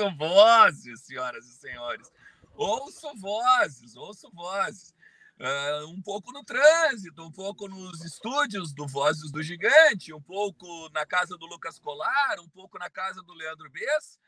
ouço 0.00 0.16
vozes, 0.16 1.00
senhoras 1.02 1.46
e 1.46 1.52
senhores. 1.52 2.10
Ouço 2.54 3.14
vozes, 3.16 3.96
ouço 3.96 4.30
vozes. 4.32 4.94
Uh, 5.38 5.86
um 5.88 6.02
pouco 6.02 6.32
no 6.32 6.44
trânsito, 6.44 7.22
um 7.24 7.32
pouco 7.32 7.66
nos 7.66 8.04
estúdios 8.04 8.74
do 8.74 8.86
Vozes 8.86 9.32
do 9.32 9.42
Gigante, 9.42 10.12
um 10.12 10.20
pouco 10.20 10.90
na 10.90 11.06
casa 11.06 11.36
do 11.38 11.46
Lucas 11.46 11.78
Colar, 11.78 12.38
um 12.40 12.48
pouco 12.48 12.78
na 12.78 12.90
casa 12.90 13.22
do 13.22 13.32
Leandro 13.32 13.70
Bess, 13.70 14.18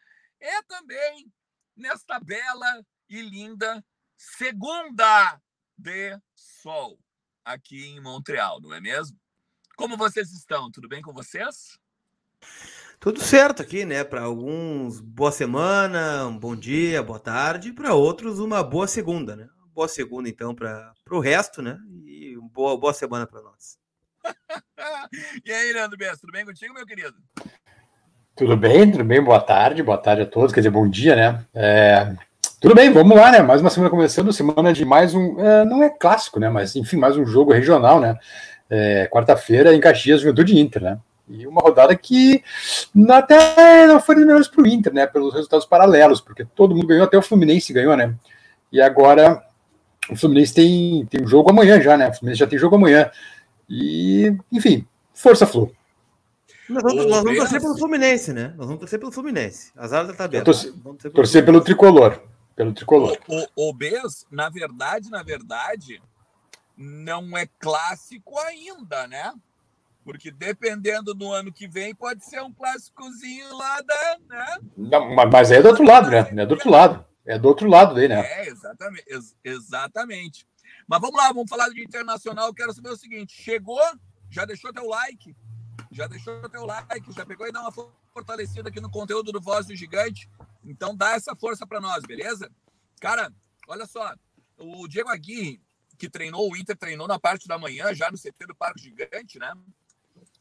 e 0.41 0.63
também 0.63 1.31
nesta 1.77 2.19
bela 2.19 2.83
e 3.11 3.21
linda 3.21 3.85
segunda 4.17 5.39
de 5.77 6.19
sol 6.35 6.99
aqui 7.45 7.89
em 7.89 8.01
Montreal, 8.01 8.59
não 8.63 8.73
é 8.73 8.81
mesmo? 8.81 9.21
Como 9.77 9.99
vocês 9.99 10.33
estão? 10.33 10.71
Tudo 10.71 10.89
bem 10.89 11.03
com 11.03 11.13
vocês? 11.13 11.79
Tudo 13.03 13.21
certo 13.21 13.61
aqui, 13.61 13.85
né? 13.85 14.05
Para 14.05 14.23
alguns, 14.23 15.01
boa 15.01 15.33
semana, 15.33 16.25
um 16.29 16.39
bom 16.39 16.55
dia, 16.55 17.03
boa 17.03 17.19
tarde, 17.19 17.73
para 17.73 17.95
outros, 17.95 18.39
uma 18.39 18.63
boa 18.63 18.87
segunda, 18.87 19.35
né? 19.35 19.49
boa 19.75 19.89
segunda, 19.89 20.29
então, 20.29 20.55
para 20.55 20.93
o 21.11 21.19
resto, 21.19 21.61
né? 21.61 21.77
E 22.07 22.39
boa, 22.55 22.79
boa 22.79 22.93
semana 22.93 23.27
para 23.27 23.43
nós. 23.43 23.77
e 25.45 25.51
aí, 25.51 25.73
Leandro 25.73 25.99
Bess, 25.99 26.21
tudo 26.21 26.31
bem 26.31 26.45
contigo, 26.45 26.73
meu 26.75 26.87
querido? 26.87 27.15
Tudo 28.37 28.57
bem, 28.57 28.89
tudo 28.89 29.03
bem, 29.03 29.21
boa 29.21 29.41
tarde, 29.41 29.83
boa 29.83 29.99
tarde 29.99 30.23
a 30.23 30.27
todos, 30.27 30.53
quer 30.53 30.61
dizer, 30.61 30.71
bom 30.71 30.89
dia, 30.89 31.17
né? 31.17 31.45
É, 31.53 32.15
tudo 32.61 32.73
bem, 32.73 32.93
vamos 32.93 33.17
lá, 33.17 33.33
né? 33.33 33.43
Mais 33.43 33.61
uma 33.61 33.71
semana 33.71 33.91
começando, 33.91 34.33
semana 34.33 34.73
de 34.73 34.85
mais 34.85 35.13
um, 35.13 35.41
é, 35.41 35.65
não 35.65 35.83
é 35.83 35.91
clássico, 35.91 36.39
né? 36.39 36.49
Mas, 36.49 36.77
enfim, 36.77 36.99
mais 36.99 37.17
um 37.17 37.27
jogo 37.27 37.53
regional, 37.53 37.99
né? 37.99 38.17
É, 38.71 39.09
Quarta-feira 39.09 39.75
em 39.75 39.81
Caxias, 39.81 40.21
Juventude 40.21 40.57
Inter, 40.57 40.83
né? 40.83 40.99
E 41.33 41.47
uma 41.47 41.63
rodada 41.63 41.97
que 41.97 42.45
até 43.09 43.87
não 43.87 43.99
foi 43.99 44.17
melhores 44.17 44.49
para 44.49 44.63
o 44.63 44.67
Inter, 44.67 44.93
né? 44.93 45.07
Pelos 45.07 45.33
resultados 45.33 45.65
paralelos, 45.65 46.21
porque 46.21 46.45
todo 46.45 46.75
mundo 46.75 46.87
ganhou, 46.87 47.05
até 47.05 47.17
o 47.17 47.23
Fluminense 47.23 47.73
ganhou, 47.73 47.97
né? 47.97 48.15
E 48.71 48.81
agora 48.81 49.43
o 50.11 50.17
Fluminense 50.17 50.53
tem, 50.53 51.07
tem 51.07 51.23
um 51.23 51.27
jogo 51.27 51.51
amanhã 51.51 51.81
já, 51.81 51.97
né? 51.97 52.11
O 52.11 52.13
Fluminense 52.13 52.41
já 52.41 52.47
tem 52.47 52.59
jogo 52.59 52.77
amanhã. 52.77 53.11
E, 53.69 54.37
enfim, 54.53 54.87
força 55.15 55.47
Flu. 55.47 55.75
Nós 56.69 56.83
vamos, 56.83 57.07
nós 57.07 57.23
vamos 57.23 57.39
torcer 57.39 57.61
pelo 57.61 57.79
Fluminense, 57.79 58.33
né? 58.33 58.55
Nós 58.57 58.67
vamos 58.67 58.81
torcer 58.81 58.99
pelo 58.99 59.13
Fluminense. 59.13 59.73
Azar 59.77 60.07
da 60.07 60.13
tabela. 60.13 60.45
Torcer, 60.45 60.73
pelo, 60.73 61.15
torcer 61.15 61.45
pelo 61.45 61.61
tricolor. 61.61 62.21
Pelo 62.55 62.75
tricolor. 62.75 63.19
O, 63.27 63.41
o, 63.41 63.71
o 63.71 63.73
Bez, 63.73 64.27
na 64.31 64.51
verdade, 64.51 65.11
na 65.11 65.23
verdade, 65.23 66.03
não 66.77 67.37
é 67.37 67.47
clássico 67.59 68.39
ainda, 68.39 69.07
né? 69.07 69.33
Porque 70.05 70.31
dependendo 70.31 71.15
do 71.15 71.31
ano 71.31 71.53
que 71.53 71.69
vem, 71.69 71.95
pode 71.95 72.25
ser 72.25 72.43
um 72.43 72.53
clássicozinho 72.53 73.57
lá 73.57 73.81
da. 73.81 74.19
Né? 74.29 74.59
Não, 74.77 75.15
mas 75.15 75.51
é 75.51 75.63
do 75.63 75.69
outro 75.69 75.85
lado, 75.85 76.11
né? 76.11 76.19
É 76.19 76.47
do 76.47 76.53
outro 76.53 76.71
lado. 76.71 77.05
É 77.25 77.39
do 77.39 77.49
outro 77.49 77.69
lado 77.69 77.95
daí, 77.95 78.09
né? 78.09 78.21
É, 78.21 78.49
exatamente. 78.49 79.05
Ex 79.07 79.37
exatamente. 79.45 80.47
Mas 80.89 81.01
vamos 81.01 81.17
lá, 81.17 81.29
vamos 81.29 81.49
falar 81.49 81.69
de 81.69 81.83
internacional. 81.83 82.49
Eu 82.49 82.55
quero 82.55 82.73
saber 82.73 82.91
o 82.91 82.97
seguinte: 82.97 83.41
chegou? 83.41 83.81
Já 84.29 84.45
deixou 84.45 84.73
teu 84.73 84.89
like? 84.89 85.37
Já 85.91 86.07
deixou 86.07 86.49
teu 86.49 86.65
like? 86.65 87.13
Já 87.13 87.25
pegou 87.25 87.47
e 87.47 87.53
dá 87.53 87.61
uma 87.61 87.73
fortalecida 88.13 88.71
aqui 88.71 88.81
no 88.81 88.91
conteúdo 88.91 89.31
do 89.31 89.41
Voz 89.41 89.67
do 89.67 89.77
Gigante? 89.77 90.29
Então 90.65 90.97
dá 90.97 91.13
essa 91.13 91.37
força 91.37 91.67
para 91.67 91.81
nós, 91.81 92.03
beleza? 92.05 92.51
Cara, 93.01 93.33
olha 93.69 93.87
só. 93.87 94.15
O 94.59 94.89
Diego 94.89 95.11
Aguirre, 95.11 95.61
que 95.99 96.09
treinou 96.09 96.51
o 96.51 96.57
Inter, 96.57 96.77
treinou 96.77 97.07
na 97.07 97.19
parte 97.19 97.47
da 97.47 97.59
manhã, 97.59 97.95
já 97.95 98.11
no 98.11 98.19
CT 98.19 98.47
do 98.47 98.55
Parque 98.55 98.81
Gigante, 98.81 99.39
né? 99.39 99.53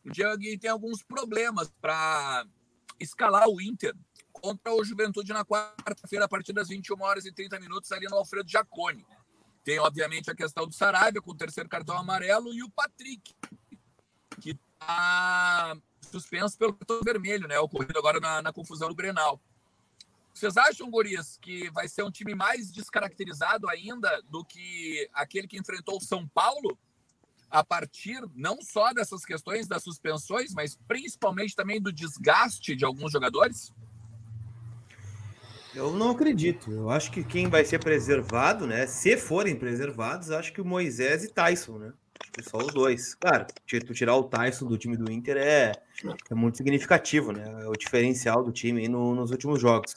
O 0.06 0.10
Diego 0.10 0.42
tem 0.60 0.70
alguns 0.70 1.04
problemas 1.04 1.72
para 1.82 2.46
escalar 3.00 3.48
o 3.48 3.62
Inter 3.62 3.96
contra 4.32 4.74
o 4.74 4.84
Juventude 4.84 5.32
na 5.34 5.46
quarta-feira, 5.46 6.26
a 6.26 6.30
partir 6.30 6.54
das 6.54 6.70
21 6.70 7.02
horas 7.02 7.26
e 7.26 7.32
30 7.32 7.60
minutos, 7.60 7.92
ali 7.92 8.08
no 8.08 8.18
Alfredo 8.18 8.50
Jacone. 8.50 9.06
Tem, 9.64 9.78
obviamente, 9.80 10.32
a 10.32 10.36
questão 10.36 10.66
do 10.66 10.74
Sarabia, 10.74 11.22
com 11.22 11.32
o 11.32 11.38
terceiro 11.38 11.70
cartão 11.70 11.96
amarelo, 11.96 12.54
e 12.54 12.64
o 12.64 12.70
Patrick, 12.70 13.36
que 14.40 14.58
está 14.82 15.78
suspenso 16.02 16.58
pelo 16.58 16.74
cartão 16.74 17.02
vermelho, 17.04 17.48
né? 17.48 17.60
Ocorrido 17.60 17.98
agora 17.98 18.20
na, 18.20 18.42
na 18.42 18.52
confusão 18.52 18.90
do 18.90 18.96
Grenal. 18.96 19.40
Vocês 20.34 20.58
acham, 20.58 20.90
Gurias, 20.90 21.38
que 21.38 21.70
vai 21.72 21.88
ser 21.88 22.04
um 22.04 22.12
time 22.12 22.34
mais 22.34 22.72
descaracterizado 22.72 23.70
ainda 23.70 24.22
do 24.24 24.44
que 24.44 25.08
aquele 25.14 25.48
que 25.48 25.60
enfrentou 25.60 25.98
o 25.98 26.02
São 26.02 26.28
Paulo? 26.28 26.78
A 27.52 27.66
partir 27.66 28.22
não 28.34 28.62
só 28.62 28.94
dessas 28.94 29.26
questões 29.26 29.68
das 29.68 29.84
suspensões, 29.84 30.54
mas 30.54 30.78
principalmente 30.88 31.54
também 31.54 31.82
do 31.82 31.92
desgaste 31.92 32.76
de 32.76 32.86
alguns 32.86 33.12
jogadores? 33.12 33.74
Eu 35.76 35.92
não 35.92 36.12
acredito. 36.12 36.72
Eu 36.72 36.90
acho 36.90 37.12
que 37.12 37.24
quem 37.24 37.50
vai 37.50 37.66
ser 37.66 37.80
preservado, 37.80 38.66
né? 38.66 38.88
Se 38.88 39.18
forem 39.18 39.56
preservados, 39.56 40.32
acho 40.32 40.54
que 40.54 40.62
o 40.62 40.66
Moisés 40.66 41.26
e 41.26 41.28
Tyson, 41.28 41.78
né? 41.78 41.94
Só 42.42 42.58
os 42.58 42.74
dois. 42.74 43.16
Claro, 43.16 43.46
tu 43.68 43.94
tirar 43.94 44.16
o 44.16 44.24
Tyson 44.24 44.66
do 44.66 44.78
time 44.78 44.96
do 44.96 45.12
Inter 45.12 45.36
é, 45.38 45.74
é 46.30 46.34
muito 46.34 46.58
significativo, 46.58 47.34
né? 47.34 47.44
É 47.64 47.68
o 47.68 47.74
diferencial 47.74 48.44
do 48.44 48.52
time 48.52 48.88
no, 48.88 49.14
nos 49.14 49.32
últimos 49.32 49.60
jogos. 49.60 49.96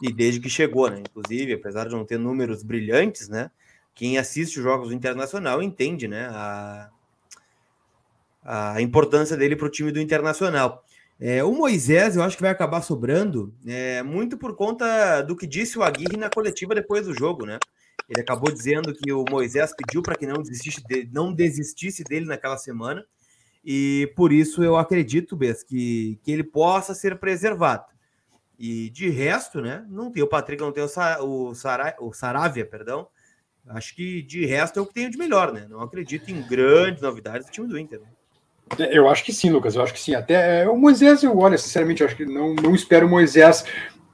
E 0.00 0.12
desde 0.12 0.40
que 0.40 0.48
chegou, 0.48 0.88
né? 0.88 1.00
Inclusive, 1.00 1.54
apesar 1.54 1.88
de 1.88 1.94
não 1.94 2.04
ter 2.04 2.18
números 2.18 2.62
brilhantes, 2.62 3.28
né? 3.28 3.50
Quem 3.94 4.18
assiste 4.18 4.58
os 4.58 4.62
jogos 4.62 4.88
do 4.88 4.94
Internacional 4.94 5.62
entende, 5.62 6.08
né? 6.08 6.28
A, 6.30 6.90
a 8.44 8.82
importância 8.82 9.36
dele 9.36 9.56
para 9.56 9.66
o 9.66 9.70
time 9.70 9.92
do 9.92 10.00
Internacional. 10.00 10.84
É, 11.20 11.44
o 11.44 11.52
Moisés, 11.52 12.16
eu 12.16 12.22
acho 12.22 12.36
que 12.36 12.42
vai 12.42 12.50
acabar 12.50 12.82
sobrando, 12.82 13.54
é, 13.64 14.02
muito 14.02 14.36
por 14.36 14.56
conta 14.56 15.22
do 15.22 15.36
que 15.36 15.46
disse 15.46 15.78
o 15.78 15.82
Aguirre 15.82 16.16
na 16.16 16.28
coletiva 16.28 16.74
depois 16.74 17.06
do 17.06 17.14
jogo, 17.14 17.46
né? 17.46 17.58
Ele 18.08 18.20
acabou 18.20 18.52
dizendo 18.52 18.92
que 18.92 19.12
o 19.12 19.24
Moisés 19.30 19.72
pediu 19.76 20.02
para 20.02 20.16
que 20.16 20.26
não 20.26 20.42
desistisse, 20.42 20.82
de, 20.84 21.08
não 21.12 21.32
desistisse 21.32 22.02
dele 22.02 22.26
naquela 22.26 22.58
semana, 22.58 23.06
e 23.64 24.12
por 24.16 24.32
isso 24.32 24.64
eu 24.64 24.76
acredito, 24.76 25.36
Bess, 25.36 25.62
que, 25.62 26.18
que 26.24 26.32
ele 26.32 26.42
possa 26.42 26.94
ser 26.94 27.16
preservado. 27.18 27.84
E 28.58 28.90
de 28.90 29.08
resto, 29.08 29.60
né? 29.60 29.86
Não 29.88 30.10
tem 30.10 30.22
o 30.22 30.28
Patrick, 30.28 30.60
não 30.60 30.72
tem 30.72 30.82
o, 30.82 30.88
Sa, 30.88 31.22
o, 31.22 31.52
o 32.00 32.12
Saravia, 32.12 32.66
perdão. 32.66 33.06
Acho 33.68 33.94
que 33.94 34.22
de 34.22 34.44
resto 34.44 34.78
é 34.78 34.82
o 34.82 34.86
que 34.86 34.94
tem 34.94 35.08
de 35.08 35.16
melhor, 35.16 35.52
né? 35.52 35.66
Não 35.68 35.80
acredito 35.80 36.30
em 36.30 36.42
grandes 36.42 37.02
novidades 37.02 37.46
do 37.46 37.52
time 37.52 37.68
do 37.68 37.78
Inter. 37.78 38.00
Né? 38.00 38.88
Eu 38.90 39.08
acho 39.08 39.24
que 39.24 39.32
sim, 39.32 39.50
Lucas. 39.50 39.74
Eu 39.74 39.82
acho 39.82 39.92
que 39.92 40.00
sim. 40.00 40.14
Até 40.14 40.62
é, 40.62 40.68
o 40.68 40.76
Moisés, 40.76 41.22
eu 41.22 41.38
olha, 41.38 41.56
sinceramente, 41.56 42.00
eu 42.00 42.06
acho 42.06 42.16
que 42.16 42.26
não, 42.26 42.54
não 42.54 42.74
espero 42.74 43.06
o 43.06 43.10
Moisés 43.10 43.64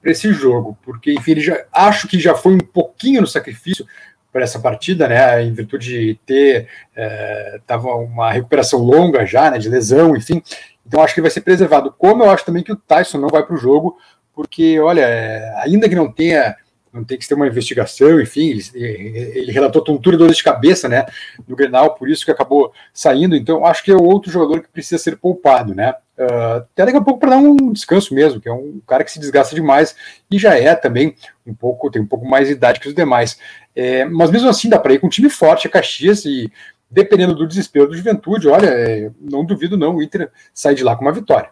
para 0.01 0.13
esse 0.13 0.33
jogo, 0.33 0.79
porque, 0.83 1.13
enfim, 1.13 1.33
ele 1.33 1.41
já 1.41 1.65
acho 1.73 2.07
que 2.07 2.21
já 2.21 2.35
foi 2.35 2.55
um 2.55 2.61
pouquinho 2.61 3.21
no 3.21 3.27
sacrifício 3.27 3.85
para 4.33 4.43
essa 4.45 4.61
partida, 4.61 5.09
né? 5.09 5.43
Em 5.43 5.53
virtude 5.53 5.89
de 5.89 6.15
ter 6.27 6.69
é, 6.95 7.61
tava 7.67 7.89
uma 7.95 8.31
recuperação 8.31 8.81
longa 8.81 9.25
já, 9.27 9.51
né? 9.51 9.59
De 9.59 9.69
lesão, 9.69 10.17
enfim. 10.17 10.43
Então 10.87 11.03
acho 11.03 11.15
que 11.15 11.23
vai 11.23 11.31
ser 11.31 11.41
preservado. 11.41 11.93
Como 11.97 12.23
eu 12.23 12.31
acho 12.31 12.45
também 12.45 12.63
que 12.63 12.73
o 12.73 12.77
Tyson 12.77 13.19
não 13.19 13.29
vai 13.29 13.45
para 13.45 13.55
o 13.55 13.59
jogo, 13.59 13.99
porque, 14.35 14.79
olha, 14.79 15.03
é, 15.03 15.53
ainda 15.65 15.89
que 15.89 15.95
não 15.95 16.13
tenha 16.13 16.55
não 16.93 17.05
tem 17.05 17.19
que 17.19 17.29
ter 17.29 17.35
uma 17.35 17.47
investigação, 17.47 18.21
enfim, 18.21 18.51
ele, 18.51 18.63
ele 18.75 19.53
relatou 19.53 19.83
tontura 19.83 20.17
e 20.17 20.19
dor 20.19 20.33
de 20.33 20.43
cabeça, 20.43 20.89
né, 20.89 21.07
no 21.47 21.57
Grenal, 21.57 21.95
por 21.95 22.09
isso 22.09 22.25
que 22.25 22.31
acabou 22.31 22.73
saindo, 22.93 23.37
então 23.37 23.65
acho 23.65 23.85
que 23.85 23.91
é 23.91 23.97
outro 23.97 24.31
jogador 24.31 24.63
que 24.63 24.69
precisa 24.69 25.03
ser 25.03 25.17
poupado, 25.17 25.75
né, 25.75 25.95
uh, 26.19 26.57
até 26.57 26.87
daqui 26.87 26.97
a 26.97 27.03
pouco 27.03 27.21
para 27.21 27.31
dar 27.31 27.39
um 27.39 27.73
descanso 27.73 28.15
mesmo, 28.15 28.41
que 28.41 28.49
é 28.49 28.53
um 28.53 28.81
cara 28.87 29.05
que 29.05 29.13
se 29.13 29.19
desgasta 29.21 29.55
demais 29.55 29.95
e 30.31 30.39
já 30.39 30.55
é 30.57 30.75
também 30.75 31.15
um 31.47 31.55
pouco, 31.55 31.91
tem 31.91 32.03
um 32.03 32.07
pouco 32.07 32.27
mais 32.27 32.49
de 32.49 32.55
idade 32.55 32.81
que 32.81 32.89
os 32.89 32.95
demais, 32.95 33.39
é, 33.75 34.05
mas 34.05 34.31
mesmo 34.31 34.49
assim 34.49 34.69
dá 34.69 34.79
para 34.79 34.93
ir 34.93 34.99
com 34.99 35.07
um 35.07 35.11
time 35.11 35.31
forte, 35.31 35.67
a 35.67 35.71
Caxias, 35.71 36.25
e 36.25 36.51
dependendo 36.91 37.35
do 37.35 37.47
desespero 37.47 37.87
do 37.87 37.97
Juventude, 37.97 38.49
olha, 38.49 38.69
é, 38.69 39.11
não 39.21 39.45
duvido 39.45 39.77
não, 39.77 39.97
o 39.97 40.03
Inter 40.03 40.31
sai 40.53 40.75
de 40.75 40.83
lá 40.83 40.97
com 40.97 41.03
uma 41.03 41.13
vitória. 41.13 41.51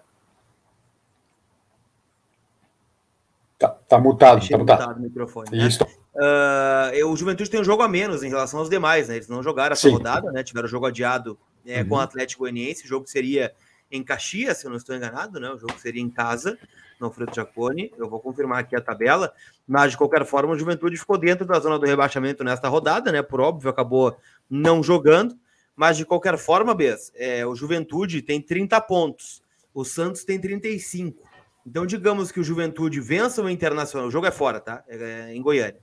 Tá, 3.88 3.98
mutado, 3.98 4.38
Deixei 4.38 4.56
tá 4.56 4.58
mutado. 4.58 4.80
mutado 4.80 4.98
o 4.98 5.02
microfone. 5.02 5.50
Né? 5.50 5.66
Isso. 5.66 5.84
Uh, 5.84 7.06
o 7.06 7.16
Juventude 7.16 7.50
tem 7.50 7.60
um 7.60 7.64
jogo 7.64 7.82
a 7.82 7.88
menos 7.88 8.22
em 8.22 8.28
relação 8.28 8.58
aos 8.60 8.70
demais, 8.70 9.08
né? 9.08 9.16
Eles 9.16 9.28
não 9.28 9.42
jogaram 9.42 9.74
essa 9.74 9.88
Sim. 9.88 9.94
rodada, 9.94 10.32
né? 10.32 10.42
Tiveram 10.42 10.66
jogo 10.66 10.86
adiado 10.86 11.38
é, 11.64 11.82
uhum. 11.82 11.88
com 11.88 11.94
o 11.96 12.00
Atlético 12.00 12.42
Goianiense. 12.42 12.84
O 12.84 12.88
jogo 12.88 13.06
seria 13.06 13.52
em 13.90 14.02
Caxias, 14.02 14.58
se 14.58 14.66
eu 14.66 14.70
não 14.70 14.78
estou 14.78 14.96
enganado, 14.96 15.38
né? 15.38 15.50
O 15.50 15.58
jogo 15.58 15.74
seria 15.78 16.02
em 16.02 16.08
casa, 16.08 16.58
no 16.98 17.06
Alfredo 17.06 17.34
Jacone. 17.34 17.92
Eu 17.98 18.08
vou 18.08 18.18
confirmar 18.18 18.60
aqui 18.60 18.74
a 18.74 18.80
tabela. 18.80 19.32
Mas, 19.66 19.92
de 19.92 19.98
qualquer 19.98 20.24
forma, 20.24 20.54
o 20.54 20.58
Juventude 20.58 20.96
ficou 20.96 21.18
dentro 21.18 21.44
da 21.46 21.60
zona 21.60 21.78
do 21.78 21.86
rebaixamento 21.86 22.42
nesta 22.42 22.68
rodada, 22.68 23.12
né? 23.12 23.22
Por 23.22 23.40
óbvio, 23.40 23.70
acabou 23.70 24.16
não 24.48 24.82
jogando. 24.82 25.36
Mas, 25.76 25.98
de 25.98 26.06
qualquer 26.06 26.38
forma, 26.38 26.74
Bess, 26.74 27.12
é, 27.14 27.46
o 27.46 27.54
Juventude 27.54 28.22
tem 28.22 28.40
30 28.40 28.80
pontos. 28.80 29.42
O 29.74 29.84
Santos 29.84 30.24
tem 30.24 30.40
35. 30.40 31.25
Então, 31.66 31.84
digamos 31.84 32.30
que 32.30 32.38
o 32.38 32.44
Juventude 32.44 33.00
vença 33.00 33.42
o 33.42 33.50
Internacional, 33.50 34.06
o 34.06 34.10
jogo 34.10 34.26
é 34.26 34.30
fora, 34.30 34.60
tá? 34.60 34.84
É, 34.86 34.96
é 35.30 35.34
em 35.34 35.42
Goiânia. 35.42 35.80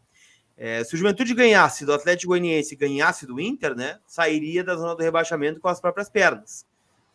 É, 0.56 0.83
se 0.83 0.94
o 0.94 0.97
Juventude 0.97 1.33
ganhasse 1.33 1.85
do 1.85 1.94
Atlético 1.94 2.30
Goianiense 2.30 2.75
ganhasse 2.75 3.25
do 3.25 3.39
Inter, 3.39 3.75
né? 3.75 4.00
Sairia 4.06 4.63
da 4.63 4.75
zona 4.75 4.95
do 4.95 5.03
rebaixamento 5.03 5.59
com 5.59 5.68
as 5.68 5.81
próprias 5.81 6.09
pernas. 6.09 6.65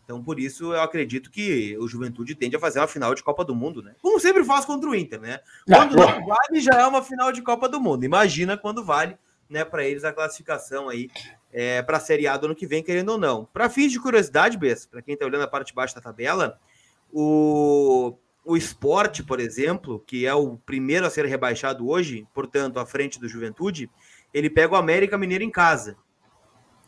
Então, 0.04 0.22
por 0.22 0.40
isso, 0.40 0.72
eu 0.72 0.82
acredito 0.82 1.30
que 1.30 1.76
o 1.78 1.86
Juventude 1.86 2.34
tende 2.34 2.56
a 2.56 2.58
fazer 2.60 2.80
uma 2.80 2.88
final 2.88 3.14
de 3.14 3.22
Copa 3.22 3.44
do 3.44 3.54
Mundo, 3.54 3.82
né? 3.82 3.94
Como 4.02 4.18
sempre 4.18 4.44
faz 4.44 4.64
contra 4.64 4.88
o 4.88 4.94
Inter, 4.94 5.20
né? 5.20 5.40
Quando 5.66 5.96
não 5.96 6.26
vale, 6.26 6.60
já 6.60 6.80
é 6.80 6.86
uma 6.86 7.02
final 7.02 7.30
de 7.30 7.42
Copa 7.42 7.68
do 7.68 7.80
Mundo. 7.80 8.04
Imagina 8.04 8.56
quando 8.56 8.84
vale, 8.84 9.16
né, 9.48 9.64
para 9.64 9.84
eles 9.84 10.04
a 10.04 10.12
classificação 10.12 10.88
aí 10.88 11.10
é, 11.52 11.82
para 11.82 11.98
a 11.98 12.00
Série 12.00 12.26
A 12.26 12.36
do 12.36 12.46
ano 12.46 12.54
que 12.54 12.66
vem, 12.66 12.82
querendo 12.82 13.10
ou 13.10 13.18
não. 13.18 13.44
Para 13.46 13.68
fins 13.68 13.92
de 13.92 14.00
curiosidade, 14.00 14.58
Bess, 14.58 14.86
para 14.86 15.02
quem 15.02 15.14
está 15.14 15.26
olhando 15.26 15.44
a 15.44 15.48
parte 15.48 15.68
de 15.68 15.74
baixo 15.74 15.94
da 15.94 16.00
tabela, 16.00 16.58
o, 17.12 18.16
o 18.48 18.56
esporte, 18.56 19.22
por 19.22 19.40
exemplo, 19.40 20.02
que 20.06 20.24
é 20.24 20.34
o 20.34 20.56
primeiro 20.56 21.04
a 21.04 21.10
ser 21.10 21.26
rebaixado 21.26 21.86
hoje, 21.86 22.26
portanto, 22.32 22.80
à 22.80 22.86
frente 22.86 23.20
do 23.20 23.28
Juventude, 23.28 23.90
ele 24.32 24.48
pega 24.48 24.72
o 24.72 24.76
América 24.76 25.18
Mineiro 25.18 25.44
em 25.44 25.50
casa, 25.50 25.98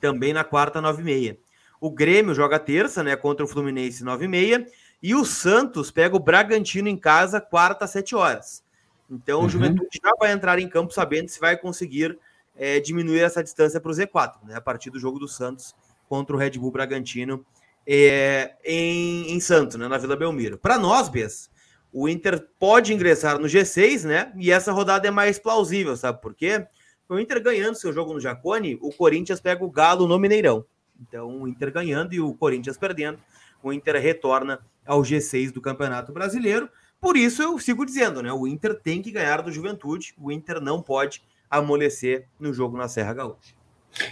também 0.00 0.32
na 0.32 0.42
quarta, 0.42 0.80
nove 0.80 1.02
e 1.02 1.04
meia. 1.04 1.38
O 1.78 1.90
Grêmio 1.90 2.34
joga 2.34 2.58
terça, 2.58 3.02
né, 3.02 3.14
contra 3.14 3.44
o 3.44 3.48
Fluminense, 3.48 4.02
nove 4.02 4.24
e 4.24 4.28
meia, 4.28 4.66
e 5.02 5.14
o 5.14 5.22
Santos 5.22 5.90
pega 5.90 6.16
o 6.16 6.18
Bragantino 6.18 6.88
em 6.88 6.96
casa, 6.96 7.42
quarta, 7.42 7.86
sete 7.86 8.16
horas. 8.16 8.64
Então, 9.10 9.40
uhum. 9.40 9.46
o 9.46 9.48
Juventude 9.50 10.00
já 10.02 10.12
vai 10.18 10.32
entrar 10.32 10.58
em 10.58 10.68
campo 10.68 10.94
sabendo 10.94 11.28
se 11.28 11.38
vai 11.38 11.58
conseguir 11.58 12.18
é, 12.56 12.80
diminuir 12.80 13.20
essa 13.20 13.44
distância 13.44 13.78
para 13.78 13.90
o 13.90 13.94
Z4, 13.94 14.36
né, 14.44 14.54
a 14.54 14.62
partir 14.62 14.88
do 14.88 14.98
jogo 14.98 15.18
do 15.18 15.28
Santos 15.28 15.76
contra 16.08 16.34
o 16.34 16.38
Red 16.38 16.52
Bull 16.52 16.70
Bragantino 16.70 17.44
é, 17.92 18.54
em, 18.64 19.32
em, 19.32 19.40
Santos, 19.40 19.76
né, 19.76 19.88
na 19.88 19.98
Vila 19.98 20.14
Belmiro. 20.14 20.56
Para 20.56 20.78
nós, 20.78 21.08
Bess, 21.08 21.50
o 21.92 22.08
Inter 22.08 22.46
pode 22.56 22.94
ingressar 22.94 23.36
no 23.36 23.48
G6, 23.48 24.04
né? 24.04 24.32
E 24.36 24.52
essa 24.52 24.70
rodada 24.70 25.08
é 25.08 25.10
mais 25.10 25.40
plausível, 25.40 25.96
sabe 25.96 26.22
por 26.22 26.32
quê? 26.32 26.64
O 27.08 27.18
Inter 27.18 27.42
ganhando 27.42 27.74
seu 27.74 27.92
jogo 27.92 28.12
no 28.14 28.20
Jacone, 28.20 28.78
o 28.80 28.92
Corinthians 28.92 29.40
pega 29.40 29.64
o 29.64 29.70
Galo 29.70 30.06
no 30.06 30.20
Mineirão. 30.20 30.64
Então, 31.00 31.42
o 31.42 31.48
Inter 31.48 31.72
ganhando 31.72 32.14
e 32.14 32.20
o 32.20 32.32
Corinthians 32.32 32.78
perdendo, 32.78 33.18
o 33.60 33.72
Inter 33.72 34.00
retorna 34.00 34.60
ao 34.86 35.02
G6 35.02 35.50
do 35.50 35.60
Campeonato 35.60 36.12
Brasileiro. 36.12 36.68
Por 37.00 37.16
isso 37.16 37.42
eu 37.42 37.58
sigo 37.58 37.84
dizendo, 37.84 38.22
né? 38.22 38.32
O 38.32 38.46
Inter 38.46 38.78
tem 38.80 39.02
que 39.02 39.10
ganhar 39.10 39.42
do 39.42 39.50
Juventude, 39.50 40.14
o 40.16 40.30
Inter 40.30 40.60
não 40.60 40.80
pode 40.80 41.24
amolecer 41.50 42.28
no 42.38 42.54
jogo 42.54 42.76
na 42.76 42.86
Serra 42.86 43.14
Gaúcha. 43.14 43.59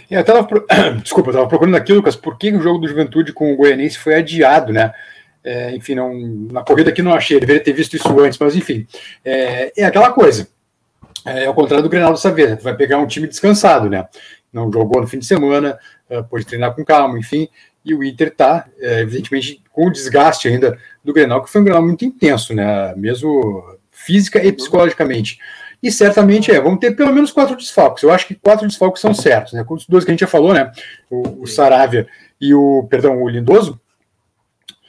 É, 0.09 0.17
eu 0.17 0.23
tava, 0.23 0.47
desculpa, 1.01 1.29
eu 1.29 1.31
estava 1.31 1.47
procurando 1.47 1.75
aqui, 1.75 1.93
Lucas, 1.93 2.15
por 2.15 2.37
que 2.37 2.51
o 2.51 2.61
jogo 2.61 2.79
do 2.79 2.87
Juventude 2.87 3.33
com 3.33 3.53
o 3.53 3.55
Goianense 3.55 3.97
foi 3.97 4.15
adiado, 4.15 4.73
né? 4.73 4.93
É, 5.43 5.75
enfim, 5.75 5.95
não, 5.95 6.13
na 6.51 6.63
corrida 6.63 6.89
aqui 6.89 7.01
não 7.01 7.13
achei, 7.13 7.39
deveria 7.39 7.63
ter 7.63 7.73
visto 7.73 7.95
isso 7.95 8.19
antes, 8.19 8.37
mas 8.37 8.55
enfim, 8.55 8.85
é, 9.23 9.71
é 9.81 9.85
aquela 9.85 10.11
coisa. 10.11 10.47
É 11.25 11.45
ao 11.45 11.53
contrário 11.53 11.83
do 11.83 11.89
Grenal 11.89 12.11
dessa 12.11 12.31
vez, 12.31 12.61
vai 12.61 12.75
pegar 12.75 12.97
um 12.97 13.07
time 13.07 13.27
descansado, 13.27 13.89
né? 13.89 14.07
Não 14.51 14.71
jogou 14.71 15.01
no 15.01 15.07
fim 15.07 15.19
de 15.19 15.25
semana, 15.25 15.77
uh, 16.09 16.23
pode 16.23 16.45
treinar 16.45 16.73
com 16.73 16.83
calma, 16.83 17.19
enfim, 17.19 17.47
e 17.83 17.93
o 17.93 18.03
Inter 18.03 18.33
tá, 18.35 18.67
é, 18.79 19.01
evidentemente, 19.01 19.61
com 19.71 19.87
o 19.87 19.91
desgaste 19.91 20.47
ainda 20.47 20.77
do 21.03 21.13
Grenal, 21.13 21.43
que 21.43 21.49
foi 21.49 21.61
um 21.61 21.63
Grenal 21.63 21.83
muito 21.83 22.03
intenso, 22.03 22.53
né? 22.53 22.93
Mesmo 22.95 23.63
física 23.91 24.43
e 24.43 24.51
psicologicamente. 24.51 25.39
E 25.81 25.91
certamente 25.91 26.51
é, 26.51 26.59
vamos 26.59 26.79
ter 26.79 26.95
pelo 26.95 27.13
menos 27.13 27.31
quatro 27.31 27.55
desfalques. 27.55 28.03
Eu 28.03 28.11
acho 28.11 28.27
que 28.27 28.35
quatro 28.35 28.67
desfalques 28.67 29.01
são 29.01 29.13
certos, 29.13 29.53
né? 29.53 29.63
Com 29.63 29.75
os 29.75 29.85
dois 29.87 30.03
que 30.03 30.11
a 30.11 30.13
gente 30.13 30.21
já 30.21 30.27
falou, 30.27 30.53
né? 30.53 30.71
O, 31.09 31.43
o 31.43 31.47
Saravia 31.47 32.07
e 32.39 32.53
o, 32.53 32.85
perdão, 32.89 33.21
o 33.21 33.29
Lindoso. 33.29 33.79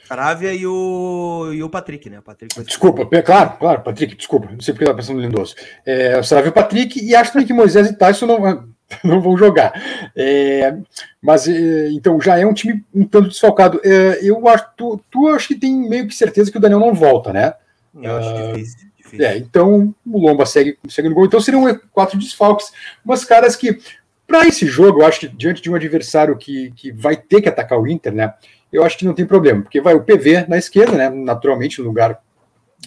Saravia 0.05 0.53
e 0.53 0.67
o, 0.67 1.51
e 1.53 1.63
o 1.63 1.69
Patrick, 1.69 2.09
né? 2.09 2.19
O 2.19 2.21
Patrick 2.21 2.61
desculpa, 2.63 3.05
claro, 3.21 3.53
claro, 3.57 3.81
Patrick, 3.81 4.13
desculpa, 4.13 4.49
não 4.51 4.59
sei 4.59 4.73
porque 4.73 4.83
eu 4.83 4.91
estava 4.91 4.97
pensando 4.97 5.15
no 5.15 5.21
Lindoso. 5.21 5.55
É, 5.85 6.19
o 6.19 6.23
Saravia 6.23 6.49
e 6.49 6.51
o 6.51 6.53
Patrick, 6.53 7.01
e 7.01 7.15
acho 7.15 7.31
também 7.31 7.47
que 7.47 7.53
Moisés 7.53 7.89
e 7.89 7.95
Tyson 7.95 8.25
não, 8.25 8.67
não 9.03 9.21
vão 9.21 9.37
jogar. 9.37 9.71
É, 10.13 10.75
mas 11.21 11.47
é, 11.47 11.89
então 11.91 12.19
já 12.19 12.37
é 12.37 12.45
um 12.45 12.53
time 12.53 12.83
um 12.93 13.05
tanto 13.05 13.29
desfalcado. 13.29 13.79
É, 13.85 14.19
eu 14.21 14.45
acho, 14.49 14.65
tu, 14.75 15.01
tu 15.09 15.29
acho 15.29 15.47
que 15.47 15.55
tem 15.55 15.73
meio 15.87 16.07
que 16.07 16.13
certeza 16.15 16.51
que 16.51 16.57
o 16.57 16.61
Daniel 16.61 16.79
não 16.81 16.93
volta, 16.93 17.31
né? 17.31 17.53
Eu 17.95 18.17
acho 18.17 18.33
uh, 18.33 18.53
difícil. 18.53 18.90
É, 19.19 19.37
então 19.37 19.93
o 20.05 20.19
Lomba 20.19 20.45
segue, 20.45 20.77
segue 20.87 21.09
no 21.09 21.15
gol. 21.15 21.25
Então 21.25 21.39
seriam 21.39 21.79
quatro 21.91 22.17
desfalques, 22.17 22.71
umas 23.03 23.25
caras 23.25 23.55
que, 23.55 23.79
para 24.27 24.47
esse 24.47 24.65
jogo, 24.65 25.01
eu 25.01 25.05
acho 25.05 25.21
que 25.21 25.27
diante 25.27 25.61
de 25.61 25.69
um 25.69 25.75
adversário 25.75 26.37
que, 26.37 26.71
que 26.75 26.91
vai 26.91 27.15
ter 27.15 27.41
que 27.41 27.49
atacar 27.49 27.79
o 27.79 27.87
Inter, 27.87 28.13
né? 28.13 28.33
Eu 28.71 28.83
acho 28.83 28.97
que 28.97 29.05
não 29.05 29.13
tem 29.13 29.25
problema, 29.25 29.61
porque 29.61 29.81
vai 29.81 29.93
o 29.93 30.03
PV 30.03 30.45
na 30.47 30.57
esquerda, 30.57 30.95
né? 30.95 31.09
Naturalmente, 31.09 31.81
no 31.81 31.87
lugar, 31.87 32.21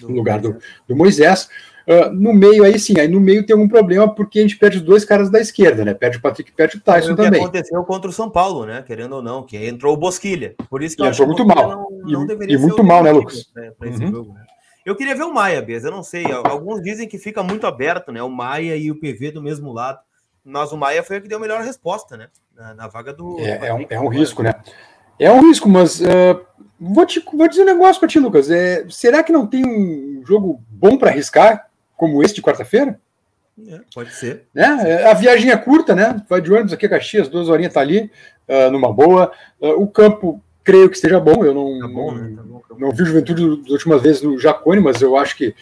no 0.00 0.14
lugar 0.14 0.40
do, 0.40 0.56
do 0.88 0.96
Moisés. 0.96 1.48
Uh, 1.86 2.10
no 2.14 2.32
meio, 2.32 2.64
aí 2.64 2.78
sim, 2.78 2.98
aí 2.98 3.06
no 3.06 3.20
meio 3.20 3.44
tem 3.44 3.52
algum 3.52 3.68
problema, 3.68 4.08
porque 4.08 4.38
a 4.38 4.42
gente 4.42 4.56
perde 4.56 4.78
os 4.78 4.82
dois 4.82 5.04
caras 5.04 5.28
da 5.28 5.38
esquerda, 5.38 5.84
né? 5.84 5.92
Perde 5.92 6.16
o 6.16 6.20
Patrick 6.20 6.50
e 6.50 6.54
perde 6.54 6.78
o 6.78 6.80
Tyson 6.80 7.12
o 7.12 7.16
que 7.16 7.22
também. 7.22 7.42
aconteceu 7.42 7.84
contra 7.84 8.08
o 8.08 8.12
São 8.12 8.30
Paulo, 8.30 8.64
né? 8.64 8.82
Querendo 8.86 9.16
ou 9.16 9.22
não, 9.22 9.42
que 9.42 9.58
entrou 9.58 9.92
o 9.92 9.96
Bosquilha. 9.98 10.54
Por 10.70 10.82
isso 10.82 10.96
que 10.96 11.02
e 11.02 11.04
eu 11.04 11.10
entrou 11.10 11.26
muito 11.26 11.44
mal. 11.44 11.90
Não, 12.06 12.26
não 12.26 12.42
e, 12.42 12.54
e 12.54 12.56
muito 12.56 12.82
mal, 12.82 13.02
né, 13.02 13.12
Lucas? 13.12 13.50
Né, 13.54 13.70
uhum. 13.82 14.10
jogo, 14.10 14.32
né? 14.32 14.46
Eu 14.84 14.94
queria 14.94 15.14
ver 15.14 15.22
o 15.22 15.32
Maia, 15.32 15.62
Bez, 15.62 15.84
eu 15.84 15.90
não 15.90 16.02
sei. 16.02 16.24
Alguns 16.30 16.82
dizem 16.82 17.08
que 17.08 17.18
fica 17.18 17.42
muito 17.42 17.66
aberto, 17.66 18.12
né? 18.12 18.22
O 18.22 18.28
Maia 18.28 18.76
e 18.76 18.90
o 18.90 19.00
PV 19.00 19.32
do 19.32 19.42
mesmo 19.42 19.72
lado. 19.72 19.98
Mas 20.44 20.72
o 20.72 20.76
Maia 20.76 21.02
foi 21.02 21.18
o 21.18 21.22
que 21.22 21.28
deu 21.28 21.38
a 21.38 21.40
melhor 21.40 21.62
resposta, 21.62 22.16
né? 22.16 22.28
Na, 22.54 22.74
na 22.74 22.88
vaga 22.88 23.12
do. 23.12 23.40
É, 23.40 23.68
é, 23.68 23.74
um, 23.74 23.86
é 23.88 23.98
um 23.98 24.08
risco, 24.08 24.42
né? 24.42 24.52
É 25.18 25.30
um 25.30 25.40
risco, 25.40 25.68
mas 25.68 26.00
uh, 26.00 26.44
vou, 26.78 27.06
te, 27.06 27.24
vou 27.32 27.48
dizer 27.48 27.62
um 27.62 27.66
negócio 27.66 27.98
para 27.98 28.08
ti, 28.08 28.18
Lucas. 28.18 28.50
É, 28.50 28.84
será 28.90 29.22
que 29.22 29.32
não 29.32 29.46
tem 29.46 29.64
um 29.64 30.22
jogo 30.26 30.62
bom 30.68 30.98
para 30.98 31.10
arriscar, 31.10 31.70
como 31.96 32.22
esse 32.22 32.34
de 32.34 32.42
quarta-feira? 32.42 33.00
É, 33.68 33.80
pode 33.94 34.12
ser. 34.12 34.48
Né? 34.52 34.66
A 35.04 35.14
viagem 35.14 35.50
é 35.50 35.56
curta, 35.56 35.94
né? 35.94 36.22
Vai 36.28 36.40
de 36.40 36.52
ônibus 36.52 36.72
aqui 36.72 36.86
a 36.86 36.90
Caxias, 36.90 37.28
duas 37.28 37.48
horinhas 37.48 37.72
tá 37.72 37.80
ali, 37.80 38.10
uh, 38.48 38.70
numa 38.70 38.92
boa. 38.92 39.32
Uh, 39.60 39.80
o 39.80 39.86
campo 39.86 40.42
creio 40.64 40.88
que 40.88 40.96
esteja 40.96 41.20
bom. 41.20 41.44
Eu 41.44 41.54
não, 41.54 41.78
tá 41.78 41.88
bom, 41.88 42.12
não, 42.12 42.22
né? 42.22 42.36
tá 42.36 42.42
bom, 42.42 42.62
tá 42.68 42.74
não 42.78 42.90
vi 42.90 43.02
o 43.02 43.06
Juventude 43.06 43.62
das 43.62 43.70
últimas 43.70 44.02
vezes 44.02 44.22
no 44.22 44.38
Jacone, 44.38 44.80
mas 44.80 45.00
eu 45.02 45.16
acho 45.16 45.36
que 45.36 45.54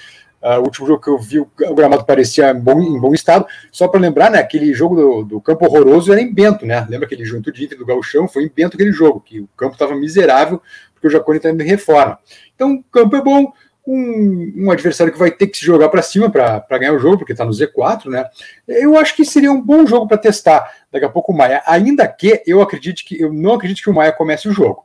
uh, 0.43 0.61
o 0.61 0.63
último 0.63 0.87
jogo 0.87 1.03
que 1.03 1.11
eu 1.11 1.19
vi, 1.19 1.41
o, 1.41 1.51
gramado 1.75 2.05
parecia 2.05 2.51
em 2.51 2.59
bom, 2.59 2.81
em 2.81 3.01
bom 3.01 3.13
estado. 3.13 3.45
Só 3.71 3.89
para 3.89 4.01
lembrar, 4.01 4.31
né, 4.31 4.39
aquele 4.39 4.73
jogo 4.73 4.95
do, 4.95 5.25
do, 5.25 5.41
campo 5.41 5.67
horroroso 5.67 6.13
era 6.13 6.23
em 6.23 6.33
Bento, 6.33 6.65
né? 6.65 6.87
Lembra 6.89 7.07
aquele 7.07 7.25
Juventude 7.25 7.65
Inter 7.65 7.77
do 7.77 7.85
Gauchão? 7.85 8.29
Foi 8.29 8.45
em 8.45 8.53
Bento 8.55 8.75
aquele 8.77 8.93
jogo, 8.93 9.21
que 9.21 9.41
o 9.41 9.49
campo 9.57 9.75
estava 9.75 9.95
miserável, 9.97 10.63
porque 10.95 11.09
o 11.09 11.11
Jacone 11.11 11.39
está 11.39 11.51
em 11.51 11.63
reforma. 11.63 12.19
Então, 12.55 12.75
o 12.75 12.83
campo 12.85 13.17
é 13.17 13.23
bom. 13.23 13.53
Um, 13.85 14.53
um, 14.59 14.71
adversário 14.71 15.13
que 15.13 15.19
vai 15.19 15.33
ter 15.33 15.49
que 15.49 15.59
se 15.59 15.67
jogar 15.67 15.89
para 15.89 16.03
cima 16.03 16.31
para 16.31 16.79
ganhar 16.79 16.93
o 16.93 17.01
jogo, 17.01 17.19
porque 17.19 17.33
está 17.33 17.45
no 17.45 17.51
Z4, 17.51 18.05
né? 18.07 18.27
Eu 18.69 18.97
acho 18.97 19.17
que 19.17 19.25
seria 19.25 19.51
um 19.51 19.61
bom 19.61 19.85
jogo 19.85 20.07
para 20.07 20.19
testar 20.19 20.73
daqui 20.93 21.05
a 21.05 21.09
pouco 21.09 21.33
o 21.33 21.37
Maia. 21.37 21.61
Ainda 21.67 22.07
que 22.07 22.41
eu 22.47 22.63
acredite 22.63 23.05
que 23.05 23.21
eu 23.21 23.33
não 23.33 23.55
acredito 23.55 23.83
que 23.83 23.91
o 23.91 23.93
Maia 23.93 24.13
comece 24.13 24.49
o 24.49 24.53
jogo 24.53 24.85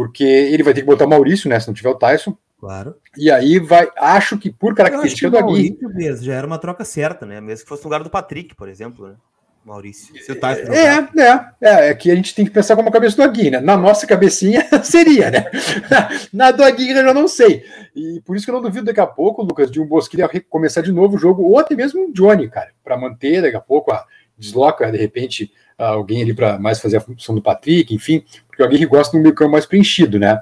porque 0.00 0.24
ele 0.24 0.62
vai 0.62 0.72
ter 0.72 0.80
que 0.80 0.86
botar 0.86 1.04
o 1.04 1.08
Maurício, 1.10 1.46
né? 1.46 1.60
Se 1.60 1.66
não 1.66 1.74
tiver 1.74 1.90
o 1.90 1.94
Tyson. 1.94 2.34
Claro. 2.58 2.94
E 3.18 3.30
aí 3.30 3.58
vai. 3.58 3.86
Acho 3.98 4.38
que 4.38 4.50
por 4.50 4.74
característica 4.74 5.30
que 5.30 5.36
do 5.36 5.44
Aguirre. 5.44 5.76
mesmo, 5.92 6.24
já 6.24 6.32
era 6.32 6.46
uma 6.46 6.56
troca 6.56 6.86
certa, 6.86 7.26
né? 7.26 7.38
Mesmo 7.38 7.64
que 7.64 7.68
fosse 7.68 7.82
no 7.82 7.88
lugar 7.88 8.02
do 8.02 8.08
Patrick, 8.08 8.54
por 8.54 8.66
exemplo, 8.66 9.08
né? 9.08 9.16
Maurício. 9.62 10.16
Se 10.24 10.32
o 10.32 10.40
Tyson 10.40 10.72
é, 10.72 11.06
é, 11.18 11.50
é, 11.60 11.88
é, 11.90 11.94
que 11.94 12.10
a 12.10 12.14
gente 12.14 12.34
tem 12.34 12.46
que 12.46 12.50
pensar 12.50 12.76
como 12.76 12.88
a 12.88 12.92
cabeça 12.92 13.14
do 13.14 13.22
Aguirre, 13.22 13.50
né? 13.50 13.60
Na 13.60 13.76
nossa 13.76 14.06
cabecinha 14.06 14.66
seria, 14.82 15.30
né? 15.30 15.44
Na 16.32 16.50
do 16.50 16.64
Aguirre 16.64 16.98
eu 16.98 17.04
já 17.04 17.12
não 17.12 17.28
sei. 17.28 17.62
E 17.94 18.22
por 18.24 18.34
isso 18.34 18.46
que 18.46 18.50
eu 18.50 18.54
não 18.54 18.62
duvido 18.62 18.86
daqui 18.86 19.00
a 19.00 19.06
pouco, 19.06 19.42
Lucas, 19.42 19.70
de 19.70 19.82
um 19.82 19.86
Bosquilha 19.86 20.30
começar 20.48 20.80
de 20.80 20.92
novo 20.92 21.16
o 21.16 21.18
jogo, 21.18 21.42
ou 21.42 21.58
até 21.58 21.76
mesmo 21.76 22.06
um 22.06 22.10
Johnny, 22.10 22.48
cara, 22.48 22.70
para 22.82 22.96
manter 22.96 23.42
daqui 23.42 23.56
a 23.56 23.60
pouco 23.60 23.92
a 23.92 24.06
desloca, 24.38 24.90
de 24.90 24.96
repente, 24.96 25.52
alguém 25.88 26.22
ali 26.22 26.34
para 26.34 26.58
mais 26.58 26.80
fazer 26.80 26.98
a 26.98 27.00
função 27.00 27.34
do 27.34 27.42
Patrick, 27.42 27.94
enfim, 27.94 28.24
porque 28.46 28.62
o 28.62 28.66
Aguirre 28.66 28.86
gosta 28.86 29.12
de 29.12 29.18
um 29.18 29.22
meio 29.22 29.34
campo 29.34 29.52
mais 29.52 29.66
preenchido, 29.66 30.18
né? 30.18 30.40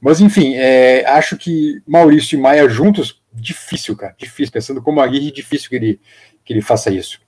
Mas, 0.00 0.20
enfim, 0.20 0.54
é, 0.54 1.04
acho 1.06 1.36
que 1.36 1.80
Maurício 1.86 2.38
e 2.38 2.40
Maia 2.40 2.68
juntos, 2.68 3.20
difícil, 3.32 3.96
cara, 3.96 4.14
difícil. 4.16 4.52
Pensando 4.52 4.82
como 4.82 5.00
Aguirre, 5.00 5.32
difícil 5.32 5.68
que 5.68 5.76
ele, 5.76 6.00
que 6.44 6.52
ele 6.52 6.62
faça 6.62 6.90
isso 6.90 7.25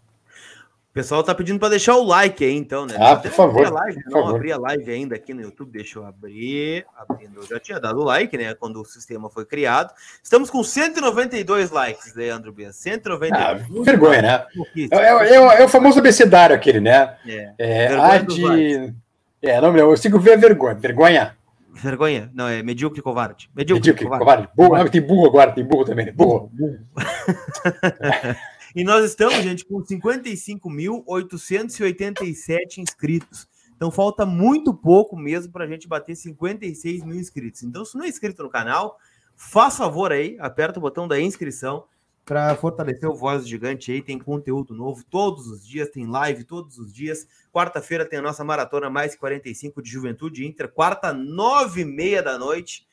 pessoal 0.93 1.23
tá 1.23 1.35
pedindo 1.35 1.59
para 1.59 1.71
deixar 1.71 1.97
o 1.97 2.05
like 2.05 2.45
aí, 2.45 2.57
então, 2.57 2.87
né? 2.87 2.97
Ah, 2.99 3.17
por 3.17 3.31
favor. 3.31 3.73
Live, 3.73 4.03
por 4.05 4.11
não 4.11 4.23
favor. 4.23 4.37
abri 4.37 4.53
a 4.53 4.59
live 4.59 4.91
ainda 4.91 5.15
aqui 5.15 5.33
no 5.35 5.43
YouTube, 5.43 5.71
deixa 5.71 5.99
eu 5.99 6.07
abrir. 6.07 6.85
Abrindo, 6.97 7.41
eu 7.41 7.47
já 7.47 7.61
tinha 7.61 7.79
dado 7.79 8.01
o 8.01 8.05
like, 8.05 8.37
né? 8.37 8.55
Quando 8.55 8.81
o 8.81 8.85
sistema 8.85 9.31
foi 9.31 9.45
criado. 9.45 9.93
Estamos 10.23 10.51
com 10.51 10.63
192 10.65 11.71
likes, 11.71 12.15
Leandro 12.15 12.53
B. 12.53 12.73
192. 12.73 13.33
Ah, 13.33 13.55
vergonha, 13.85 14.23
né? 14.23 14.47
É, 14.91 14.97
é, 14.97 15.29
é, 15.29 15.61
é, 15.61 15.65
o 15.65 15.69
famoso 15.69 15.99
abecedário 15.99 16.57
aquele, 16.57 16.81
né? 16.81 17.17
É. 17.27 17.55
é 17.59 17.95
a 17.95 18.19
de. 18.19 18.95
É, 19.41 19.61
não, 19.61 19.77
eu 19.77 19.97
sigo 19.97 20.19
ver 20.19 20.37
vergonha. 20.37 20.75
Vergonha. 20.75 21.37
Vergonha? 21.75 22.29
Não, 22.35 22.49
é 22.49 22.61
medíocre 22.63 23.01
covarde. 23.01 23.49
Medíocre, 23.55 23.91
medíocre 23.91 24.05
covarde. 24.05 24.25
covarde. 24.25 24.49
Burro. 24.57 24.75
Ah, 24.75 24.89
tem 24.89 25.01
burro 25.01 25.27
agora, 25.27 25.53
tem 25.53 25.65
burro 25.65 25.85
também. 25.85 26.07
Né? 26.07 26.13
Burro. 26.13 26.51
burro. 26.53 26.79
E 28.79 28.85
nós 28.85 29.05
estamos, 29.05 29.39
gente, 29.39 29.65
com 29.65 29.83
55.887 29.83 32.79
inscritos. 32.79 33.49
Então 33.75 33.91
falta 33.91 34.25
muito 34.25 34.73
pouco 34.73 35.17
mesmo 35.17 35.53
para 35.53 35.65
a 35.65 35.67
gente 35.67 35.89
bater 35.89 36.15
56 36.15 37.03
mil 37.03 37.19
inscritos. 37.19 37.65
Então, 37.65 37.85
se 37.85 37.97
não 37.97 38.05
é 38.05 38.09
inscrito 38.09 38.45
no 38.45 38.49
canal, 38.49 38.97
faz 39.35 39.77
favor 39.77 40.13
aí, 40.13 40.37
aperta 40.39 40.79
o 40.79 40.83
botão 40.83 41.09
da 41.09 41.21
inscrição 41.21 41.87
para 42.25 42.55
fortalecer 42.55 43.11
o 43.11 43.17
Voz 43.17 43.49
Gigante 43.49 43.91
aí. 43.91 44.01
Tem 44.01 44.17
conteúdo 44.17 44.73
novo 44.73 45.05
todos 45.11 45.49
os 45.49 45.67
dias, 45.67 45.89
tem 45.89 46.07
live 46.07 46.45
todos 46.45 46.79
os 46.79 46.93
dias. 46.93 47.27
Quarta-feira 47.53 48.07
tem 48.07 48.21
a 48.21 48.23
nossa 48.23 48.45
maratona 48.45 48.89
mais 48.89 49.17
45 49.17 49.83
de 49.83 49.91
Juventude 49.91 50.47
Inter, 50.47 50.69
quarta, 50.69 51.13
nove 51.13 51.81
e 51.81 51.85
meia 51.85 52.23
da 52.23 52.39
noite. 52.39 52.87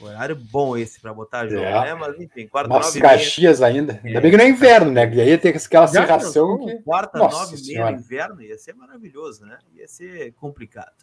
Horário 0.00 0.36
bom 0.36 0.76
esse 0.76 1.00
para 1.00 1.12
botar 1.12 1.48
jogo, 1.48 1.64
é. 1.64 1.86
né? 1.86 1.94
Mas 1.94 2.20
enfim, 2.20 2.46
quarta, 2.46 2.68
Nossa, 2.68 2.88
nove 2.88 3.00
Caxias 3.00 3.58
meia. 3.58 3.72
ainda. 3.72 4.00
Ainda 4.04 4.20
bem 4.20 4.30
que 4.30 4.36
não 4.36 4.44
é 4.44 4.48
inverno, 4.48 4.92
né? 4.92 5.12
E 5.12 5.20
aí 5.20 5.36
tem 5.36 5.50
aquela 5.50 5.88
serração 5.88 6.56
que... 6.58 6.76
Quarta, 6.82 7.18
Nossa 7.18 7.50
nove 7.50 7.56
e 7.56 7.74
meia 7.74 7.90
inverno, 7.90 8.40
ia 8.40 8.56
ser 8.56 8.74
maravilhoso, 8.74 9.44
né? 9.44 9.58
Ia 9.74 9.88
ser 9.88 10.32
complicado. 10.34 10.94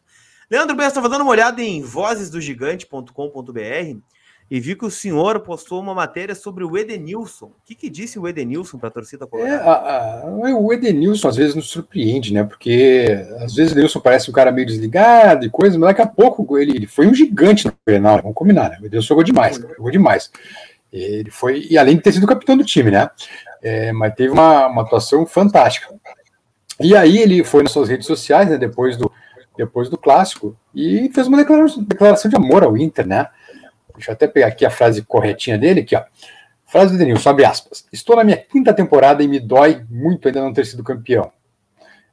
Leandro 0.49 0.75
Bessa, 0.75 0.89
estava 0.89 1.09
dando 1.09 1.23
uma 1.23 1.31
olhada 1.31 1.61
em 1.61 1.81
vozesdogigante.com.br 1.81 3.99
e 4.49 4.59
vi 4.59 4.75
que 4.75 4.85
o 4.85 4.91
senhor 4.91 5.39
postou 5.39 5.79
uma 5.79 5.93
matéria 5.93 6.35
sobre 6.35 6.63
o 6.63 6.77
Edenilson. 6.77 7.47
O 7.47 7.65
que, 7.65 7.73
que 7.73 7.89
disse 7.89 8.19
o 8.19 8.27
Edenilson 8.27 8.77
para 8.77 8.89
a 8.89 8.91
torcida 8.91 9.25
colorada? 9.25 9.55
É, 9.55 9.57
a, 9.57 10.21
a, 10.23 10.55
o 10.55 10.71
Edenilson 10.71 11.27
às 11.27 11.35
vezes 11.35 11.55
nos 11.55 11.67
surpreende, 11.67 12.31
né? 12.31 12.43
Porque 12.43 13.25
às 13.39 13.55
vezes 13.55 13.71
o 13.71 13.73
Edenilson 13.73 13.99
parece 13.99 14.29
um 14.29 14.33
cara 14.33 14.51
meio 14.51 14.67
desligado 14.67 15.45
e 15.45 15.49
coisa, 15.49 15.79
mas 15.79 15.89
daqui 15.89 16.01
a 16.01 16.07
pouco 16.07 16.57
ele, 16.59 16.75
ele 16.75 16.87
foi 16.87 17.07
um 17.07 17.13
gigante 17.13 17.65
no 17.65 17.73
Grenal, 17.85 18.21
vamos 18.21 18.35
combinar, 18.35 18.69
né? 18.69 18.77
O 18.81 18.85
Edenilson 18.85 19.07
jogou 19.07 19.23
demais, 19.23 19.57
jogou 19.57 19.91
demais. 19.91 20.31
Ele 20.93 21.31
foi, 21.31 21.65
e 21.69 21.77
além 21.77 21.95
de 21.95 22.03
ter 22.03 22.13
sido 22.13 22.27
capitão 22.27 22.55
do 22.55 22.63
time, 22.63 22.91
né? 22.91 23.09
É, 23.63 23.91
mas 23.91 24.13
teve 24.13 24.31
uma, 24.31 24.67
uma 24.67 24.83
atuação 24.83 25.25
fantástica. 25.25 25.93
E 26.79 26.95
aí 26.95 27.17
ele 27.17 27.43
foi 27.43 27.63
nas 27.63 27.71
suas 27.71 27.89
redes 27.89 28.05
sociais, 28.05 28.47
né? 28.47 28.57
Depois 28.57 28.95
do, 28.95 29.11
depois 29.57 29.89
do 29.89 29.97
clássico, 29.97 30.55
e 30.73 31.09
fez 31.13 31.27
uma 31.27 31.37
declaração, 31.37 31.83
declaração 31.83 32.29
de 32.29 32.35
amor 32.35 32.63
ao 32.63 32.77
Inter, 32.77 33.07
né? 33.07 33.27
Deixa 33.95 34.11
eu 34.11 34.13
até 34.13 34.27
pegar 34.27 34.47
aqui 34.47 34.65
a 34.65 34.69
frase 34.69 35.01
corretinha 35.01 35.57
dele, 35.57 35.81
aqui, 35.81 35.95
ó. 35.95 36.03
Frase 36.65 36.93
do 36.93 36.97
Denilson, 36.97 37.29
abre 37.29 37.45
aspas. 37.45 37.85
Estou 37.91 38.15
na 38.15 38.23
minha 38.23 38.37
quinta 38.37 38.73
temporada 38.73 39.23
e 39.23 39.27
me 39.27 39.39
dói 39.39 39.85
muito 39.89 40.27
ainda 40.27 40.41
não 40.41 40.51
ter 40.51 40.65
sido 40.65 40.83
campeão. 40.83 41.31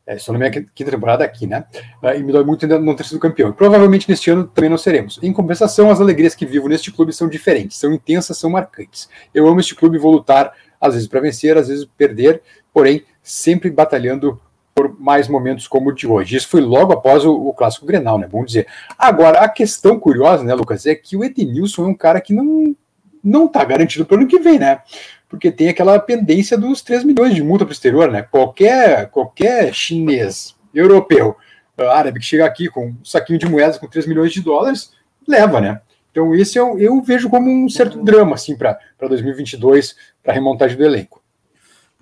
É, 0.04 0.16
estou 0.16 0.32
na 0.32 0.38
minha 0.38 0.50
quinta 0.50 0.90
temporada 0.90 1.24
aqui, 1.24 1.46
né? 1.46 1.64
Ah, 2.02 2.14
e 2.14 2.22
me 2.22 2.32
dói 2.32 2.44
muito 2.44 2.64
ainda 2.64 2.78
não 2.78 2.94
ter 2.94 3.04
sido 3.04 3.20
campeão. 3.20 3.50
E 3.50 3.52
provavelmente 3.52 4.08
neste 4.08 4.30
ano 4.30 4.44
também 4.44 4.68
não 4.68 4.76
seremos. 4.76 5.18
Em 5.22 5.32
compensação, 5.32 5.90
as 5.90 6.00
alegrias 6.00 6.34
que 6.34 6.44
vivo 6.44 6.68
neste 6.68 6.90
clube 6.90 7.12
são 7.12 7.28
diferentes, 7.28 7.78
são 7.78 7.92
intensas, 7.92 8.36
são 8.36 8.50
marcantes. 8.50 9.08
Eu 9.32 9.46
amo 9.46 9.60
este 9.60 9.74
clube 9.74 9.96
e 9.96 10.00
vou 10.00 10.12
lutar, 10.12 10.52
às 10.80 10.94
vezes 10.94 11.08
para 11.08 11.20
vencer, 11.20 11.56
às 11.56 11.68
vezes 11.68 11.84
perder, 11.96 12.42
porém 12.72 13.04
sempre 13.22 13.70
batalhando 13.70 14.40
por 14.74 14.98
mais 14.98 15.28
momentos 15.28 15.68
como 15.68 15.90
o 15.90 15.94
de 15.94 16.06
hoje. 16.06 16.36
Isso 16.36 16.48
foi 16.48 16.60
logo 16.60 16.92
após 16.92 17.24
o, 17.24 17.34
o 17.34 17.52
clássico 17.52 17.86
Grenal, 17.86 18.18
né? 18.18 18.28
Vamos 18.30 18.48
dizer. 18.48 18.66
Agora, 18.98 19.40
a 19.40 19.48
questão 19.48 19.98
curiosa, 19.98 20.42
né, 20.42 20.54
Lucas, 20.54 20.86
é 20.86 20.94
que 20.94 21.16
o 21.16 21.24
Edenilson 21.24 21.84
é 21.84 21.88
um 21.88 21.94
cara 21.94 22.20
que 22.20 22.32
não 22.32 22.74
não 23.22 23.46
está 23.46 23.64
garantido 23.64 24.04
para 24.04 24.16
o 24.16 24.18
ano 24.18 24.26
que 24.26 24.40
vem, 24.40 24.58
né? 24.58 24.80
Porque 25.28 25.52
tem 25.52 25.68
aquela 25.68 25.98
pendência 26.00 26.58
dos 26.58 26.82
3 26.82 27.04
milhões 27.04 27.34
de 27.34 27.42
multa 27.42 27.64
para 27.64 27.70
o 27.70 27.72
exterior, 27.72 28.10
né? 28.10 28.22
Qualquer, 28.22 29.08
qualquer 29.10 29.72
chinês, 29.72 30.56
europeu, 30.74 31.36
árabe 31.78 32.18
que 32.18 32.26
chega 32.26 32.44
aqui 32.44 32.68
com 32.68 32.88
um 32.88 33.04
saquinho 33.04 33.38
de 33.38 33.48
moedas 33.48 33.78
com 33.78 33.86
3 33.86 34.06
milhões 34.06 34.32
de 34.32 34.42
dólares, 34.42 34.92
leva, 35.26 35.60
né? 35.60 35.80
Então, 36.10 36.34
esse 36.34 36.58
eu, 36.58 36.78
eu 36.78 37.00
vejo 37.00 37.30
como 37.30 37.50
um 37.50 37.68
certo 37.68 38.02
drama, 38.02 38.34
assim, 38.34 38.56
para 38.56 38.78
2022, 39.00 39.96
para 40.22 40.32
a 40.32 40.34
remontagem 40.34 40.76
do 40.76 40.84
elenco. 40.84 41.21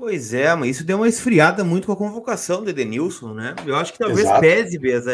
Pois 0.01 0.33
é, 0.33 0.55
mas 0.55 0.77
isso 0.77 0.85
deu 0.85 0.97
uma 0.97 1.09
esfriada 1.09 1.63
muito 1.63 1.85
com 1.85 1.93
a 1.93 1.97
convocação 1.97 2.65
do 2.65 2.71
Edenilson, 2.71 3.35
né? 3.35 3.55
Eu 3.67 3.77
acho 3.77 3.93
que 3.93 3.99
talvez 3.99 4.21
Exato. 4.21 4.41
pese 4.41 4.79
mesmo 4.79 5.11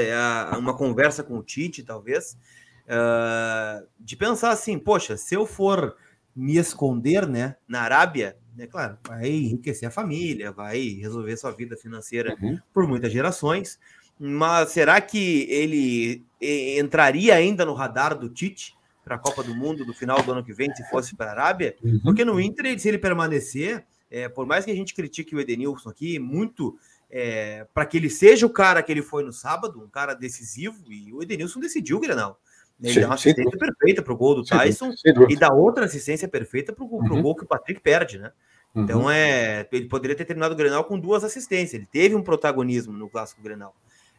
uma 0.57 0.77
conversa 0.77 1.25
com 1.25 1.37
o 1.37 1.43
Tite, 1.43 1.83
talvez, 1.83 2.39
uh, 2.85 3.85
de 3.99 4.15
pensar 4.15 4.51
assim, 4.51 4.79
poxa, 4.79 5.17
se 5.17 5.35
eu 5.35 5.45
for 5.45 5.97
me 6.37 6.57
esconder, 6.57 7.27
né, 7.27 7.57
na 7.67 7.81
Arábia, 7.81 8.37
né, 8.57 8.69
claro, 8.69 8.97
vai 9.05 9.29
enriquecer 9.29 9.89
a 9.89 9.91
família, 9.91 10.53
vai 10.53 11.01
resolver 11.01 11.37
sua 11.37 11.51
vida 11.51 11.77
financeira 11.77 12.37
uhum. 12.41 12.57
por 12.73 12.87
muitas 12.87 13.11
gerações, 13.11 13.81
mas 14.17 14.71
será 14.71 15.01
que 15.01 15.49
ele 15.51 16.25
entraria 16.41 17.35
ainda 17.35 17.65
no 17.65 17.75
radar 17.75 18.17
do 18.17 18.29
Tite 18.29 18.77
para 19.05 19.17
a 19.17 19.19
Copa 19.19 19.43
do 19.43 19.53
Mundo 19.53 19.85
do 19.85 19.93
final 19.93 20.23
do 20.23 20.31
ano 20.31 20.45
que 20.45 20.53
vem, 20.53 20.73
se 20.77 20.89
fosse 20.91 21.17
para 21.17 21.31
a 21.31 21.33
Arábia? 21.33 21.75
Uhum. 21.83 22.01
Porque 22.05 22.25
no 22.25 22.41
Inter, 22.41 22.79
se 22.79 22.87
ele 22.87 22.99
permanecer 22.99 23.85
é, 24.11 24.29
por 24.29 24.47
mais 24.47 24.65
que 24.65 24.71
a 24.71 24.75
gente 24.75 24.95
critique 24.95 25.35
o 25.35 25.41
Edenilson 25.41 25.91
aqui, 25.91 26.19
muito 26.19 26.79
é, 27.11 27.67
para 27.73 27.87
que 27.87 27.97
ele 27.97 28.11
seja 28.11 28.47
o 28.47 28.51
cara 28.51 28.83
que 28.83 28.93
ele 28.93 29.03
foi 29.03 29.23
no 29.23 29.33
sábado, 29.33 29.81
um 29.83 29.89
cara 29.89 30.15
decisivo, 30.15 30.83
e 30.91 31.13
o 31.13 31.23
Edenilson 31.23 31.61
decidiu 31.61 31.97
o 31.97 32.01
Grenal. 32.01 32.41
Ele 32.83 32.93
sim, 32.93 33.01
dá 33.01 33.07
uma 33.07 33.15
assistência 33.15 33.59
perfeita 33.59 34.03
para 34.03 34.13
o 34.13 34.17
gol 34.17 34.35
do 34.35 34.45
Tyson 34.45 34.93
e 35.29 35.37
dá 35.37 35.53
outra 35.53 35.87
assistência 35.87 36.29
perfeita 36.29 36.73
para 36.73 36.85
o 36.85 36.89
uhum. 36.89 37.23
gol 37.23 37.35
que 37.35 37.45
o 37.45 37.47
Patrick 37.47 37.81
perde, 37.81 38.19
né? 38.19 38.33
Uhum. 38.75 38.83
Então 38.83 39.11
é, 39.11 39.67
ele 39.73 39.89
poderia 39.89 40.15
ter 40.15 40.27
terminado 40.27 40.53
o 40.53 40.57
Grenal 40.57 40.85
com 40.85 40.99
duas 40.99 41.25
assistências. 41.25 41.73
Ele 41.75 41.87
teve 41.87 42.15
um 42.15 42.23
protagonismo 42.23 42.93
no 42.93 43.09
clássico 43.09 43.41
Grenal. 43.41 43.75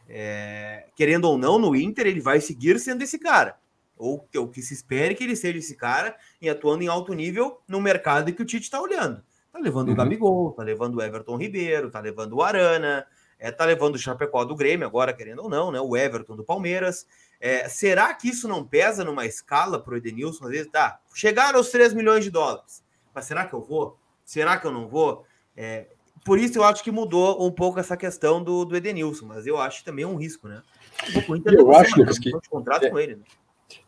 É, 0.08 0.86
querendo 0.96 1.26
ou 1.26 1.38
não, 1.38 1.58
no 1.58 1.76
Inter 1.76 2.06
ele 2.06 2.20
vai 2.20 2.40
seguir 2.40 2.80
sendo 2.80 3.02
esse 3.02 3.18
cara. 3.18 3.56
Ou 3.96 4.28
o 4.36 4.48
que 4.48 4.62
se 4.62 4.74
espere 4.74 5.14
que 5.14 5.22
ele 5.22 5.36
seja 5.36 5.58
esse 5.58 5.76
cara 5.76 6.16
e 6.40 6.48
atuando 6.48 6.82
em 6.82 6.88
alto 6.88 7.12
nível 7.12 7.60
no 7.68 7.80
mercado 7.80 8.32
que 8.32 8.42
o 8.42 8.44
Tite 8.44 8.64
está 8.64 8.80
olhando. 8.80 9.22
Tá 9.52 9.58
levando 9.58 9.88
uhum. 9.88 9.94
o 9.94 9.96
Gabigol, 9.96 10.52
tá 10.52 10.62
levando 10.62 10.96
o 10.96 11.02
Everton 11.02 11.36
Ribeiro, 11.36 11.90
tá 11.90 12.00
levando 12.00 12.34
o 12.34 12.42
Arana, 12.42 13.06
é, 13.38 13.50
tá 13.50 13.64
levando 13.64 13.94
o 13.94 13.98
Chapecó 13.98 14.44
do 14.44 14.56
Grêmio, 14.56 14.86
agora 14.86 15.12
querendo 15.12 15.42
ou 15.42 15.48
não, 15.48 15.70
né? 15.70 15.80
O 15.80 15.96
Everton 15.96 16.36
do 16.36 16.44
Palmeiras. 16.44 17.06
É, 17.40 17.68
será 17.68 18.12
que 18.14 18.28
isso 18.28 18.48
não 18.48 18.64
pesa 18.64 19.04
numa 19.04 19.24
escala 19.24 19.80
pro 19.80 19.96
Edenilson? 19.96 20.46
Às 20.46 20.50
vezes, 20.50 20.70
tá, 20.70 21.00
chegaram 21.14 21.58
aos 21.58 21.70
3 21.70 21.94
milhões 21.94 22.24
de 22.24 22.30
dólares. 22.30 22.82
Mas 23.14 23.24
será 23.24 23.46
que 23.46 23.54
eu 23.54 23.62
vou? 23.62 23.98
Será 24.24 24.58
que 24.58 24.66
eu 24.66 24.72
não 24.72 24.88
vou? 24.88 25.24
É, 25.56 25.86
por 26.24 26.38
isso 26.38 26.58
eu 26.58 26.64
acho 26.64 26.82
que 26.82 26.90
mudou 26.90 27.44
um 27.44 27.50
pouco 27.50 27.80
essa 27.80 27.96
questão 27.96 28.42
do, 28.42 28.64
do 28.64 28.76
Edenilson, 28.76 29.26
mas 29.26 29.46
eu 29.46 29.58
acho 29.58 29.84
também 29.84 30.04
um 30.04 30.16
risco, 30.16 30.48
né? 30.48 30.62
eu 31.46 31.72
acho, 31.74 31.98
Lucas, 31.98 32.18
que... 32.18 32.30
contrato 32.50 32.84
é, 32.84 32.90
com 32.90 32.98
ele, 32.98 33.16
né? 33.16 33.22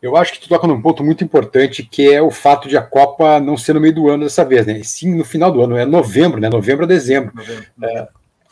Eu 0.01 0.15
acho 0.15 0.33
que 0.33 0.39
tu 0.39 0.49
toca 0.49 0.67
num 0.67 0.81
ponto 0.81 1.03
muito 1.03 1.23
importante, 1.23 1.83
que 1.83 2.11
é 2.11 2.21
o 2.21 2.31
fato 2.31 2.67
de 2.67 2.77
a 2.77 2.81
Copa 2.81 3.39
não 3.39 3.55
ser 3.55 3.73
no 3.73 3.81
meio 3.81 3.93
do 3.93 4.09
ano 4.09 4.23
dessa 4.23 4.43
vez, 4.43 4.65
né? 4.65 4.79
E 4.79 4.83
sim 4.83 5.15
no 5.15 5.23
final 5.23 5.51
do 5.51 5.61
ano, 5.61 5.77
é 5.77 5.85
novembro, 5.85 6.39
né? 6.39 6.49
Novembro 6.49 6.85
a 6.85 6.87
dezembro. 6.87 7.31
Novembro. 7.35 7.65
É, 7.83 8.07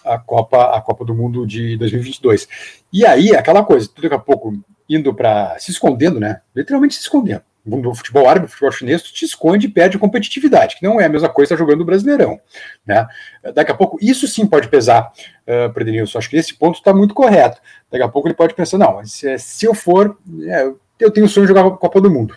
a 0.06 0.18
Copa, 0.18 0.76
a 0.76 0.82
Copa 0.82 1.06
do 1.06 1.14
Mundo 1.14 1.46
de 1.46 1.78
2022. 1.78 2.48
E 2.92 3.06
aí, 3.06 3.36
aquela 3.36 3.64
coisa, 3.64 3.90
daqui 3.96 4.14
a 4.14 4.20
pouco 4.20 4.54
indo 4.90 5.14
para 5.14 5.58
se 5.60 5.72
escondendo, 5.72 6.20
né? 6.20 6.42
Literalmente 6.56 6.96
se 6.96 7.02
escondendo. 7.02 7.44
No 7.66 7.94
futebol 7.94 8.28
árabe, 8.28 8.46
no 8.46 8.50
futebol 8.50 8.72
chinês, 8.72 9.04
tu 9.04 9.14
te 9.14 9.26
esconde 9.26 9.68
e 9.68 9.70
perde 9.70 10.00
competitividade, 10.00 10.78
que 10.78 10.84
não 10.84 11.00
é 11.00 11.06
a 11.06 11.10
mesma 11.10 11.30
coisa 11.30 11.56
jogando 11.56 11.82
o 11.82 11.86
Brasileirão. 11.86 12.40
Né? 12.86 13.06
Daqui 13.54 13.72
a 13.72 13.76
pouco, 13.76 13.98
isso 14.02 14.28
sim 14.28 14.48
pode 14.48 14.70
pesar 14.70 15.12
uh, 15.44 15.72
para 15.72 15.82
o 15.84 15.86
Denilson. 15.86 16.18
Acho 16.18 16.30
que 16.30 16.38
esse 16.38 16.56
ponto 16.56 16.80
está 16.80 16.94
muito 16.94 17.14
correto. 17.14 17.62
Daqui 17.92 18.04
a 18.04 18.08
pouco 18.08 18.28
ele 18.28 18.34
pode 18.34 18.56
pensar: 18.56 18.80
não, 18.80 19.06
se, 19.06 19.38
se 19.38 19.66
eu 19.66 19.76
for, 19.76 20.18
é, 20.48 20.72
eu 21.00 21.12
tenho 21.12 21.26
o 21.26 21.30
sonho 21.30 21.46
de 21.46 21.54
jogar 21.54 21.66
a 21.66 21.72
Copa 21.72 22.02
do 22.02 22.10
Mundo. 22.10 22.36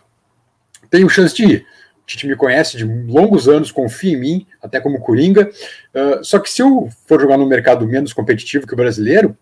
Tenho 0.89 1.09
chance 1.09 1.35
de 1.35 1.45
ir. 1.45 1.67
O 2.03 2.07
Tite 2.07 2.27
me 2.27 2.37
conhece 2.37 2.77
de 2.77 2.85
longos 2.85 3.49
anos, 3.49 3.71
confia 3.71 4.13
em 4.13 4.21
mim, 4.21 4.47
até 4.61 4.81
como 4.81 5.01
Coringa. 5.01 5.51
Uh, 5.95 6.23
só 6.25 6.39
que 6.39 6.51
se 6.51 6.61
eu 6.61 6.89
for 7.07 7.21
jogar 7.21 7.37
num 7.37 7.47
mercado 7.47 7.87
menos 7.87 8.13
competitivo 8.13 8.67
que 8.67 8.75
o 8.75 8.77
brasileiro, 8.77 9.37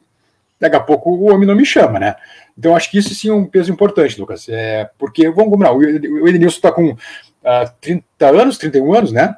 daqui 0.59 0.77
a 0.77 0.81
pouco 0.81 1.11
o 1.11 1.33
homem 1.33 1.47
não 1.47 1.57
me 1.57 1.65
chama, 1.65 1.99
né? 1.99 2.15
Então 2.57 2.77
acho 2.77 2.91
que 2.91 2.99
isso 2.99 3.15
sim 3.15 3.31
é 3.31 3.33
um 3.33 3.47
peso 3.47 3.73
importante, 3.73 4.21
Lucas. 4.21 4.47
É, 4.49 4.91
porque, 4.99 5.31
vamos 5.31 5.51
combinar, 5.51 5.73
o 5.73 6.29
Edenilson 6.29 6.57
está 6.57 6.71
com 6.71 6.93
uh, 6.93 6.99
ah, 7.45 7.75
30 7.81 8.05
anos, 8.27 8.59
31 8.59 8.95
anos, 8.95 9.13
né? 9.13 9.35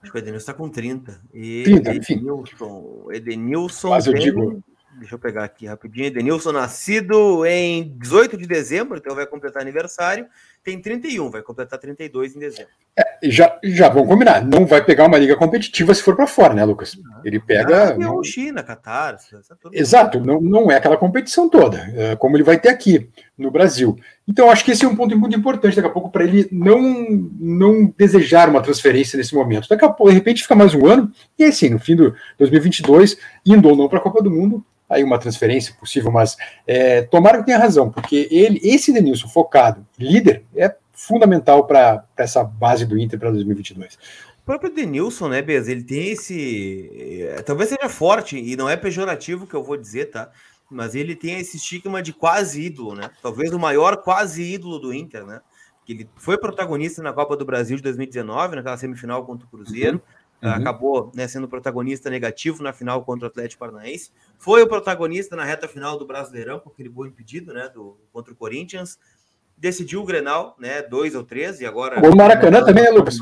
Acho 0.00 0.12
que 0.12 0.18
o 0.18 0.20
Edenilson 0.20 0.50
está 0.50 0.54
com 0.54 0.68
30. 0.68 1.20
E 1.34 1.62
30, 1.64 1.94
enfim. 1.94 2.14
Edenilson, 2.14 3.08
Edenilson 3.10 3.88
Mas 3.90 4.06
eu 4.06 4.14
digo, 4.14 4.62
Deixa 4.98 5.14
eu 5.14 5.18
pegar 5.18 5.44
aqui 5.44 5.66
rapidinho. 5.66 6.06
Edenilson, 6.06 6.52
nascido 6.52 7.46
em 7.46 7.96
18 7.96 8.36
de 8.36 8.46
dezembro, 8.46 8.98
então 8.98 9.14
vai 9.14 9.26
completar 9.26 9.62
aniversário. 9.62 10.26
Tem 10.64 10.80
31, 10.80 11.30
vai 11.30 11.42
completar 11.42 11.78
32 11.78 12.36
em 12.36 12.40
dezembro. 12.40 12.72
É, 12.98 13.30
já, 13.30 13.58
já 13.62 13.88
vão 13.88 14.04
combinar. 14.04 14.44
Não 14.44 14.66
vai 14.66 14.84
pegar 14.84 15.06
uma 15.06 15.16
liga 15.16 15.36
competitiva 15.36 15.94
se 15.94 16.02
for 16.02 16.16
para 16.16 16.26
fora, 16.26 16.54
né, 16.54 16.64
Lucas? 16.64 16.98
Ele 17.24 17.38
pega. 17.38 17.96
Não, 17.96 18.16
não... 18.16 18.24
China, 18.24 18.62
Catar. 18.62 19.16
Exato, 19.72 20.20
não, 20.20 20.40
não 20.40 20.70
é 20.70 20.76
aquela 20.76 20.96
competição 20.96 21.48
toda, 21.48 21.78
é, 21.94 22.16
como 22.16 22.36
ele 22.36 22.44
vai 22.44 22.58
ter 22.58 22.68
aqui 22.68 23.08
no 23.38 23.50
Brasil. 23.50 23.96
Então, 24.28 24.50
acho 24.50 24.64
que 24.64 24.72
esse 24.72 24.84
é 24.84 24.88
um 24.88 24.96
ponto 24.96 25.16
muito 25.16 25.36
importante 25.36 25.76
daqui 25.76 25.88
a 25.88 25.92
pouco 25.92 26.10
para 26.10 26.24
ele 26.24 26.48
não, 26.52 26.80
não 27.38 27.94
desejar 27.96 28.48
uma 28.48 28.62
transferência 28.62 29.16
nesse 29.16 29.34
momento. 29.34 29.68
Daqui 29.68 29.84
a 29.84 29.88
pouco, 29.88 30.10
de 30.10 30.18
repente, 30.18 30.42
fica 30.42 30.54
mais 30.54 30.74
um 30.74 30.86
ano, 30.86 31.10
e 31.38 31.44
assim, 31.44 31.70
no 31.70 31.78
fim 31.78 31.96
do 31.96 32.14
2022, 32.38 33.16
indo 33.46 33.68
ou 33.68 33.76
não 33.76 33.88
para 33.88 33.98
a 33.98 34.02
Copa 34.02 34.22
do 34.22 34.30
Mundo, 34.30 34.64
aí 34.90 35.04
uma 35.04 35.18
transferência 35.18 35.72
possível, 35.74 36.10
mas 36.10 36.36
é, 36.66 37.02
tomara 37.02 37.38
que 37.38 37.46
tenha 37.46 37.58
razão, 37.58 37.88
porque 37.88 38.26
ele, 38.30 38.60
esse 38.64 38.92
Denilson 38.92 39.28
focado, 39.28 39.86
líder, 39.96 40.44
é 40.54 40.74
fundamental 40.92 41.66
para 41.66 42.04
essa 42.16 42.42
base 42.42 42.84
do 42.84 42.98
Inter 42.98 43.18
para 43.18 43.30
2022. 43.30 43.94
O 44.42 44.44
próprio 44.44 44.74
Denilson, 44.74 45.28
né, 45.28 45.40
Bez, 45.40 45.68
ele 45.68 45.84
tem 45.84 46.10
esse. 46.10 46.90
É, 47.22 47.42
talvez 47.42 47.70
seja 47.70 47.88
forte, 47.88 48.36
e 48.36 48.56
não 48.56 48.68
é 48.68 48.76
pejorativo 48.76 49.46
que 49.46 49.54
eu 49.54 49.62
vou 49.62 49.76
dizer, 49.76 50.06
tá? 50.06 50.28
Mas 50.68 50.94
ele 50.94 51.14
tem 51.14 51.38
esse 51.38 51.56
estigma 51.56 52.02
de 52.02 52.12
quase 52.12 52.62
ídolo, 52.62 52.94
né? 52.94 53.10
Talvez 53.22 53.52
o 53.52 53.58
maior 53.58 53.98
quase 53.98 54.42
ídolo 54.42 54.78
do 54.78 54.92
Inter, 54.92 55.24
né? 55.24 55.40
Que 55.84 55.92
ele 55.92 56.10
foi 56.16 56.36
protagonista 56.36 57.02
na 57.02 57.12
Copa 57.12 57.36
do 57.36 57.44
Brasil 57.44 57.76
de 57.76 57.82
2019, 57.82 58.56
naquela 58.56 58.76
semifinal 58.76 59.24
contra 59.24 59.46
o 59.46 59.50
Cruzeiro. 59.50 59.96
Uhum 59.96 60.19
uhum. 60.42 60.50
acabou 60.50 61.12
né, 61.14 61.26
sendo 61.28 61.48
protagonista 61.48 62.10
negativo 62.10 62.62
na 62.62 62.72
final 62.72 63.04
contra 63.04 63.26
o 63.26 63.30
Atlético 63.30 63.60
Paranaense. 63.60 64.10
Foi 64.38 64.62
o 64.62 64.66
protagonista 64.66 65.36
na 65.36 65.44
reta 65.44 65.68
final 65.68 65.98
do 65.98 66.06
Brasileirão, 66.06 66.60
com 66.60 66.70
aquele 66.70 66.88
gol 66.88 67.06
impedido 67.06 67.52
né, 67.52 67.68
do, 67.68 67.96
contra 68.12 68.32
o 68.32 68.36
Corinthians. 68.36 68.98
Decidiu 69.56 70.00
o 70.00 70.04
Grenal, 70.04 70.56
né? 70.58 70.80
Dois 70.80 71.14
ou 71.14 71.22
três, 71.22 71.60
e 71.60 71.66
agora. 71.66 72.00
O 72.00 72.16
Maracanã 72.16 72.64
também, 72.64 72.84
né, 72.84 72.90
Lucas? 72.90 73.18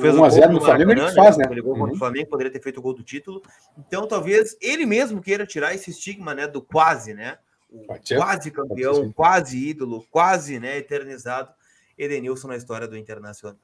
Fez 0.00 0.14
1x0 0.14 0.50
no 0.50 0.60
Flamengo, 0.60 0.92
ele 0.92 1.12
faz, 1.12 1.36
né? 1.36 1.46
Gol 1.46 1.72
contra 1.72 1.88
o 1.88 1.90
uhum. 1.90 1.98
Flamengo, 1.98 2.30
poderia 2.30 2.52
ter 2.52 2.62
feito 2.62 2.78
o 2.78 2.82
gol 2.82 2.94
do 2.94 3.02
título. 3.02 3.42
Então, 3.76 4.06
talvez 4.06 4.56
ele 4.60 4.86
mesmo 4.86 5.20
queira 5.20 5.44
tirar 5.44 5.74
esse 5.74 5.90
estigma, 5.90 6.32
né? 6.32 6.46
Do 6.46 6.62
quase, 6.62 7.12
né? 7.12 7.38
O 7.68 7.84
quase 8.16 8.52
campeão, 8.52 9.10
quase 9.10 9.58
ídolo, 9.58 10.06
quase, 10.12 10.60
né? 10.60 10.78
Eternizado. 10.78 11.50
Edenilson 11.98 12.48
na 12.48 12.56
história 12.56 12.86
do 12.86 12.96
Internacional. 12.96 13.58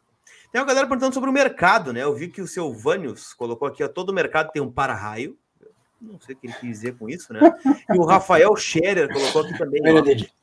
Tem 0.53 0.61
uma 0.61 0.67
galera 0.67 0.87
perguntando 0.87 1.15
sobre 1.15 1.31
o 1.31 1.33
mercado, 1.33 1.93
né? 1.93 2.03
Eu 2.03 2.15
vi 2.15 2.29
que 2.29 2.43
o 2.43 2.47
seu 2.47 2.73
Vânios 2.73 3.33
colocou 3.33 3.69
aqui, 3.69 3.85
ó, 3.85 3.89
todo 3.89 4.13
mercado 4.13 4.51
tem 4.51 4.61
um 4.61 4.71
para-raio. 4.71 5.39
Não 6.01 6.19
sei 6.19 6.35
o 6.35 6.39
que 6.39 6.47
ele 6.47 6.55
quis 6.55 6.71
dizer 6.71 6.97
com 6.97 7.09
isso, 7.09 7.33
né? 7.33 7.41
E 7.93 7.99
o 7.99 8.05
Rafael 8.05 8.57
Scherer 8.57 9.13
colocou 9.13 9.43
aqui 9.43 9.57
também. 9.57 9.83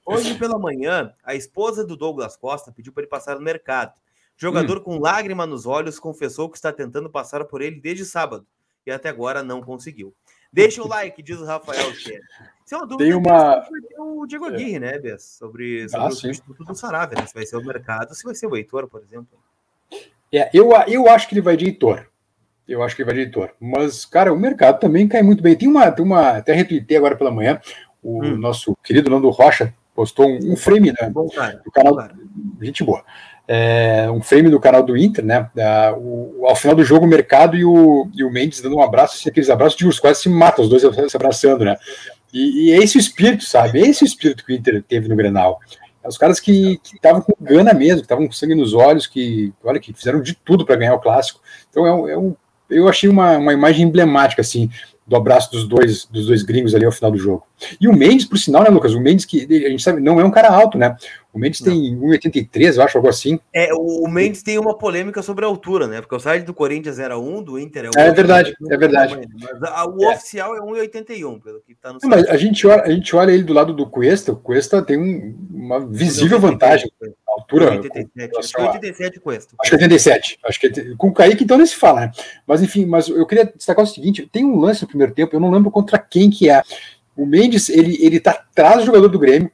Ó, 0.05 0.13
hoje 0.13 0.35
pela 0.35 0.57
manhã, 0.57 1.13
a 1.23 1.35
esposa 1.35 1.83
do 1.83 1.97
Douglas 1.97 2.37
Costa 2.37 2.71
pediu 2.71 2.93
para 2.93 3.01
ele 3.01 3.09
passar 3.09 3.35
no 3.35 3.41
mercado. 3.41 3.93
Jogador 4.37 4.77
hum. 4.77 4.81
com 4.81 4.99
lágrima 4.99 5.45
nos 5.47 5.65
olhos 5.65 5.99
confessou 5.99 6.49
que 6.49 6.57
está 6.57 6.71
tentando 6.71 7.09
passar 7.09 7.43
por 7.45 7.61
ele 7.61 7.81
desde 7.81 8.05
sábado 8.05 8.45
e 8.85 8.91
até 8.91 9.09
agora 9.09 9.43
não 9.43 9.61
conseguiu. 9.61 10.13
Deixa 10.53 10.81
o 10.81 10.87
like, 10.87 11.21
diz 11.21 11.39
o 11.39 11.45
Rafael 11.45 11.93
Scherer. 11.93 12.21
Isso 12.65 12.75
é 12.75 12.77
uma 12.77 12.87
dúvida 12.87 13.09
Tem 13.09 13.13
uma... 13.13 13.67
o 13.97 14.25
Diego 14.25 14.45
é. 14.45 14.49
Aguirre, 14.49 14.79
né, 14.79 14.99
Bess? 14.99 15.37
Sobre, 15.37 15.89
sobre 15.89 16.05
ah, 16.05 16.09
o 16.09 16.11
substituto 16.11 16.63
do 16.63 16.75
Saravia, 16.75 17.19
né? 17.19 17.25
Se 17.25 17.33
vai 17.33 17.45
ser 17.45 17.57
o 17.57 17.65
mercado, 17.65 18.13
se 18.13 18.23
vai 18.23 18.35
ser 18.35 18.47
o 18.47 18.55
Heitor, 18.55 18.87
por 18.87 19.01
exemplo. 19.01 19.37
É, 20.33 20.49
eu, 20.53 20.71
eu 20.87 21.09
acho 21.09 21.27
que 21.27 21.33
ele 21.33 21.41
vai 21.41 21.55
de 21.55 21.65
Heitor. 21.65 22.05
Eu 22.67 22.83
acho 22.83 22.95
que 22.95 23.01
ele 23.01 23.07
vai 23.07 23.15
de 23.15 23.21
Heitor. 23.21 23.51
Mas, 23.59 24.05
cara, 24.05 24.33
o 24.33 24.39
mercado 24.39 24.79
também 24.79 25.07
cai 25.07 25.21
muito 25.21 25.41
bem. 25.41 25.55
Tem 25.55 25.67
uma, 25.67 25.89
tem 25.91 26.05
uma 26.05 26.37
até 26.37 26.53
retuitei 26.53 26.97
agora 26.97 27.15
pela 27.15 27.31
manhã, 27.31 27.59
o 28.03 28.23
hum. 28.23 28.37
nosso 28.37 28.77
querido 28.83 29.09
Nando 29.09 29.29
Rocha 29.29 29.73
postou 29.95 30.27
um, 30.27 30.53
um 30.53 30.55
frame 30.55 30.91
né, 30.91 31.09
bom, 31.09 31.27
cara, 31.27 31.61
do 31.63 31.71
canal. 31.71 31.95
Cara. 31.95 32.13
Gente 32.61 32.83
boa. 32.83 33.03
É, 33.47 34.11
um 34.11 34.21
frame 34.21 34.49
do 34.49 34.59
canal 34.59 34.83
do 34.83 34.97
Inter, 34.97 35.23
né? 35.23 35.49
É, 35.55 35.91
o, 35.97 36.45
ao 36.45 36.55
final 36.55 36.75
do 36.75 36.83
jogo, 36.83 37.05
o 37.05 37.09
mercado 37.09 37.55
e 37.55 37.63
o, 37.63 38.09
e 38.13 38.23
o 38.23 38.31
Mendes 38.31 38.61
dando 38.61 38.75
um 38.75 38.81
abraço, 38.81 39.15
assim, 39.15 39.29
aqueles 39.29 39.49
abraços 39.49 39.77
de 39.77 39.87
urso, 39.87 40.01
quase 40.01 40.21
se 40.21 40.29
matam, 40.29 40.65
os 40.65 40.69
dois 40.69 40.81
se 40.81 41.15
abraçando, 41.15 41.63
né? 41.63 41.77
E, 42.33 42.67
e 42.67 42.71
é 42.73 42.77
esse 42.77 42.97
o 42.97 42.99
espírito, 42.99 43.45
sabe? 43.45 43.79
É 43.79 43.87
esse 43.87 44.03
o 44.03 44.05
espírito 44.05 44.45
que 44.45 44.51
o 44.51 44.55
Inter 44.55 44.83
teve 44.83 45.07
no 45.07 45.15
Grenal. 45.15 45.59
Os 46.07 46.17
caras 46.17 46.39
que 46.39 46.79
estavam 46.93 47.21
com 47.21 47.33
gana 47.39 47.73
mesmo, 47.73 47.99
que 47.99 48.05
estavam 48.05 48.25
com 48.25 48.33
sangue 48.33 48.55
nos 48.55 48.73
olhos, 48.73 49.07
que, 49.07 49.53
olha, 49.63 49.79
que 49.79 49.93
fizeram 49.93 50.21
de 50.21 50.33
tudo 50.33 50.65
para 50.65 50.75
ganhar 50.75 50.95
o 50.95 50.99
clássico. 50.99 51.41
Então 51.69 51.85
é 51.85 51.93
um, 51.93 52.07
é 52.07 52.17
um, 52.17 52.35
eu 52.69 52.87
achei 52.87 53.09
uma, 53.09 53.37
uma 53.37 53.53
imagem 53.53 53.87
emblemática, 53.87 54.41
assim, 54.41 54.69
do 55.05 55.15
abraço 55.15 55.51
dos 55.51 55.67
dois, 55.67 56.05
dos 56.05 56.27
dois 56.27 56.43
gringos 56.43 56.75
ali 56.75 56.85
ao 56.85 56.91
final 56.91 57.11
do 57.11 57.17
jogo. 57.17 57.43
E 57.79 57.87
o 57.87 57.93
Mendes, 57.93 58.25
por 58.25 58.37
sinal, 58.37 58.63
né, 58.63 58.69
Lucas? 58.69 58.93
O 58.93 58.99
Mendes, 58.99 59.25
que 59.25 59.47
a 59.65 59.69
gente 59.69 59.81
sabe, 59.81 60.01
não 60.01 60.19
é 60.19 60.25
um 60.25 60.31
cara 60.31 60.49
alto, 60.49 60.77
né? 60.77 60.95
O 61.37 61.39
Mendes 61.39 61.61
não. 61.61 61.71
tem 61.71 61.95
1,83, 61.95 62.77
eu 62.77 62.83
acho, 62.83 62.97
algo 62.97 63.07
assim. 63.07 63.39
É, 63.53 63.69
o 63.73 64.07
Mendes 64.07 64.41
tem 64.41 64.57
uma 64.57 64.75
polêmica 64.75 65.21
sobre 65.21 65.45
a 65.45 65.47
altura, 65.47 65.85
né? 65.85 66.01
Porque 66.01 66.15
o 66.15 66.19
site 66.19 66.43
do 66.43 66.53
Corinthians 66.53 66.97
era 66.97 67.17
1, 67.19 67.43
do 67.43 67.59
Inter 67.59 67.85
é 67.85 67.89
1. 67.89 67.91
É 68.01 68.11
verdade, 68.11 68.53
é 68.71 68.77
verdade. 68.77 69.19
Mas 69.39 69.63
a, 69.63 69.87
o 69.87 70.03
é. 70.03 70.15
oficial 70.15 70.55
é 70.55 70.59
1,81, 70.59 71.39
pelo 71.39 71.61
que 71.61 71.75
tá 71.75 71.93
no 71.93 71.99
site. 71.99 72.09
Mas 72.09 72.27
a 72.27 72.35
gente, 72.37 72.65
olha, 72.65 72.81
a 72.81 72.89
gente 72.89 73.15
olha 73.15 73.31
ele 73.31 73.43
do 73.43 73.53
lado 73.53 73.71
do 73.71 73.87
Cuesta, 73.87 74.31
o 74.31 74.35
Cuesta 74.35 74.81
tem 74.81 74.97
um, 74.97 75.37
uma 75.51 75.79
visível 75.79 76.39
vantagem. 76.39 76.91
A 77.03 77.31
altura. 77.39 77.71
87, 77.71 78.37
acho 78.39 78.53
que 78.53 78.61
87 78.61 79.19
Cuesta. 79.19 79.55
Acho 79.61 79.69
que 79.69 79.75
87. 79.75 80.39
Acho 80.43 80.59
que 80.59 80.95
com 80.95 81.09
o 81.09 81.13
Kaique, 81.13 81.43
então, 81.43 81.57
nem 81.57 81.67
se 81.67 81.75
fala, 81.75 82.01
né? 82.01 82.11
Mas 82.47 82.63
enfim, 82.63 82.87
mas 82.87 83.07
eu 83.09 83.27
queria 83.27 83.45
destacar 83.45 83.85
o 83.85 83.87
seguinte: 83.87 84.27
tem 84.31 84.43
um 84.43 84.59
lance 84.59 84.81
no 84.81 84.87
primeiro 84.87 85.13
tempo, 85.13 85.35
eu 85.35 85.39
não 85.39 85.51
lembro 85.51 85.69
contra 85.69 85.99
quem 85.99 86.31
que 86.31 86.49
é. 86.49 86.63
O 87.15 87.25
Mendes, 87.25 87.69
ele, 87.69 87.97
ele 88.03 88.19
tá 88.19 88.31
atrás 88.31 88.77
do 88.77 88.85
jogador 88.85 89.07
do 89.07 89.19
Grêmio. 89.19 89.51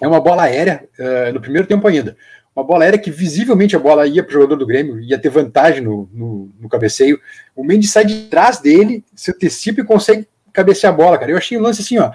É 0.00 0.06
uma 0.06 0.20
bola 0.20 0.42
aérea, 0.42 0.88
uh, 0.98 1.32
no 1.32 1.40
primeiro 1.40 1.66
tempo 1.66 1.86
ainda. 1.86 2.16
Uma 2.54 2.64
bola 2.64 2.84
aérea 2.84 2.98
que 2.98 3.10
visivelmente 3.10 3.76
a 3.76 3.78
bola 3.78 4.06
ia 4.06 4.22
para 4.22 4.30
o 4.30 4.34
jogador 4.34 4.56
do 4.56 4.66
Grêmio, 4.66 5.00
ia 5.00 5.18
ter 5.18 5.28
vantagem 5.28 5.82
no, 5.82 6.08
no, 6.12 6.50
no, 6.58 6.68
cabeceio. 6.68 7.20
O 7.54 7.62
Mendes 7.62 7.90
sai 7.90 8.04
de 8.04 8.28
trás 8.28 8.58
dele, 8.58 9.04
se 9.14 9.30
antecipa 9.30 9.80
e 9.80 9.84
consegue 9.84 10.26
cabecear 10.52 10.92
a 10.92 10.96
bola, 10.96 11.18
cara. 11.18 11.30
Eu 11.30 11.36
achei 11.36 11.58
um 11.58 11.62
lance 11.62 11.82
assim, 11.82 11.98
ó, 11.98 12.10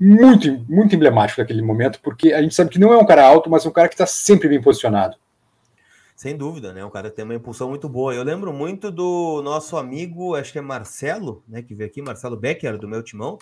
muito, 0.00 0.64
muito 0.68 0.94
emblemático 0.96 1.40
naquele 1.40 1.62
momento, 1.62 2.00
porque 2.02 2.32
a 2.32 2.40
gente 2.40 2.54
sabe 2.54 2.70
que 2.70 2.78
não 2.78 2.92
é 2.92 2.96
um 2.96 3.06
cara 3.06 3.26
alto, 3.26 3.50
mas 3.50 3.66
é 3.66 3.68
um 3.68 3.72
cara 3.72 3.88
que 3.88 3.94
está 3.94 4.06
sempre 4.06 4.48
bem 4.48 4.62
posicionado. 4.62 5.16
Sem 6.16 6.36
dúvida, 6.36 6.72
né? 6.72 6.84
O 6.84 6.90
cara 6.90 7.10
tem 7.10 7.24
uma 7.24 7.34
impulsão 7.34 7.68
muito 7.68 7.88
boa. 7.88 8.14
Eu 8.14 8.22
lembro 8.22 8.52
muito 8.52 8.90
do 8.90 9.42
nosso 9.42 9.76
amigo, 9.76 10.36
acho 10.36 10.52
que 10.52 10.58
é 10.58 10.62
Marcelo, 10.62 11.42
né? 11.48 11.62
Que 11.62 11.74
veio 11.74 11.90
aqui, 11.90 12.00
Marcelo 12.00 12.36
Becker, 12.36 12.78
do 12.78 12.88
meu 12.88 13.02
timão. 13.02 13.38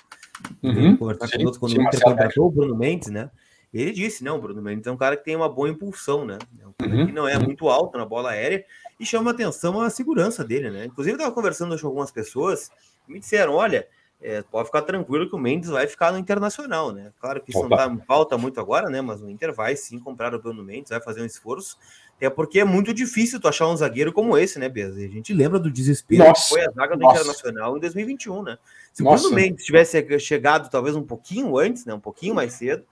Uhum, 0.63 0.97
conversar 0.97 1.29
sim, 1.29 1.39
conosco 1.39 1.61
quando 1.61 1.73
sim, 1.73 1.79
o 1.79 1.83
Inter 1.83 2.01
contratou 2.01 2.47
o 2.47 2.51
Bruno 2.51 2.75
Mendes, 2.75 3.11
né? 3.11 3.31
Ele 3.73 3.93
disse, 3.93 4.25
não, 4.25 4.41
Bruno 4.41 4.61
Mendes 4.61 4.87
é 4.87 4.91
um 4.91 4.97
cara 4.97 5.17
que 5.17 5.25
tem 5.25 5.37
uma 5.37 5.49
boa 5.49 5.69
impulsão, 5.69 6.25
né? 6.25 6.39
É 6.61 6.67
um 6.67 6.73
cara 6.73 6.93
uhum, 6.93 7.07
que 7.07 7.13
não 7.13 7.29
é 7.29 7.39
muito 7.39 7.69
alto 7.69 7.97
na 7.97 8.05
bola 8.05 8.31
aérea 8.31 8.65
e 8.99 9.07
chama 9.07 9.31
atenção 9.31 9.81
a 9.81 9.89
segurança 9.89 10.45
dele, 10.45 10.71
né? 10.71 10.87
Inclusive, 10.87 11.13
eu 11.13 11.19
estava 11.19 11.35
conversando 11.35 11.79
com 11.79 11.87
algumas 11.87 12.11
pessoas 12.11 12.71
que 13.07 13.13
me 13.13 13.21
disseram: 13.21 13.55
olha, 13.55 13.87
é, 14.21 14.43
pode 14.43 14.67
ficar 14.67 14.83
tranquilo 14.83 15.29
que 15.29 15.35
o 15.35 15.39
Mendes 15.39 15.71
vai 15.71 15.87
ficar 15.87 16.13
no 16.13 16.19
Internacional, 16.19 16.93
né? 16.93 17.13
Claro 17.21 17.41
que 17.41 17.51
isso 17.51 17.61
Opa. 17.61 17.89
não 17.89 17.97
tá, 17.97 18.05
falta 18.07 18.37
muito 18.37 18.61
agora, 18.61 18.91
né? 18.91 19.01
Mas 19.01 19.23
o 19.23 19.31
Inter 19.31 19.55
vai 19.55 19.77
sim 19.77 19.99
comprar 19.99 20.35
o 20.35 20.39
Bruno 20.41 20.63
Mendes, 20.65 20.91
vai 20.91 21.01
fazer 21.01 21.23
um 21.23 21.27
esforço. 21.27 21.79
É 22.21 22.29
porque 22.29 22.61
é 22.61 22.65
muito 22.65 22.93
difícil 22.93 23.41
tu 23.41 23.49
achar 23.49 23.67
um 23.67 23.77
zagueiro 23.77 24.13
como 24.13 24.37
esse, 24.37 24.59
né, 24.59 24.69
Beza? 24.69 24.99
A 24.99 25.09
gente 25.09 25.33
lembra 25.33 25.59
do 25.59 25.71
desespero 25.71 26.23
nossa, 26.23 26.43
que 26.43 26.49
foi 26.51 26.61
a 26.67 26.71
zaga 26.71 26.95
do 26.95 27.01
nossa. 27.01 27.21
Internacional 27.21 27.77
em 27.79 27.81
2021, 27.81 28.43
né? 28.43 28.59
Se 28.93 29.03
o 29.03 29.07
Bruno 29.07 29.31
Mendes 29.31 29.65
tivesse 29.65 30.19
chegado 30.19 30.69
talvez 30.69 30.95
um 30.95 31.03
pouquinho 31.03 31.57
antes, 31.57 31.87
né, 31.87 31.95
um 31.95 32.01
pouquinho 32.01 32.35
mais 32.35 32.53
cedo, 32.53 32.85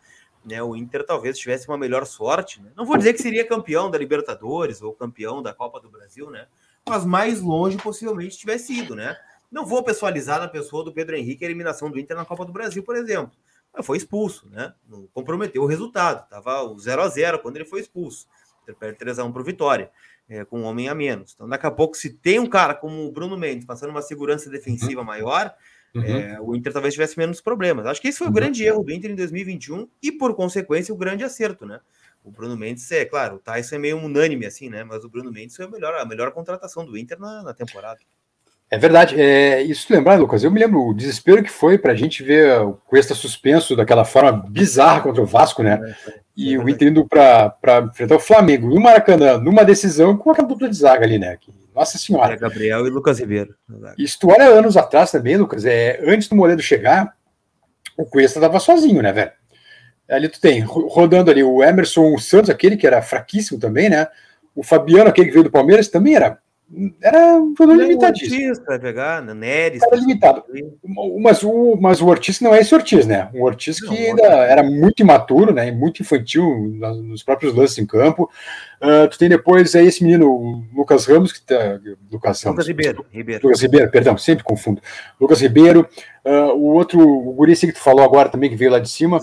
né, 0.48 0.62
o 0.62 0.74
Inter 0.74 1.04
talvez 1.04 1.38
tivesse 1.38 1.68
uma 1.68 1.78
melhor 1.78 2.06
sorte. 2.06 2.62
Né? 2.62 2.70
Não 2.74 2.84
vou 2.84 2.96
dizer 2.96 3.12
que 3.12 3.22
seria 3.22 3.46
campeão 3.46 3.90
da 3.90 3.98
Libertadores 3.98 4.82
ou 4.82 4.92
campeão 4.92 5.42
da 5.42 5.52
Copa 5.52 5.80
do 5.80 5.90
Brasil, 5.90 6.30
né? 6.30 6.46
Mas 6.88 7.04
mais 7.04 7.40
longe 7.40 7.76
possivelmente 7.76 8.38
tivesse 8.38 8.72
ido, 8.72 8.96
né? 8.96 9.16
Não 9.50 9.64
vou 9.66 9.82
pessoalizar 9.82 10.40
na 10.40 10.48
pessoa 10.48 10.82
do 10.82 10.92
Pedro 10.92 11.16
Henrique 11.16 11.44
a 11.44 11.48
eliminação 11.48 11.90
do 11.90 11.98
Inter 11.98 12.16
na 12.16 12.24
Copa 12.24 12.44
do 12.44 12.52
Brasil, 12.52 12.82
por 12.82 12.96
exemplo. 12.96 13.32
Mas 13.74 13.84
foi 13.84 13.98
expulso, 13.98 14.48
né? 14.48 14.72
Comprometeu 15.12 15.62
o 15.62 15.66
resultado. 15.66 16.26
Tava 16.28 16.62
o 16.62 16.78
0 16.78 17.02
a 17.02 17.08
0 17.08 17.38
quando 17.40 17.56
ele 17.56 17.64
foi 17.66 17.80
expulso 17.80 18.26
perde 18.74 18.98
3x1 18.98 19.32
para 19.32 19.42
o 19.42 19.44
Vitória, 19.44 19.90
é, 20.28 20.44
com 20.44 20.60
um 20.60 20.64
homem 20.64 20.88
a 20.88 20.94
menos. 20.94 21.32
Então, 21.34 21.48
daqui 21.48 21.66
a 21.66 21.70
pouco, 21.70 21.96
se 21.96 22.10
tem 22.10 22.38
um 22.38 22.48
cara 22.48 22.74
como 22.74 23.06
o 23.06 23.12
Bruno 23.12 23.36
Mendes 23.36 23.66
passando 23.66 23.90
uma 23.90 24.02
segurança 24.02 24.50
defensiva 24.50 25.00
uhum. 25.00 25.06
maior, 25.06 25.54
uhum. 25.98 26.16
É, 26.16 26.40
o 26.40 26.54
Inter 26.54 26.72
talvez 26.72 26.94
tivesse 26.94 27.18
menos 27.18 27.40
problemas. 27.40 27.86
Acho 27.86 28.00
que 28.00 28.08
esse 28.08 28.18
foi 28.18 28.26
o 28.26 28.30
uhum. 28.30 28.34
grande 28.34 28.64
erro 28.64 28.82
do 28.82 28.92
Inter 28.92 29.10
em 29.10 29.14
2021 29.14 29.88
e, 30.02 30.12
por 30.12 30.34
consequência, 30.34 30.94
o 30.94 30.96
grande 30.96 31.24
acerto, 31.24 31.66
né? 31.66 31.80
O 32.24 32.30
Bruno 32.30 32.56
Mendes 32.56 32.90
é, 32.90 33.04
claro, 33.04 33.36
o 33.36 33.38
Tyson 33.38 33.76
é 33.76 33.78
meio 33.78 33.96
unânime 33.98 34.44
assim, 34.44 34.68
né? 34.68 34.84
Mas 34.84 35.04
o 35.04 35.08
Bruno 35.08 35.32
Mendes 35.32 35.56
foi 35.56 35.64
a 35.64 35.68
melhor, 35.68 35.94
a 35.94 36.04
melhor 36.04 36.32
contratação 36.32 36.84
do 36.84 36.96
Inter 36.96 37.18
na, 37.18 37.42
na 37.42 37.54
temporada. 37.54 37.98
É 38.70 38.76
verdade. 38.76 39.18
É, 39.18 39.62
isso 39.62 39.92
lembrar, 39.92 40.16
Lucas, 40.16 40.44
eu 40.44 40.50
me 40.50 40.60
lembro 40.60 40.86
o 40.86 40.94
desespero 40.94 41.42
que 41.42 41.50
foi 41.50 41.78
para 41.78 41.92
a 41.92 41.96
gente 41.96 42.22
ver 42.22 42.60
o 42.60 42.74
Cuesta 42.86 43.14
suspenso 43.14 43.74
daquela 43.74 44.04
forma 44.04 44.44
bizarra 44.48 45.00
contra 45.00 45.22
o 45.22 45.26
Vasco, 45.26 45.62
né? 45.62 45.80
É, 45.82 46.10
é, 46.10 46.20
e 46.36 46.54
é 46.54 46.58
o 46.58 46.68
Inter 46.68 46.88
indo 46.88 47.06
para 47.06 47.56
enfrentar 47.90 48.16
o 48.16 48.20
Flamengo 48.20 48.68
no 48.68 48.80
Maracanã, 48.80 49.38
numa 49.38 49.64
decisão 49.64 50.16
com 50.16 50.30
aquela 50.30 50.46
dupla 50.46 50.68
de 50.68 50.76
zaga 50.76 51.04
ali, 51.04 51.18
né? 51.18 51.36
Que, 51.40 51.50
nossa 51.78 51.98
Senhora. 51.98 52.34
É 52.34 52.36
Gabriel 52.36 52.86
e 52.86 52.90
Lucas 52.90 53.18
Ribeiro. 53.18 53.54
Isso 53.96 54.18
tu 54.18 54.28
olha 54.28 54.46
anos 54.46 54.76
atrás 54.76 55.10
também, 55.10 55.36
Lucas, 55.36 55.64
é, 55.64 56.00
antes 56.04 56.28
do 56.28 56.36
Moledo 56.36 56.60
chegar, 56.60 57.14
o 57.96 58.04
Cuesta 58.04 58.38
estava 58.38 58.60
sozinho, 58.60 59.02
né, 59.02 59.12
velho? 59.12 59.32
Ali 60.08 60.28
tu 60.28 60.40
tem, 60.40 60.60
rodando 60.60 61.30
ali, 61.30 61.42
o 61.42 61.62
Emerson 61.62 62.16
Santos, 62.18 62.50
aquele 62.50 62.76
que 62.76 62.86
era 62.86 63.02
fraquíssimo 63.02 63.60
também, 63.60 63.90
né? 63.90 64.08
O 64.54 64.62
Fabiano, 64.62 65.08
aquele 65.08 65.28
que 65.28 65.32
veio 65.32 65.44
do 65.44 65.50
Palmeiras, 65.50 65.88
também 65.88 66.14
era 66.14 66.38
era 67.02 67.36
um 67.36 67.54
jogador 67.56 67.80
limitadíssimo. 67.82 68.48
Ortiz 68.48 68.64
vai 68.66 68.78
pegar? 68.78 69.22
Neres. 69.22 69.82
Era 69.82 69.96
limitado. 69.96 70.44
Mas 71.20 71.42
o, 71.42 71.76
mas 71.80 72.02
o 72.02 72.06
Ortiz 72.06 72.40
não 72.40 72.54
é 72.54 72.60
esse 72.60 72.74
Ortiz, 72.74 73.06
né? 73.06 73.30
Um 73.34 73.42
Ortiz 73.42 73.80
que 73.80 73.96
ainda 73.96 74.22
era 74.22 74.62
muito 74.62 75.00
imaturo, 75.00 75.52
né? 75.52 75.70
Muito 75.70 76.02
infantil 76.02 76.44
nos 77.02 77.22
próprios 77.22 77.54
lances 77.54 77.78
em 77.78 77.86
campo. 77.86 78.30
Uh, 78.82 79.08
tu 79.08 79.18
tem 79.18 79.28
depois 79.28 79.74
aí 79.74 79.86
esse 79.86 80.04
menino, 80.04 80.62
Lucas 80.74 81.06
Ramos, 81.06 81.32
que 81.32 81.40
tá. 81.40 81.80
Lucas 82.12 82.42
Ramos. 82.42 82.58
Lucas 82.58 82.68
Ribeiro, 82.68 83.06
Ribeiro. 83.10 83.42
Lucas 83.44 83.62
Ribeiro, 83.62 83.90
perdão, 83.90 84.18
sempre 84.18 84.44
confundo. 84.44 84.82
Lucas 85.18 85.40
Ribeiro. 85.40 85.88
Uh, 86.24 86.52
o 86.52 86.64
outro, 86.74 87.00
o 87.00 87.32
Guri 87.32 87.56
que 87.56 87.72
tu 87.72 87.80
falou 87.80 88.04
agora 88.04 88.28
também, 88.28 88.50
que 88.50 88.56
veio 88.56 88.70
lá 88.70 88.78
de 88.78 88.90
cima. 88.90 89.18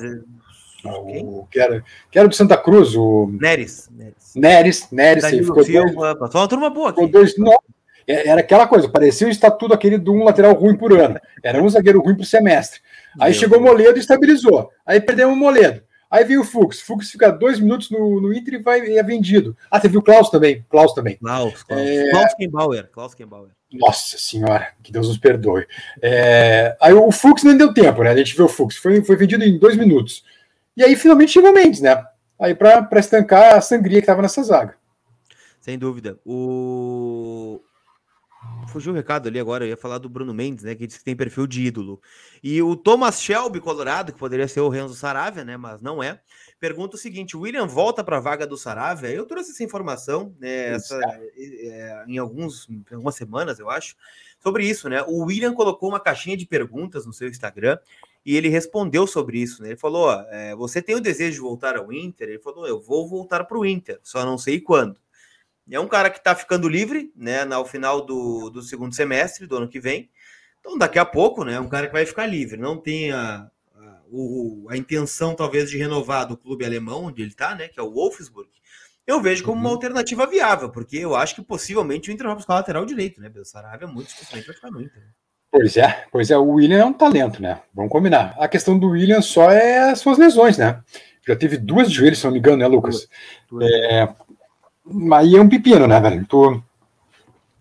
O, 0.90 1.48
que, 1.50 1.60
era, 1.60 1.84
que 2.12 2.20
era 2.20 2.28
do 2.28 2.36
Santa 2.36 2.58
Cruz, 2.58 2.96
o. 2.96 3.30
Neres. 3.40 3.90
Neres, 4.36 4.88
Neres. 4.92 5.24
Neres 5.24 5.46
ficou 5.46 5.64
Silva, 5.64 6.16
dois, 6.16 6.36
uma 6.36 6.48
turma 6.48 6.70
boa 6.70 6.90
aqui. 6.90 7.08
Dois, 7.08 7.38
não, 7.38 7.58
é, 8.08 8.28
era 8.28 8.42
aquela 8.42 8.68
coisa, 8.68 8.88
parecia 8.88 9.28
o 9.28 9.32
estatuto 9.32 9.74
aquele 9.74 9.98
de 9.98 10.10
um 10.10 10.24
lateral 10.24 10.54
ruim 10.54 10.76
por 10.76 10.94
ano. 10.94 11.20
Era 11.44 11.62
um 11.62 11.70
zagueiro 11.70 12.02
ruim 12.02 12.16
por 12.16 12.26
semestre. 12.26 12.80
Aí 13.20 13.32
Meu 13.32 13.40
chegou 13.40 13.60
o 13.60 13.62
Moledo 13.62 13.98
e 13.98 14.02
estabilizou. 14.02 14.70
Aí 14.86 15.02
perdemos 15.02 15.36
o 15.36 15.40
Moledo. 15.40 15.82
Aí 16.10 16.24
veio 16.24 16.42
o 16.42 16.46
Fux. 16.46 16.80
Fux 16.82 17.10
fica 17.10 17.32
dois 17.32 17.60
minutos 17.60 17.90
no, 17.90 18.22
no 18.22 18.34
Inter 18.34 18.54
e 18.54 18.58
vai 18.60 18.80
e 18.86 18.98
é 18.98 19.04
vendido. 19.04 19.58
Ah, 19.72 19.80
teve 19.80 19.98
o 19.98 20.02
Klaus 20.02 20.30
também. 20.30 20.64
Klaus 20.70 20.94
também. 20.94 21.18
Klaus, 21.18 21.64
Klaus. 21.64 21.82
É... 21.82 22.10
Klaus 22.12 22.34
Kembauer. 22.36 22.90
Klaus 22.92 23.16
Kembauer. 23.16 23.50
Nossa 23.74 24.18
senhora, 24.18 24.70
que 24.82 24.92
Deus 24.92 25.08
nos 25.08 25.18
perdoe. 25.18 25.66
É, 26.02 26.78
aí 26.80 26.94
o 26.94 27.12
Fux 27.12 27.44
nem 27.44 27.58
deu 27.58 27.74
tempo, 27.74 28.04
né? 28.04 28.12
A 28.12 28.16
gente 28.16 28.36
viu 28.36 28.46
o 28.46 28.50
Fux, 28.50 28.78
foi, 28.78 29.04
foi 29.04 29.16
vendido 29.18 29.44
em 29.44 29.58
dois 29.58 29.76
minutos. 29.76 30.24
E 30.76 30.84
aí 30.84 30.96
finalmente 30.96 31.32
chegou 31.32 31.52
o 31.52 31.54
Mendes, 31.54 31.82
né? 31.82 32.06
Aí 32.40 32.54
para 32.54 32.88
estancar 33.00 33.56
a 33.56 33.62
sangria 33.62 34.00
que 34.00 34.04
estava 34.04 34.22
nessa 34.22 34.44
zaga. 34.44 34.76
Sem 35.62 35.80
dúvida. 35.80 36.20
O, 36.26 37.62
Fugiu 38.68 38.92
o 38.92 38.96
recado 38.96 39.28
ali 39.28 39.40
agora, 39.40 39.64
eu 39.64 39.70
ia 39.70 39.78
falar 39.78 40.00
do 40.00 40.10
Bruno 40.10 40.34
Mendes, 40.34 40.66
né? 40.66 40.76
Que 40.76 40.86
disse 40.86 41.00
que 41.00 41.06
tem 41.06 41.16
perfil 41.16 41.48
de 41.48 41.64
ídolo. 41.64 42.02
E 42.44 42.62
o 42.62 42.76
Thomas 42.76 43.22
Shelby, 43.22 43.62
Colorado, 43.62 44.12
que 44.12 44.20
poderia 44.20 44.48
ser 44.48 44.60
o 44.60 44.70
Renzo 44.70 44.96
Saravia, 44.96 45.46
né? 45.46 45.56
Mas 45.56 45.82
não 45.82 46.04
é. 46.04 46.20
Pergunta 46.60 46.96
o 46.96 47.00
seguinte: 47.00 47.38
o 47.38 47.42
William 47.42 47.68
volta 47.68 48.04
para 48.04 48.18
a 48.18 48.20
vaga 48.20 48.46
do 48.46 48.58
Saravia? 48.58 49.10
Eu 49.10 49.26
trouxe 49.26 49.52
essa 49.52 49.64
informação, 49.64 50.36
né? 50.40 50.74
Essa, 50.74 51.00
é, 51.38 52.04
em, 52.08 52.18
alguns, 52.18 52.68
em 52.70 52.84
algumas 52.92 53.16
semanas, 53.16 53.60
eu 53.60 53.70
acho, 53.70 53.96
sobre 54.40 54.66
isso, 54.68 54.90
né? 54.90 55.04
O 55.08 55.26
William 55.26 55.54
colocou 55.54 55.88
uma 55.88 56.00
caixinha 56.00 56.36
de 56.36 56.46
perguntas 56.46 57.06
no 57.06 57.14
seu 57.14 57.30
Instagram 57.30 57.78
e 58.26 58.36
ele 58.36 58.50
respondeu 58.50 59.06
sobre 59.06 59.40
isso, 59.40 59.62
né? 59.62 59.70
Ele 59.70 59.78
falou: 59.78 60.08
ó, 60.08 60.26
é, 60.30 60.56
você 60.56 60.82
tem 60.82 60.96
o 60.96 61.02
desejo 61.02 61.34
de 61.36 61.42
voltar 61.42 61.78
ao 61.78 61.94
Inter? 61.94 62.30
Ele 62.30 62.40
falou: 62.40 62.68
eu 62.68 62.82
vou 62.82 63.08
voltar 63.08 63.44
para 63.44 63.58
o 63.58 63.66
Inter, 63.66 64.00
só 64.02 64.26
não 64.26 64.38
sei 64.38 64.60
quando. 64.60 65.00
É 65.70 65.80
um 65.80 65.88
cara 65.88 66.10
que 66.10 66.18
está 66.18 66.36
ficando 66.36 66.68
livre, 66.68 67.12
né, 67.16 67.44
no 67.44 67.66
final 67.66 68.02
do, 68.02 68.50
do 68.50 68.62
segundo 68.62 68.94
semestre 68.94 69.48
do 69.48 69.58
ano 69.58 69.68
que 69.68 69.80
vem. 69.80 70.10
Então, 70.60 70.78
daqui 70.78 71.00
a 71.00 71.06
pouco, 71.06 71.44
né, 71.44 71.54
é 71.54 71.60
um 71.60 71.70
cara 71.70 71.88
que 71.88 71.94
vai 71.94 72.06
ficar 72.06 72.28
livre. 72.28 72.58
Não 72.58 72.78
tem 72.78 73.12
a, 73.12 73.50
a, 73.76 74.02
o, 74.12 74.68
a 74.70 74.78
intenção, 74.78 75.36
talvez, 75.36 75.70
de 75.70 75.78
renovar 75.78 76.28
do 76.28 76.38
clube 76.38 76.66
alemão, 76.66 77.06
onde 77.06 77.22
ele 77.22 77.32
está, 77.32 77.56
né, 77.56 77.68
que 77.68 77.80
é 77.80 77.84
o 77.84 77.92
Wolfsburg. 77.92 78.50
Eu 79.08 79.22
vejo 79.22 79.44
como 79.44 79.60
uma 79.60 79.70
uhum. 79.70 79.76
alternativa 79.76 80.26
viável, 80.26 80.70
porque 80.70 80.98
eu 80.98 81.16
acho 81.16 81.36
que 81.36 81.42
possivelmente 81.44 82.10
o 82.10 82.14
Inter 82.14 82.28
vai 82.28 82.36
buscar 82.36 82.54
o 82.54 82.58
lateral 82.58 82.86
direito, 82.86 83.22
né? 83.22 83.32
O 83.36 83.46
Sarabia 83.46 83.88
é 83.88 83.92
muito 83.92 84.08
dificilmente 84.08 84.48
vai 84.48 84.56
ficar 84.56 84.72
no 84.72 84.82
Inter. 84.82 85.14
Pois 85.58 85.78
é, 85.78 86.04
pois 86.12 86.32
é, 86.32 86.38
o 86.38 86.50
William 86.50 86.80
é 86.80 86.86
um 86.86 86.92
talento, 86.92 87.42
né? 87.42 87.60
Vamos 87.74 87.90
combinar. 87.90 88.36
A 88.38 88.46
questão 88.46 88.78
do 88.78 88.90
William 88.90 89.22
só 89.22 89.50
é 89.50 89.92
as 89.92 90.00
suas 90.00 90.18
lesões, 90.18 90.58
né? 90.58 90.80
Já 91.26 91.34
teve 91.34 91.58
duas 91.58 91.90
de 91.90 91.96
joelho, 91.96 92.16
se 92.16 92.26
não 92.26 92.32
me 92.34 92.40
engano, 92.40 92.58
né, 92.58 92.68
Lucas? 92.68 93.08
É, 93.62 94.10
Aí 95.14 95.36
é 95.36 95.42
um 95.42 95.48
pepino, 95.50 95.88
né, 95.88 95.98
velho? 96.00 96.26
Tu 96.28 96.62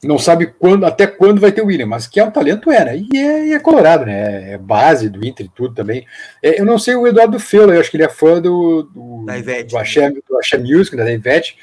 não 0.02 0.18
sabe 0.18 0.46
quando, 0.46 0.84
até 0.84 1.06
quando 1.06 1.40
vai 1.40 1.52
ter 1.52 1.62
o 1.62 1.66
William, 1.66 1.86
mas 1.86 2.08
que 2.08 2.18
é 2.18 2.24
um 2.24 2.30
talento 2.30 2.68
é, 2.70 2.84
né? 2.84 2.98
E 2.98 3.16
é, 3.16 3.52
é 3.52 3.58
colorado, 3.60 4.04
né? 4.04 4.54
É 4.54 4.58
base 4.58 5.08
do 5.08 5.24
Inter 5.24 5.46
e 5.46 5.48
tudo 5.48 5.72
também. 5.72 6.04
É, 6.42 6.60
eu 6.60 6.64
não 6.64 6.78
sei 6.78 6.96
o 6.96 7.06
Eduardo 7.06 7.38
Fela, 7.38 7.74
eu 7.74 7.80
acho 7.80 7.90
que 7.90 7.96
ele 7.96 8.04
é 8.04 8.08
fã 8.08 8.40
do, 8.40 8.82
do, 8.82 9.24
da 9.24 9.38
Ivete, 9.38 9.70
do, 9.70 9.78
Axé, 9.78 10.10
do 10.10 10.36
Axé 10.36 10.58
Music, 10.58 10.96
da 10.96 11.10
Ivete, 11.10 11.56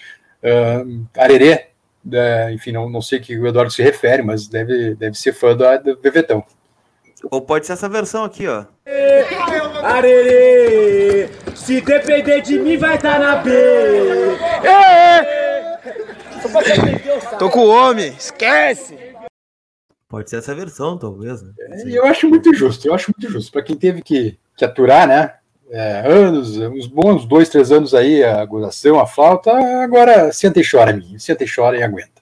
uh, 0.43 1.05
Arerê, 1.15 1.70
da, 2.03 2.51
enfim, 2.51 2.71
não, 2.71 2.89
não 2.89 3.01
sei 3.01 3.19
que 3.19 3.37
o 3.37 3.47
Eduardo 3.47 3.71
se 3.71 3.83
refere, 3.83 4.23
mas 4.23 4.47
deve, 4.47 4.95
deve 4.95 5.17
ser 5.17 5.33
fã 5.33 5.55
do, 5.55 5.65
do 5.83 5.97
Bevetão. 5.97 6.43
Ou 7.29 7.41
pode 7.41 7.67
ser 7.67 7.73
essa 7.73 7.87
versão 7.87 8.23
aqui, 8.23 8.47
ó. 8.47 8.65
Arerê, 9.83 11.29
se 11.55 11.81
depender 11.81 12.41
de 12.41 12.57
mim 12.59 12.77
vai 12.77 12.95
estar 12.95 13.13
tá 13.13 13.19
na 13.19 13.35
B. 13.37 13.51
Tô 17.37 17.49
com 17.49 17.59
o 17.59 17.69
homem, 17.69 18.07
esquece! 18.17 18.97
Pode 20.07 20.29
ser 20.29 20.37
essa 20.37 20.53
versão, 20.53 20.97
talvez. 20.97 21.41
Né? 21.41 21.53
É, 21.57 21.89
eu 21.89 22.05
acho 22.05 22.27
muito 22.27 22.53
justo, 22.53 22.85
eu 22.85 22.93
acho 22.93 23.13
muito 23.17 23.31
justo. 23.31 23.51
Para 23.51 23.63
quem 23.63 23.77
teve 23.77 24.01
que, 24.01 24.37
que 24.57 24.65
aturar, 24.65 25.07
né? 25.07 25.35
É, 25.71 26.03
anos, 26.05 26.57
uns 26.57 26.85
bons 26.85 27.25
dois, 27.25 27.47
três 27.47 27.71
anos 27.71 27.93
aí, 27.93 28.23
a 28.23 28.43
gozação, 28.45 28.99
a 28.99 29.07
flauta, 29.07 29.51
agora 29.81 30.31
senta 30.33 30.59
e 30.59 30.69
chora, 30.69 30.93
minha. 30.93 31.17
Senta 31.17 31.43
e 31.43 31.47
chora 31.49 31.77
e 31.77 31.83
aguenta. 31.83 32.21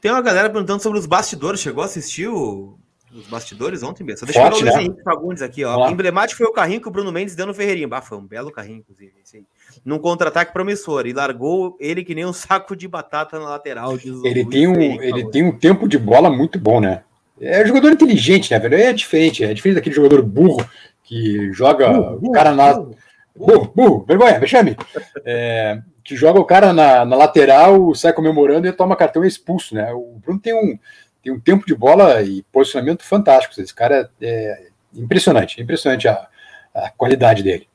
Tem 0.00 0.10
uma 0.10 0.20
galera 0.20 0.50
perguntando 0.50 0.82
sobre 0.82 0.98
os 0.98 1.06
bastidores. 1.06 1.60
Chegou 1.60 1.82
a 1.82 1.86
assistir 1.86 2.26
o, 2.26 2.76
os 3.14 3.26
bastidores 3.26 3.82
ontem, 3.82 4.02
Bessa? 4.02 4.26
Deixa 4.26 4.40
eu 4.40 4.50
ver 4.50 4.56
o 4.56 4.60
Luiz 4.60 4.74
Henrique 4.74 5.02
Fagundes 5.04 5.42
aqui, 5.42 5.64
ó. 5.64 5.88
Emblemático 5.88 6.38
foi 6.38 6.46
o 6.46 6.52
carrinho 6.52 6.80
que 6.80 6.88
o 6.88 6.90
Bruno 6.90 7.12
Mendes 7.12 7.36
deu 7.36 7.46
no 7.46 7.54
Ferreirinho. 7.54 7.88
Bah, 7.88 8.02
foi 8.02 8.18
um 8.18 8.26
belo 8.26 8.50
carrinho, 8.50 8.78
inclusive. 8.78 9.12
Esse 9.22 9.36
aí 9.36 9.44
num 9.84 9.98
contra-ataque 9.98 10.52
promissor 10.52 11.06
e 11.06 11.12
largou 11.12 11.76
ele 11.80 12.04
que 12.04 12.14
nem 12.14 12.26
um 12.26 12.32
saco 12.34 12.74
de 12.74 12.88
batata 12.88 13.38
na 13.38 13.50
lateral. 13.50 13.96
ele 14.24 14.44
tem 14.44 14.66
um, 14.66 14.80
ele 14.80 15.30
tem 15.30 15.44
um 15.44 15.52
tempo 15.52 15.88
de 15.88 15.98
bola 15.98 16.30
muito 16.30 16.58
bom, 16.58 16.80
né? 16.80 17.02
É 17.40 17.62
um 17.62 17.66
jogador 17.66 17.90
inteligente, 17.90 18.50
né, 18.50 18.58
velho? 18.58 18.74
É 18.74 18.92
diferente, 18.92 19.42
é 19.42 19.54
diferente 19.54 19.76
daquele 19.76 19.94
jogador 19.94 20.20
burro 20.20 20.68
que 21.10 21.52
joga 21.52 21.92
burro, 21.92 22.20
o 22.22 22.30
cara 22.30 22.54
na. 22.54 22.72
Burro, 22.72 22.96
burro, 23.34 23.72
burro 23.74 24.04
vergonha, 24.06 24.38
vexame. 24.38 24.76
É, 25.24 25.80
que 26.04 26.14
joga 26.14 26.38
o 26.38 26.44
cara 26.44 26.72
na, 26.72 27.04
na, 27.04 27.16
lateral, 27.16 27.92
sai 27.96 28.12
comemorando 28.12 28.68
e 28.68 28.72
toma 28.72 28.94
cartão 28.94 29.24
e 29.24 29.26
é 29.26 29.28
expulso, 29.28 29.74
né? 29.74 29.92
O 29.92 30.20
Bruno 30.22 30.38
tem 30.38 30.54
um, 30.54 30.78
tem 31.20 31.32
um 31.32 31.40
tempo 31.40 31.66
de 31.66 31.74
bola 31.74 32.22
e 32.22 32.44
posicionamento 32.52 33.02
fantástico. 33.02 33.60
Esse 33.60 33.74
cara 33.74 34.08
é, 34.22 34.28
é 34.28 34.68
impressionante, 34.94 35.60
impressionante 35.60 36.06
a, 36.06 36.28
a 36.72 36.90
qualidade 36.90 37.42
dele. 37.42 37.68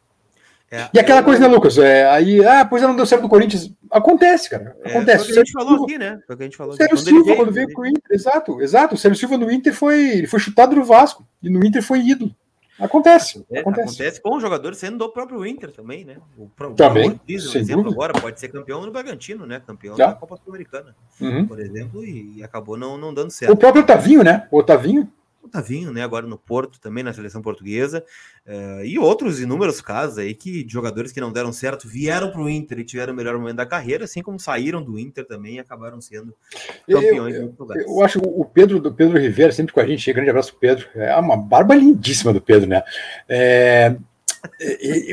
É, 0.71 0.87
e 0.93 0.99
aquela 0.99 1.21
coisa, 1.21 1.41
né, 1.41 1.47
Lucas? 1.53 1.77
É, 1.77 2.09
aí, 2.09 2.43
ah, 2.45 2.63
pois 2.63 2.81
não 2.81 2.95
deu 2.95 3.05
certo 3.05 3.23
no 3.23 3.29
Corinthians. 3.29 3.69
Acontece, 3.91 4.49
cara. 4.49 4.77
É, 4.81 4.91
Acontece. 4.91 5.23
É, 5.23 5.25
foi 5.25 5.31
o 5.31 5.33
que 5.33 5.39
a 5.39 5.43
gente 5.43 5.51
falou 5.51 5.83
aqui, 5.83 5.97
né? 5.97 6.19
Foi 6.25 6.35
o 6.35 6.37
que 6.37 6.43
a 6.43 6.47
gente 6.47 6.57
falou. 6.57 6.73
Sérgio 6.75 6.97
Silva, 6.97 7.23
veio, 7.25 7.35
quando 7.35 7.51
veio 7.51 7.73
pro 7.73 7.85
Inter, 7.85 8.11
exato, 8.11 8.61
exato. 8.61 8.95
O 8.95 8.97
Sérgio 8.97 9.19
Silva 9.19 9.37
no 9.37 9.51
Inter 9.51 9.73
foi, 9.73 10.17
ele 10.19 10.27
foi 10.27 10.39
chutado 10.39 10.73
no 10.73 10.85
Vasco. 10.85 11.27
E 11.43 11.49
no 11.49 11.65
Inter 11.65 11.83
foi 11.83 11.99
ídolo. 11.99 12.33
Acontece, 12.79 13.45
é, 13.49 13.59
acontece. 13.59 14.01
Acontece 14.01 14.21
com 14.21 14.35
o 14.35 14.39
jogador 14.39 14.75
sendo 14.75 14.97
do 14.97 15.09
próprio 15.09 15.45
Inter 15.45 15.71
também, 15.71 16.03
né? 16.03 16.17
O, 16.37 16.49
também, 16.75 17.11
o 17.11 17.39
sem 17.39 17.61
exemplo 17.61 17.83
dúvida. 17.83 18.03
agora 18.03 18.21
pode 18.21 18.37
ser 18.39 18.49
campeão 18.49 18.81
no 18.85 18.91
Bragantino, 18.91 19.45
né? 19.45 19.61
Campeão 19.65 19.95
Já. 19.95 20.07
da 20.07 20.13
Copa 20.13 20.35
Sul-Americana, 20.35 20.95
uhum. 21.21 21.47
por 21.47 21.59
exemplo, 21.59 22.03
e, 22.03 22.39
e, 22.39 22.43
acabou 22.43 22.75
não, 22.75 22.97
não 22.97 23.13
dando 23.13 23.31
certo. 23.31 23.53
O 23.53 23.57
próprio 23.57 23.83
Otavinho, 23.83 24.23
né? 24.23 24.47
O 24.51 24.57
Otavinho 24.57 25.09
Otavinho, 25.45 25.91
né? 25.91 26.03
Agora 26.03 26.27
no 26.27 26.37
Porto, 26.37 26.79
também 26.79 27.03
na 27.03 27.13
seleção 27.13 27.41
portuguesa, 27.41 28.03
uh, 28.45 28.83
e 28.83 28.97
outros 28.99 29.39
inúmeros 29.39 29.81
casos 29.81 30.17
aí 30.17 30.33
que 30.33 30.63
de 30.63 30.71
jogadores 30.71 31.11
que 31.11 31.21
não 31.21 31.31
deram 31.31 31.53
certo 31.53 31.87
vieram 31.87 32.31
para 32.31 32.41
o 32.41 32.49
Inter 32.49 32.79
e 32.79 32.83
tiveram 32.83 33.13
o 33.13 33.15
melhor 33.15 33.37
momento 33.37 33.57
da 33.57 33.65
carreira, 33.65 34.05
assim 34.05 34.21
como 34.21 34.39
saíram 34.39 34.81
do 34.81 34.99
Inter 34.99 35.25
também 35.25 35.55
e 35.55 35.59
acabaram 35.59 36.01
sendo 36.01 36.33
campeões. 36.89 37.35
Eu, 37.35 37.55
eu, 37.59 37.81
eu 37.87 38.03
acho 38.03 38.19
o 38.19 38.45
Pedro 38.45 38.79
do 38.79 38.93
Pedro 38.93 39.19
Rivera 39.19 39.51
sempre 39.51 39.73
com 39.73 39.79
a 39.79 39.85
gente, 39.85 40.11
grande 40.11 40.29
abraço 40.29 40.55
Pedro, 40.59 40.87
é 40.95 41.15
uma 41.15 41.37
barba 41.37 41.75
lindíssima 41.75 42.33
do 42.33 42.41
Pedro, 42.41 42.69
né? 42.69 42.83
É, 43.27 43.95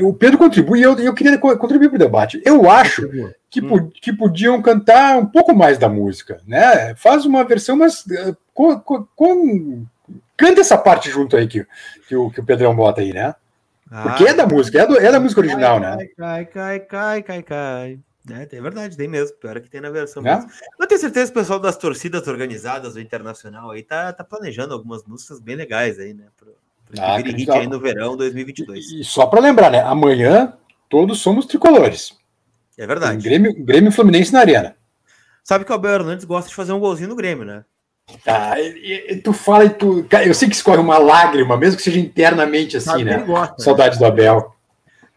o 0.02 0.12
Pedro 0.12 0.38
contribui 0.38 0.80
e 0.80 0.82
eu, 0.82 0.98
eu 0.98 1.14
queria 1.14 1.38
contribuir 1.38 1.88
para 1.88 1.96
o 1.96 1.98
debate. 1.98 2.42
Eu 2.44 2.70
acho 2.70 3.08
que, 3.50 3.60
hum. 3.60 3.90
que 4.00 4.12
podiam 4.12 4.60
cantar 4.62 5.18
um 5.18 5.26
pouco 5.26 5.54
mais 5.54 5.78
da 5.78 5.88
música, 5.88 6.40
né? 6.46 6.94
Faz 6.96 7.24
uma 7.24 7.44
versão, 7.44 7.76
mas 7.76 8.04
eh, 8.10 8.34
com, 8.52 8.78
com, 9.14 9.86
Canta 10.36 10.60
essa 10.60 10.78
parte 10.78 11.10
junto 11.10 11.36
aí 11.36 11.46
que, 11.46 11.66
que, 12.08 12.16
o, 12.16 12.30
que 12.30 12.40
o 12.40 12.44
Pedrão 12.44 12.74
bota 12.74 13.00
aí, 13.00 13.12
né? 13.12 13.34
Porque 14.02 14.24
é 14.24 14.32
da 14.32 14.46
música, 14.46 14.80
é, 14.80 14.86
do, 14.86 14.98
é 14.98 15.12
da 15.12 15.20
música 15.20 15.40
original, 15.40 15.78
cai, 15.78 15.96
né? 15.96 16.06
Cai, 16.16 16.46
cai, 16.46 16.80
cai, 16.80 17.22
cai, 17.22 17.42
cai. 17.42 17.98
É, 18.30 18.56
é 18.56 18.60
verdade, 18.60 18.96
tem 18.96 19.08
mesmo. 19.08 19.36
Pior 19.36 19.56
é 19.56 19.60
que 19.60 19.68
tem 19.68 19.80
na 19.80 19.90
versão. 19.90 20.26
É? 20.26 20.46
Eu 20.80 20.86
tenho 20.86 21.00
certeza 21.00 21.30
que 21.30 21.38
o 21.38 21.42
pessoal 21.42 21.58
das 21.58 21.76
torcidas 21.76 22.26
organizadas 22.26 22.94
do 22.94 23.00
Internacional 23.00 23.70
aí 23.70 23.82
tá, 23.82 24.12
tá 24.12 24.24
planejando 24.24 24.72
algumas 24.72 25.04
músicas 25.04 25.40
bem 25.40 25.56
legais 25.56 25.98
aí, 25.98 26.14
né? 26.14 26.24
Pro, 26.38 26.54
pro 26.86 27.02
ah, 27.02 27.18
hit 27.18 27.50
aí 27.50 27.66
no 27.66 27.80
verão 27.80 28.16
2022. 28.16 28.84
E, 28.92 29.00
e 29.00 29.04
só 29.04 29.26
para 29.26 29.40
lembrar, 29.40 29.70
né? 29.70 29.82
Amanhã 29.82 30.56
todos 30.88 31.20
somos 31.20 31.44
tricolores. 31.44 32.16
É 32.78 32.86
verdade. 32.86 33.22
Grêmio, 33.22 33.52
Grêmio 33.64 33.92
Fluminense 33.92 34.32
na 34.32 34.40
Arena. 34.40 34.76
Sabe 35.44 35.64
que 35.64 35.72
o 35.72 35.74
Abel 35.74 35.92
Hernandes 35.92 36.24
gosta 36.24 36.48
de 36.48 36.54
fazer 36.54 36.72
um 36.72 36.80
golzinho 36.80 37.08
no 37.08 37.16
Grêmio, 37.16 37.44
né? 37.44 37.64
Ah, 38.26 38.60
e, 38.60 39.12
e, 39.12 39.16
tu 39.16 39.32
fala 39.32 39.64
e 39.64 39.70
tu. 39.70 40.06
eu 40.24 40.34
sei 40.34 40.48
que 40.48 40.54
escorre 40.54 40.78
uma 40.78 40.98
lágrima, 40.98 41.56
mesmo 41.56 41.76
que 41.76 41.82
seja 41.82 41.98
internamente 41.98 42.76
assim, 42.76 43.04
né? 43.04 43.18
Gosta, 43.18 43.54
né? 43.58 43.64
Saudade 43.64 43.98
do 43.98 44.04
Abel. 44.04 44.54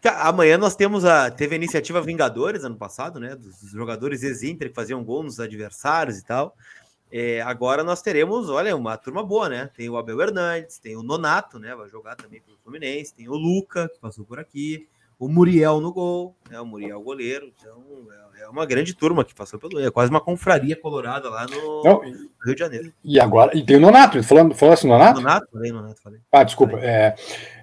Amanhã 0.04 0.56
nós 0.58 0.76
temos 0.76 1.04
a. 1.04 1.30
Teve 1.30 1.54
a 1.54 1.58
iniciativa 1.58 2.00
Vingadores 2.00 2.64
ano 2.64 2.76
passado, 2.76 3.18
né? 3.18 3.34
Dos 3.34 3.70
jogadores 3.70 4.22
ex-Inter 4.22 4.68
que 4.68 4.74
faziam 4.74 5.02
gol 5.02 5.22
nos 5.22 5.40
adversários 5.40 6.18
e 6.18 6.24
tal. 6.24 6.54
É, 7.10 7.40
agora 7.42 7.84
nós 7.84 8.02
teremos, 8.02 8.50
olha, 8.50 8.74
uma 8.74 8.96
turma 8.96 9.22
boa, 9.24 9.48
né? 9.48 9.70
Tem 9.76 9.88
o 9.88 9.96
Abel 9.96 10.20
Hernandes, 10.20 10.78
tem 10.78 10.96
o 10.96 11.02
Nonato, 11.02 11.58
né? 11.58 11.74
Vai 11.74 11.88
jogar 11.88 12.16
também 12.16 12.40
pelo 12.40 12.58
Fluminense, 12.58 13.14
tem 13.14 13.28
o 13.28 13.34
Luca, 13.34 13.88
que 13.88 13.98
passou 14.00 14.24
por 14.24 14.40
aqui, 14.40 14.88
o 15.18 15.28
Muriel 15.28 15.80
no 15.80 15.92
gol, 15.92 16.36
né? 16.50 16.60
O 16.60 16.66
Muriel 16.66 17.00
goleiro. 17.00 17.52
Então, 17.56 17.82
é, 18.10 18.25
é 18.46 18.48
uma 18.48 18.64
grande 18.64 18.94
turma 18.94 19.24
que 19.24 19.34
passou 19.34 19.58
pelo. 19.58 19.80
É 19.84 19.90
quase 19.90 20.10
uma 20.10 20.20
confraria 20.20 20.76
colorada 20.76 21.28
lá 21.28 21.46
no, 21.46 21.82
Não, 21.82 22.00
Rio 22.00 22.54
de 22.54 22.58
Janeiro. 22.58 22.92
E 23.04 23.18
agora, 23.18 23.56
e 23.56 23.62
tem 23.64 23.76
o 23.76 23.80
Nonato, 23.80 24.22
falando, 24.22 24.54
falando 24.54 24.74
assim, 24.74 24.88
Nonato? 24.88 25.20
Nonato, 25.20 25.48
falei, 25.52 25.72
Nonato, 25.72 26.00
falei. 26.00 26.20
Ah, 26.30 26.44
desculpa. 26.44 26.78
É, 26.80 27.14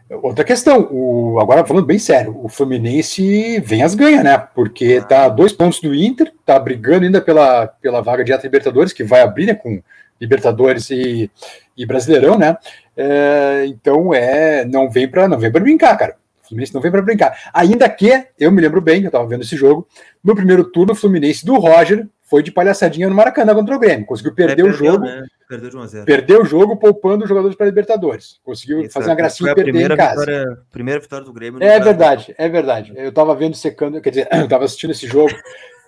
outra 0.09 0.43
questão, 0.43 0.89
o, 0.91 1.39
agora 1.39 1.65
falando 1.65 1.85
bem 1.85 1.97
sério, 1.97 2.37
o 2.43 2.49
Fluminense 2.49 3.61
vem 3.61 3.81
as 3.81 3.95
ganhas, 3.95 4.23
né? 4.23 4.37
Porque 4.37 4.99
ah. 5.01 5.05
tá 5.05 5.29
dois 5.29 5.53
pontos 5.53 5.79
do 5.79 5.95
Inter, 5.95 6.33
tá 6.45 6.59
brigando 6.59 7.05
ainda 7.05 7.21
pela, 7.21 7.67
pela 7.67 8.01
vaga 8.01 8.23
de 8.23 8.33
Libertadores, 8.33 8.91
que 8.91 9.05
vai 9.05 9.21
abrir 9.21 9.45
né, 9.45 9.55
com 9.55 9.81
Libertadores 10.19 10.89
e, 10.89 11.31
e 11.77 11.85
Brasileirão, 11.85 12.37
né? 12.37 12.57
É, 12.95 13.63
então 13.67 14.13
é, 14.13 14.65
não 14.65 14.89
vem 14.89 15.07
para 15.07 15.27
não 15.27 15.39
vem 15.39 15.51
para 15.51 15.61
brincar, 15.61 15.97
cara. 15.97 16.17
Fluminense 16.53 16.73
não 16.73 16.81
vem 16.81 16.91
para 16.91 17.01
brincar. 17.01 17.37
Ainda 17.53 17.89
que, 17.89 18.25
eu 18.39 18.51
me 18.51 18.61
lembro 18.61 18.79
bem, 18.81 19.01
eu 19.01 19.07
estava 19.07 19.27
vendo 19.27 19.41
esse 19.43 19.55
jogo, 19.57 19.87
no 20.23 20.35
primeiro 20.35 20.63
turno, 20.65 20.93
o 20.93 20.95
Fluminense 20.95 21.45
do 21.45 21.55
Roger 21.55 22.07
foi 22.29 22.41
de 22.41 22.51
palhaçadinha 22.51 23.09
no 23.09 23.15
Maracanã 23.15 23.53
contra 23.53 23.75
o 23.75 23.79
Grêmio. 23.79 24.05
Conseguiu 24.05 24.33
perder 24.33 24.65
É, 24.65 24.69
o 24.69 24.71
jogo, 24.71 25.03
Né? 25.05 25.23
Perdeu 25.47 25.69
de 25.69 25.77
1 25.77 25.81
a 25.81 25.87
0. 25.87 26.05
perdeu 26.05 26.41
o 26.41 26.45
jogo 26.45 26.77
poupando 26.77 27.23
os 27.23 27.29
jogadores 27.29 27.55
para 27.55 27.67
Libertadores. 27.67 28.39
Conseguiu 28.43 28.81
Isso, 28.81 28.91
fazer 28.91 29.09
uma 29.09 29.15
gracinha 29.15 29.51
e 29.51 29.55
perder 29.55 29.91
em 29.91 29.95
casa. 29.95 30.19
Vitória, 30.21 30.57
primeira 30.71 30.99
vitória 30.99 31.25
do 31.25 31.33
Grêmio. 31.33 31.57
É 31.61 31.67
Brasil. 31.67 31.83
verdade, 31.83 32.35
é 32.37 32.49
verdade. 32.49 32.93
Eu 32.95 33.11
tava 33.11 33.35
vendo 33.35 33.55
secando, 33.55 34.01
quer 34.01 34.09
dizer, 34.09 34.27
eu 34.33 34.47
tava 34.47 34.63
assistindo 34.65 34.91
esse 34.91 35.05
jogo 35.05 35.31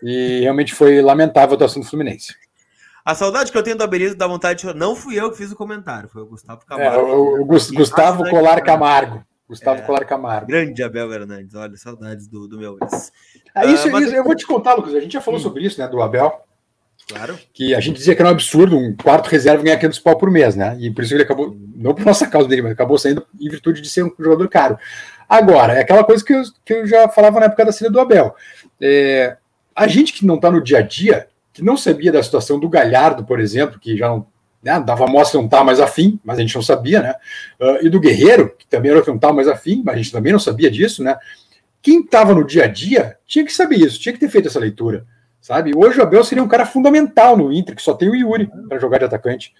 e 0.03 0.41
realmente 0.41 0.73
foi 0.73 1.01
lamentável 1.01 1.53
a 1.53 1.55
atuação 1.55 1.81
do 1.81 1.87
Fluminense. 1.87 2.35
A 3.03 3.15
saudade 3.15 3.51
que 3.51 3.57
eu 3.57 3.63
tenho 3.63 3.77
do 3.77 3.83
Abelizo 3.83 4.15
dá 4.15 4.27
vontade 4.27 4.59
de. 4.67 4.73
Não 4.75 4.95
fui 4.95 5.19
eu 5.19 5.31
que 5.31 5.37
fiz 5.37 5.51
o 5.51 5.55
comentário, 5.55 6.09
foi 6.09 6.21
o 6.23 6.25
Gustavo 6.27 6.61
É, 6.63 6.67
Camargo. 6.67 7.05
o, 7.07 7.41
o 7.41 7.45
Gus- 7.45 7.71
E 7.71 7.75
Gustavo 7.75 8.23
Colar 8.29 8.49
chorar. 8.53 8.61
Camargo. 8.61 9.23
Gustavo 9.47 9.81
É. 9.81 9.83
Colar 9.85 10.05
Camargo. 10.05 10.47
Grande 10.47 10.81
Abel 10.83 11.11
Hernandes, 11.13 11.53
olha, 11.55 11.77
saudades 11.77 12.27
do, 12.27 12.47
do 12.47 12.57
meu 12.57 12.77
ex. 12.81 13.11
Ah, 13.53 13.65
isso, 13.65 13.87
Ah, 13.87 13.91
mas- 13.91 14.07
isso- 14.07 14.15
eu 14.15 14.23
vou 14.23 14.35
te 14.35 14.45
contar, 14.45 14.73
Lucas. 14.73 14.93
A 14.95 14.99
gente 14.99 15.13
já 15.13 15.21
falou 15.21 15.39
Hum. 15.39 15.43
sobre 15.43 15.63
isso, 15.63 15.79
né, 15.79 15.87
do 15.87 16.01
Abel, 16.01 16.41
Claro. 17.07 17.37
que 17.53 17.75
a 17.75 17.79
gente 17.79 17.97
dizia 17.97 18.15
que 18.15 18.21
era 18.21 18.29
um 18.29 18.33
absurdo 18.33 18.75
um 18.77 18.95
quarto 18.95 19.27
reserva 19.27 19.63
ganhar 19.63 19.77
500 19.77 19.99
pau 19.99 20.17
por 20.17 20.31
mês, 20.31 20.55
né? 20.55 20.75
E 20.79 20.89
por 20.91 21.03
isso 21.03 21.13
ele 21.13 21.21
acabou, 21.23 21.55
não 21.75 21.93
por 21.93 22.03
nossa 22.05 22.25
causa 22.27 22.47
dele, 22.47 22.63
mas 22.63 22.71
acabou 22.71 22.97
saindo 22.97 23.25
em 23.39 23.47
virtude 23.49 23.81
de 23.81 23.89
ser 23.89 24.03
um 24.03 24.11
jogador 24.17 24.47
caro. 24.49 24.77
Agora, 25.29 25.73
é 25.73 25.81
aquela 25.81 26.03
coisa 26.03 26.23
que 26.25 26.33
eu, 26.33 26.41
que 26.63 26.73
eu 26.73 26.87
já 26.87 27.07
falava 27.07 27.39
na 27.39 27.45
época 27.47 27.65
da 27.65 27.71
saída 27.71 27.91
do 27.91 27.99
Abel. 27.99 28.35
É, 28.81 29.37
a 29.75 29.87
gente 29.87 30.13
que 30.13 30.25
não 30.25 30.35
está 30.35 30.49
no 30.49 30.61
dia 30.61 30.79
a 30.79 30.81
dia, 30.81 31.27
que 31.53 31.63
não 31.63 31.77
sabia 31.77 32.11
da 32.11 32.21
situação 32.23 32.59
do 32.59 32.67
Galhardo, 32.69 33.23
por 33.25 33.39
exemplo, 33.39 33.79
que 33.79 33.95
já 33.97 34.07
não 34.09 34.25
né, 34.65 34.79
dava 34.79 35.05
mostra 35.05 35.39
não 35.39 35.47
tá 35.47 35.63
mais 35.63 35.79
afim, 35.79 36.19
mas 36.23 36.39
a 36.39 36.41
gente 36.41 36.55
não 36.55 36.63
sabia, 36.63 36.99
né? 36.99 37.13
Ah, 37.61 37.77
e 37.83 37.87
do 37.89 37.99
Guerreiro, 37.99 38.55
que 38.57 38.65
também 38.65 38.89
era 38.89 39.01
que 39.03 39.07
não 39.07 39.15
estava 39.15 39.33
mais 39.33 39.47
afim, 39.47 39.83
mas 39.85 39.93
a 39.93 39.97
gente 39.99 40.11
também 40.11 40.33
não 40.33 40.39
sabia 40.39 40.71
disso, 40.71 41.03
né? 41.03 41.15
Quem 41.83 42.01
estava 42.01 42.33
no 42.33 42.43
dia 42.43 42.63
a 42.63 42.67
dia 42.67 43.15
tinha 43.27 43.45
que 43.45 43.53
saber 43.53 43.75
isso, 43.75 43.99
tinha 43.99 44.11
que 44.11 44.19
ter 44.19 44.27
feito 44.27 44.47
essa 44.47 44.59
leitura, 44.59 45.05
sabe? 45.39 45.71
Hoje 45.75 45.99
o 45.99 46.01
Abel 46.01 46.23
seria 46.23 46.43
um 46.43 46.47
cara 46.47 46.65
fundamental 46.65 47.37
no 47.37 47.53
Inter, 47.53 47.75
que 47.75 47.81
só 47.81 47.93
tem 47.93 48.09
o 48.09 48.15
Yuri 48.15 48.49
para 48.67 48.79
jogar 48.79 48.97
de 48.97 49.05
atacante. 49.05 49.53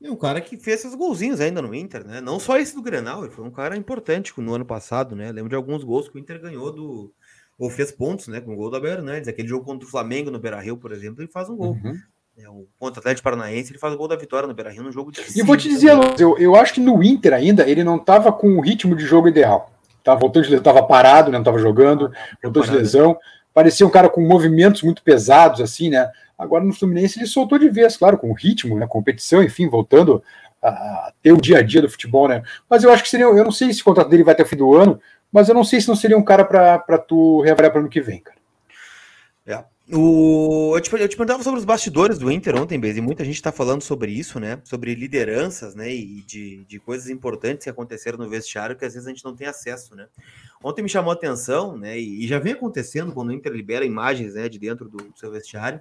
E 0.00 0.10
um 0.10 0.16
cara 0.16 0.40
que 0.40 0.56
fez 0.56 0.80
esses 0.80 0.96
golzinhos 0.96 1.40
ainda 1.40 1.62
no 1.62 1.72
Inter, 1.72 2.04
né? 2.04 2.20
Não 2.20 2.40
só 2.40 2.58
esse 2.58 2.74
do 2.74 2.82
Grenal, 2.82 3.24
ele 3.24 3.32
foi 3.32 3.44
um 3.44 3.50
cara 3.52 3.76
importante 3.76 4.32
no 4.36 4.54
ano 4.54 4.64
passado, 4.64 5.14
né? 5.14 5.30
Lembro 5.30 5.48
de 5.48 5.56
alguns 5.56 5.84
gols 5.84 6.08
que 6.08 6.16
o 6.16 6.18
Inter 6.18 6.40
ganhou 6.40 6.72
do. 6.72 7.12
Ou 7.56 7.68
fez 7.68 7.90
pontos, 7.90 8.28
né? 8.28 8.40
Com 8.40 8.52
o 8.52 8.56
gol 8.56 8.70
do 8.70 8.76
Abel 8.76 8.92
Hernandes. 8.92 9.28
Aquele 9.28 9.48
jogo 9.48 9.64
contra 9.64 9.86
o 9.86 9.90
Flamengo 9.90 10.30
no 10.30 10.38
Beira 10.38 10.60
Rio, 10.60 10.76
por 10.76 10.92
exemplo, 10.92 11.20
ele 11.20 11.30
faz 11.30 11.48
um 11.48 11.56
gol. 11.56 11.72
Uhum. 11.72 11.98
É, 12.40 12.48
o 12.48 12.68
contra 12.78 13.00
o 13.00 13.02
Atlético 13.02 13.24
Paranaense, 13.24 13.72
ele 13.72 13.80
faz 13.80 13.92
o 13.92 13.96
gol 13.96 14.06
da 14.06 14.14
vitória 14.14 14.46
no 14.46 14.54
Beira 14.54 14.70
Rio 14.70 14.84
num 14.84 14.92
jogo 14.92 15.10
de. 15.10 15.20
E 15.36 15.42
vou 15.42 15.56
te 15.56 15.68
dizer, 15.68 15.92
Lucas, 15.92 16.20
eu, 16.20 16.38
eu 16.38 16.54
acho 16.54 16.72
que 16.72 16.80
no 16.80 17.02
Inter 17.02 17.34
ainda 17.34 17.68
ele 17.68 17.82
não 17.82 17.96
estava 17.96 18.32
com 18.32 18.56
o 18.56 18.60
ritmo 18.60 18.94
de 18.94 19.04
jogo 19.04 19.26
ideal. 19.26 19.72
Tava 20.04 20.20
voltando 20.20 20.44
de 20.44 20.50
lesão, 20.50 20.62
tava 20.62 20.86
parado, 20.86 21.32
né, 21.32 21.38
não 21.38 21.42
estava 21.42 21.58
jogando, 21.58 22.12
voltou 22.42 22.62
de 22.62 22.70
lesão. 22.70 23.18
Parecia 23.52 23.84
um 23.84 23.90
cara 23.90 24.08
com 24.08 24.20
movimentos 24.20 24.82
muito 24.82 25.02
pesados, 25.02 25.60
assim, 25.60 25.90
né? 25.90 26.08
Agora 26.38 26.62
no 26.62 26.72
Fluminense 26.72 27.18
ele 27.18 27.26
soltou 27.26 27.58
de 27.58 27.68
vez, 27.68 27.96
claro, 27.96 28.16
com 28.16 28.30
o 28.30 28.34
ritmo, 28.34 28.78
né? 28.78 28.86
Competição, 28.86 29.42
enfim, 29.42 29.68
voltando 29.68 30.22
a, 30.62 30.68
a 30.68 31.12
ter 31.20 31.32
o 31.32 31.40
dia 31.40 31.58
a 31.58 31.62
dia 31.62 31.82
do 31.82 31.90
futebol, 31.90 32.28
né? 32.28 32.44
Mas 32.70 32.84
eu 32.84 32.92
acho 32.92 33.02
que 33.02 33.08
seria, 33.08 33.24
eu 33.24 33.44
não 33.44 33.50
sei 33.50 33.72
se 33.72 33.82
o 33.82 33.84
contrato 33.84 34.08
dele 34.08 34.22
vai 34.22 34.34
até 34.34 34.44
o 34.44 34.46
fim 34.46 34.56
do 34.56 34.76
ano, 34.76 35.00
mas 35.32 35.48
eu 35.48 35.54
não 35.56 35.64
sei 35.64 35.80
se 35.80 35.88
não 35.88 35.96
seria 35.96 36.16
um 36.16 36.22
cara 36.22 36.44
para 36.44 36.98
tu 36.98 37.40
reavaliar 37.40 37.72
para 37.72 37.78
o 37.78 37.82
ano 37.82 37.90
que 37.90 38.00
vem, 38.00 38.20
cara. 38.20 38.38
O... 39.90 40.76
Eu, 40.76 40.80
te, 40.82 40.92
eu 40.92 41.08
te 41.08 41.16
perguntava 41.16 41.42
sobre 41.42 41.58
os 41.58 41.64
bastidores 41.64 42.18
do 42.18 42.30
Inter 42.30 42.54
ontem, 42.56 42.78
Bez, 42.78 42.98
e 42.98 43.00
muita 43.00 43.24
gente 43.24 43.36
está 43.36 43.50
falando 43.50 43.80
sobre 43.80 44.12
isso, 44.12 44.38
né? 44.38 44.60
Sobre 44.64 44.94
lideranças, 44.94 45.74
né? 45.74 45.90
E 45.90 46.22
de, 46.22 46.62
de 46.64 46.78
coisas 46.78 47.08
importantes 47.08 47.64
que 47.64 47.70
aconteceram 47.70 48.18
no 48.18 48.28
vestiário 48.28 48.76
que 48.76 48.84
às 48.84 48.92
vezes 48.92 49.06
a 49.06 49.10
gente 49.10 49.24
não 49.24 49.34
tem 49.34 49.46
acesso, 49.46 49.96
né? 49.96 50.06
Ontem 50.62 50.82
me 50.82 50.90
chamou 50.90 51.10
a 51.10 51.14
atenção, 51.14 51.74
né? 51.76 51.98
E, 51.98 52.24
e 52.24 52.28
já 52.28 52.38
vem 52.38 52.52
acontecendo 52.52 53.12
quando 53.12 53.30
o 53.30 53.32
Inter 53.32 53.50
libera 53.50 53.82
imagens 53.82 54.34
né, 54.34 54.46
de 54.46 54.58
dentro 54.58 54.90
do, 54.90 54.98
do 54.98 55.18
seu 55.18 55.30
vestiário, 55.30 55.80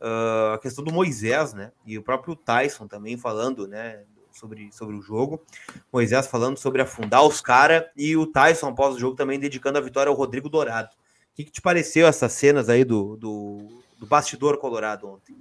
ah, 0.00 0.54
a 0.54 0.58
questão 0.58 0.82
do 0.82 0.92
Moisés, 0.92 1.52
né? 1.52 1.70
E 1.84 1.98
o 1.98 2.02
próprio 2.02 2.34
Tyson 2.34 2.86
também 2.86 3.18
falando, 3.18 3.68
né? 3.68 4.04
Sobre, 4.32 4.68
sobre 4.72 4.96
o 4.96 5.02
jogo. 5.02 5.44
Moisés 5.92 6.26
falando 6.26 6.56
sobre 6.56 6.82
afundar 6.82 7.24
os 7.24 7.40
caras 7.40 7.84
e 7.96 8.16
o 8.16 8.26
Tyson, 8.26 8.68
após 8.68 8.96
o 8.96 8.98
jogo, 8.98 9.14
também 9.14 9.38
dedicando 9.38 9.78
a 9.78 9.80
vitória 9.80 10.10
ao 10.10 10.16
Rodrigo 10.16 10.48
Dourado. 10.48 10.90
O 11.34 11.36
que, 11.36 11.44
que 11.46 11.50
te 11.50 11.60
pareceu 11.60 12.06
essas 12.06 12.30
cenas 12.32 12.68
aí 12.68 12.84
do, 12.84 13.16
do, 13.16 13.58
do 13.98 14.06
bastidor 14.06 14.56
colorado 14.56 15.08
ontem? 15.08 15.34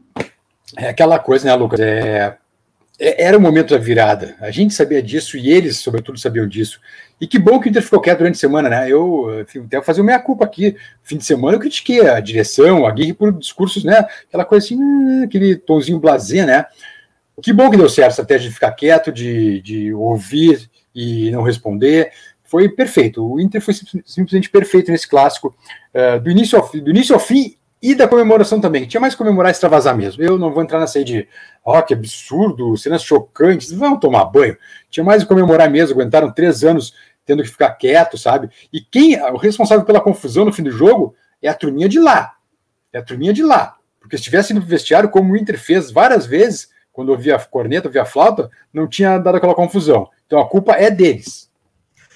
É 0.75 0.89
aquela 0.89 1.19
coisa, 1.19 1.45
né, 1.45 1.53
Lucas? 1.53 1.79
É, 1.79 2.35
é- 2.99 3.25
era 3.25 3.37
o 3.37 3.39
momento 3.39 3.75
da 3.75 3.77
virada. 3.77 4.35
A 4.39 4.49
gente 4.49 4.73
sabia 4.73 5.03
disso 5.03 5.37
e 5.37 5.51
eles, 5.51 5.77
sobretudo, 5.77 6.17
sabiam 6.19 6.47
disso. 6.47 6.81
E 7.21 7.27
que 7.27 7.37
bom 7.37 7.59
que 7.59 7.67
o 7.67 7.69
Inter 7.69 7.83
ficou 7.83 8.01
quieto 8.01 8.17
durante 8.17 8.37
a 8.37 8.39
semana, 8.39 8.69
né? 8.69 8.89
Eu 8.89 9.41
enfim, 9.41 9.59
até 9.59 9.79
fazer 9.83 10.01
meia 10.01 10.17
culpa 10.19 10.45
aqui. 10.45 10.75
Fim 11.03 11.17
de 11.17 11.25
semana 11.25 11.57
eu 11.57 11.61
critiquei 11.61 12.07
a 12.07 12.19
direção, 12.19 12.87
a 12.87 12.91
Guerre 12.91 13.13
por 13.13 13.31
discursos, 13.31 13.83
né? 13.83 14.03
Aquela 14.27 14.45
coisa 14.45 14.65
assim, 14.65 14.75
hum, 14.81 15.21
aquele 15.23 15.55
tonzinho 15.55 15.99
blasé, 15.99 16.43
né? 16.43 16.65
Que 17.39 17.53
bom 17.53 17.69
que 17.69 17.77
deu 17.77 17.87
certo 17.87 18.07
a 18.07 18.09
estratégia 18.09 18.49
de 18.49 18.55
ficar 18.55 18.71
quieto, 18.71 19.11
de, 19.11 19.61
de 19.61 19.93
ouvir 19.93 20.71
e 20.95 21.29
não 21.29 21.43
responder. 21.43 22.11
Foi 22.53 22.69
perfeito. 22.69 23.27
O 23.27 23.39
Inter 23.39 23.59
foi 23.59 23.73
sim- 23.73 24.03
simplesmente 24.05 24.47
perfeito 24.47 24.91
nesse 24.91 25.07
clássico, 25.07 25.55
eh, 25.91 26.19
do, 26.19 26.29
início 26.29 26.59
ao, 26.59 26.69
do 26.69 26.91
início 26.91 27.15
ao 27.15 27.19
fim 27.19 27.57
e 27.81 27.95
da 27.95 28.07
comemoração 28.07 28.61
também. 28.61 28.85
Tinha 28.85 29.01
mais 29.01 29.15
comemorar 29.15 29.49
e 29.49 29.53
extravasar 29.53 29.97
mesmo. 29.97 30.21
Eu 30.21 30.37
não 30.37 30.53
vou 30.53 30.61
entrar 30.61 30.79
nessa 30.79 30.99
aí 30.99 31.03
de, 31.03 31.27
ó, 31.65 31.81
que 31.81 31.95
absurdo, 31.95 32.77
cenas 32.77 33.03
chocantes, 33.03 33.71
vão 33.71 33.99
tomar 33.99 34.25
banho. 34.25 34.55
Tinha 34.87 35.03
mais 35.03 35.23
comemorar 35.23 35.67
mesmo, 35.67 35.99
aguentaram 35.99 36.31
três 36.31 36.63
anos 36.63 36.93
tendo 37.25 37.41
que 37.41 37.49
ficar 37.49 37.71
quieto, 37.71 38.19
sabe? 38.19 38.51
E 38.71 38.81
quem, 38.81 39.19
o 39.19 39.37
responsável 39.37 39.83
pela 39.83 39.99
confusão 39.99 40.45
no 40.45 40.53
fim 40.53 40.61
do 40.61 40.69
jogo 40.69 41.15
é 41.41 41.49
a 41.49 41.55
turminha 41.55 41.89
de 41.89 41.99
lá. 41.99 42.33
É 42.93 42.99
a 42.99 43.03
turminha 43.03 43.33
de 43.33 43.41
lá. 43.41 43.77
Porque 43.99 44.15
se 44.15 44.25
tivesse 44.25 44.53
ido 44.53 44.61
pro 44.61 44.69
vestiário, 44.69 45.09
como 45.09 45.33
o 45.33 45.35
Inter 45.35 45.59
fez 45.59 45.89
várias 45.89 46.27
vezes, 46.27 46.69
quando 46.91 47.09
ouvia 47.09 47.35
a 47.35 47.39
corneta, 47.39 47.87
ouvia 47.87 48.03
a 48.03 48.05
flauta, 48.05 48.47
não 48.71 48.87
tinha 48.87 49.17
dado 49.17 49.37
aquela 49.37 49.55
confusão. 49.55 50.07
Então 50.27 50.39
a 50.39 50.47
culpa 50.47 50.73
é 50.73 50.91
deles. 50.91 51.51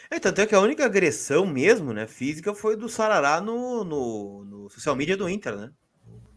É, 0.10 0.20
tanto 0.20 0.42
é 0.42 0.48
que 0.48 0.56
a 0.56 0.60
única 0.60 0.86
agressão 0.86 1.46
mesmo, 1.46 1.94
né, 1.94 2.08
física, 2.08 2.54
foi 2.54 2.76
do 2.76 2.88
Sarará 2.88 3.42
no, 3.42 3.84
no, 3.84 4.46
no 4.46 4.70
social 4.70 4.96
media 4.96 5.18
do 5.18 5.30
Inter, 5.30 5.56
né? 5.56 5.72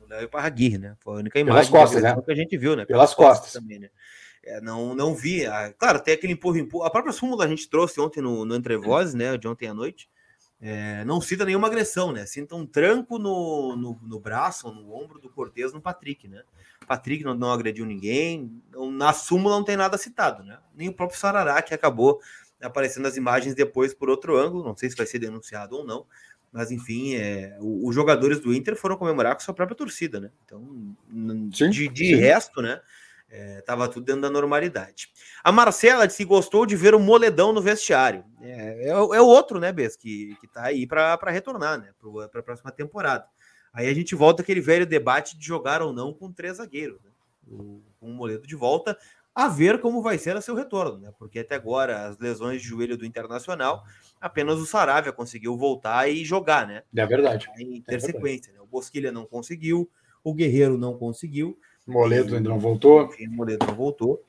No 0.01 0.07
Léo 0.07 0.29
Parraguirre, 0.29 0.79
né? 0.79 0.97
Foi 1.01 1.15
a 1.15 1.19
única 1.19 1.39
imagem 1.39 1.71
de 1.71 1.79
costas, 1.79 2.03
né? 2.03 2.17
que 2.21 2.33
a 2.33 2.35
gente 2.35 2.59
viu, 2.59 2.75
né? 2.75 2.85
Pelas 2.85 3.15
costas. 3.15 3.53
também, 3.53 3.79
né? 3.79 3.89
É, 4.43 4.61
não, 4.61 4.95
não 4.95 5.15
vi. 5.15 5.47
ah, 5.47 5.73
claro, 5.79 6.01
tem 6.01 6.15
aquele 6.15 6.33
empurro, 6.33 6.59
empurro. 6.59 6.85
A 6.85 6.91
própria 6.91 7.13
súmula 7.13 7.45
a 7.45 7.49
gente 7.49 7.69
trouxe 7.69 8.01
ontem 8.01 8.21
no, 8.21 8.45
no 8.45 8.55
Entre 8.55 8.77
Vozes, 8.77 9.15
né? 9.15 9.37
De 9.37 9.47
ontem 9.47 9.69
à 9.69 9.75
noite. 9.75 10.09
É, 10.63 11.05
não 11.07 11.21
cita 11.23 11.45
nenhuma 11.47 11.69
agressão, 11.69 12.13
né? 12.13 12.27
Sinta 12.27 12.55
um 12.55 12.67
tranco 12.67 13.19
no, 13.19 13.77
no, 13.77 13.99
no 14.03 14.21
braço 14.21 14.67
ou 14.67 14.75
no 14.75 14.93
ombro 14.93 15.19
do 15.19 15.31
Cortez 15.31 15.73
no 15.73 15.81
Patrick, 15.81 16.29
né? 16.29 16.43
Patrick 16.87 17.25
não, 17.25 17.35
não 17.35 17.53
agrediu 17.53 17.87
ninguém. 17.87 18.63
não- 18.71 18.91
na 18.91 19.13
súmula 19.13 19.57
não 19.57 19.65
tem 19.65 19.77
nada 19.77 19.97
citado, 19.97 20.43
né? 20.43 20.59
Nem 20.75 20.89
o 20.89 20.93
próprio 20.93 21.19
Sarará, 21.19 21.63
que 21.63 21.73
acabou 21.73 22.21
aparecendo 22.63 23.07
as 23.07 23.17
imagens 23.17 23.55
depois 23.55 23.95
por 23.95 24.09
outro 24.11 24.37
ângulo. 24.39 24.65
Não 24.65 24.77
sei 24.77 24.91
se 24.91 24.97
vai 24.97 25.07
ser 25.07 25.19
denunciado 25.19 25.77
ou 25.77 25.85
não. 25.85 26.07
Mas, 26.53 26.71
enfim, 26.73 27.15
é, 27.15 27.57
os 27.61 27.95
jogadores 27.95 28.41
do 28.41 28.53
Inter 28.53 28.75
foram 28.75 28.97
comemorar 28.97 29.35
com 29.35 29.41
sua 29.41 29.55
própria 29.55 29.77
torcida, 29.77 30.19
né? 30.19 30.31
Então, 30.45 30.97
Sim, 31.53 31.71
de, 31.71 31.89
de 31.89 32.07
sim. 32.07 32.15
resto, 32.17 32.61
né? 32.61 32.81
É, 33.33 33.61
tava 33.61 33.87
tudo 33.89 34.05
dentro 34.07 34.23
da 34.23 34.31
normalidade. 34.31 35.09
A 35.45 35.53
Marcela 35.53 36.05
disse 36.07 36.19
que 36.19 36.25
gostou 36.25 36.67
de 36.67 36.75
ver 36.75 36.97
o 36.97 36.99
moledão 36.99 37.53
no 37.53 37.63
vestiário. 37.63 38.25
É, 38.43 38.89
é, 38.89 38.97
o- 38.99 39.15
é 39.15 39.21
o 39.21 39.27
outro, 39.27 39.61
né, 39.61 39.71
Bess, 39.71 39.95
que, 39.95 40.37
que 40.41 40.49
tá 40.49 40.65
aí 40.65 40.85
para 40.85 41.17
retornar, 41.31 41.79
né? 41.79 41.91
Para 42.33 42.41
a 42.41 42.43
próxima 42.43 42.73
temporada. 42.73 43.25
Aí 43.73 43.87
a 43.89 43.95
gente 43.95 44.17
volta 44.17 44.43
aquele 44.43 44.61
velho 44.61 44.85
debate 44.85 45.39
de 45.39 45.47
jogar 45.47 45.81
ou 45.81 45.93
não 45.93 46.13
com 46.13 46.33
três 46.33 46.57
zagueiros, 46.57 47.01
né? 47.05 47.11
O, 47.47 47.81
com 48.01 48.11
o 48.11 48.15
Moledo 48.15 48.49
de 48.49 48.57
volta, 48.57 48.99
a 49.45 49.49
ver 49.49 49.81
como 49.81 50.03
vai 50.03 50.19
ser 50.19 50.37
a 50.37 50.41
seu 50.41 50.55
retorno, 50.55 50.99
né? 50.99 51.11
Porque 51.19 51.39
até 51.41 51.55
agora, 51.55 52.07
as 52.09 52.19
lesões 52.19 52.61
de 52.63 52.69
joelho 52.69 52.97
do 52.97 53.05
Internacional, 53.07 53.85
apenas 54.21 54.59
o 54.59 54.67
Saravia 54.67 55.13
conseguiu 55.13 55.57
voltar 55.57 56.09
e 56.09 56.25
jogar, 56.25 56.67
né? 56.67 56.83
É 56.95 57.07
verdade. 57.07 57.49
Em 57.59 57.81
ter 57.81 57.97
É 57.97 58.01
sequência, 58.01 58.53
né? 58.53 58.61
O 58.61 58.67
Bosquilha 58.67 59.11
não 59.13 59.25
conseguiu, 59.27 59.89
o 60.23 60.35
Guerreiro 60.35 60.77
não 60.79 60.97
conseguiu, 60.97 61.59
Moledo 61.87 62.37
ainda 62.37 62.49
não 62.51 62.59
voltou. 62.59 63.09
o 63.09 63.31
Moledo 63.35 63.67
não 63.67 63.75
voltou. 63.75 64.23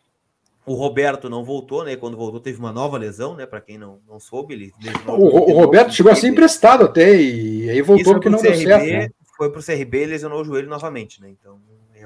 O 0.66 0.74
Roberto 0.76 1.28
não 1.30 1.44
voltou, 1.44 1.84
né? 1.84 1.96
Quando 1.96 2.16
voltou, 2.16 2.40
teve 2.40 2.60
uma 2.60 2.72
nova 2.72 2.98
lesão, 2.98 3.36
né? 3.36 3.46
Para 3.48 3.60
quem 3.62 3.78
não, 3.80 4.00
não 4.08 4.20
soube, 4.20 4.54
ele 4.54 4.72
lesionou 4.82 5.20
O, 5.20 5.26
o- 5.26 5.50
o 5.52 5.54
Roberto 5.60 5.92
chegou 5.92 6.12
a 6.12 6.16
ser 6.16 6.28
emprestado 6.28 6.86
até 6.86 7.20
e 7.20 7.70
aí 7.70 7.82
voltou 7.82 8.14
porque 8.14 8.30
não 8.30 8.40
deu 8.42 8.54
certo. 8.54 8.86
né? 8.86 9.10
Foi 9.36 9.52
pro 9.52 9.62
CRB 9.62 10.04
e 10.04 10.06
lesionou 10.06 10.40
o 10.42 10.44
joelho 10.46 10.70
novamente, 10.70 11.20
né? 11.20 11.30
Então 11.32 11.60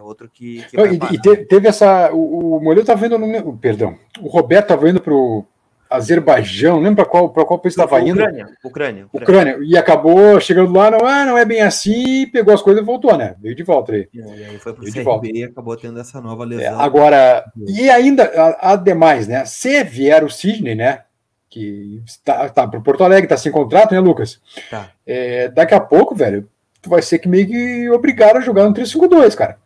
outro 0.05 0.29
que. 0.31 0.63
que 0.69 0.77
E, 0.77 1.15
e 1.15 1.19
te- 1.21 1.45
teve 1.45 1.67
essa. 1.67 2.11
O, 2.13 2.57
o 2.57 2.59
Moledo 2.63 2.81
estava 2.81 3.05
indo 3.05 3.17
no. 3.17 3.57
Perdão. 3.57 3.95
O 4.21 4.27
Roberto 4.27 4.63
estava 4.65 4.89
indo 4.89 5.01
para 5.01 5.13
o 5.13 5.45
Azerbaijão, 5.89 6.75
não 6.77 6.81
lembro 6.83 6.95
para 7.03 7.05
qual, 7.05 7.29
qual 7.29 7.59
país 7.59 7.73
estava 7.73 7.99
indo. 8.01 8.13
Ucrânia, 8.19 8.47
Ucrânia, 8.63 9.05
Ucrânia. 9.13 9.53
Ucrânia. 9.53 9.57
E 9.69 9.77
acabou 9.77 10.39
chegando 10.41 10.73
lá, 10.73 10.89
não, 10.91 11.05
ah, 11.05 11.25
não 11.25 11.37
é 11.37 11.45
bem 11.45 11.61
assim, 11.61 12.27
pegou 12.31 12.53
as 12.53 12.61
coisas 12.61 12.81
e 12.81 12.85
voltou, 12.85 13.15
né? 13.17 13.35
Veio 13.39 13.55
de 13.55 13.63
volta 13.63 13.93
aí. 13.93 14.07
E 14.13 14.21
aí 14.21 14.57
foi 14.59 14.73
pro 14.73 14.83
CRB 14.83 15.03
volta. 15.03 15.27
e 15.27 15.43
acabou 15.43 15.77
tendo 15.77 15.99
essa 15.99 16.19
nova 16.19 16.43
É, 16.43 16.47
lesão. 16.47 16.79
agora, 16.79 17.45
e 17.67 17.89
ainda, 17.89 18.23
ademais, 18.59 19.27
né? 19.27 19.45
Se 19.45 19.83
vier 19.83 20.23
o 20.23 20.29
Sidney, 20.29 20.75
né? 20.75 21.01
Que 21.49 22.01
está, 22.05 22.49
tá 22.49 22.67
para 22.67 22.81
Porto 22.81 23.03
Alegre, 23.03 23.25
está 23.25 23.37
sem 23.37 23.51
contrato, 23.51 23.93
né, 23.93 23.99
Lucas? 23.99 24.41
Tá. 24.69 24.89
É, 25.05 25.47
daqui 25.49 25.73
a 25.73 25.79
pouco, 25.79 26.13
velho, 26.15 26.49
tu 26.81 26.89
vai 26.89 27.01
ser 27.01 27.19
que 27.19 27.29
meio 27.29 27.47
que 27.47 27.89
obrigar 27.91 28.35
a 28.35 28.41
jogar 28.41 28.65
no 28.67 28.73
3-5-2, 28.73 29.35
cara. 29.35 29.57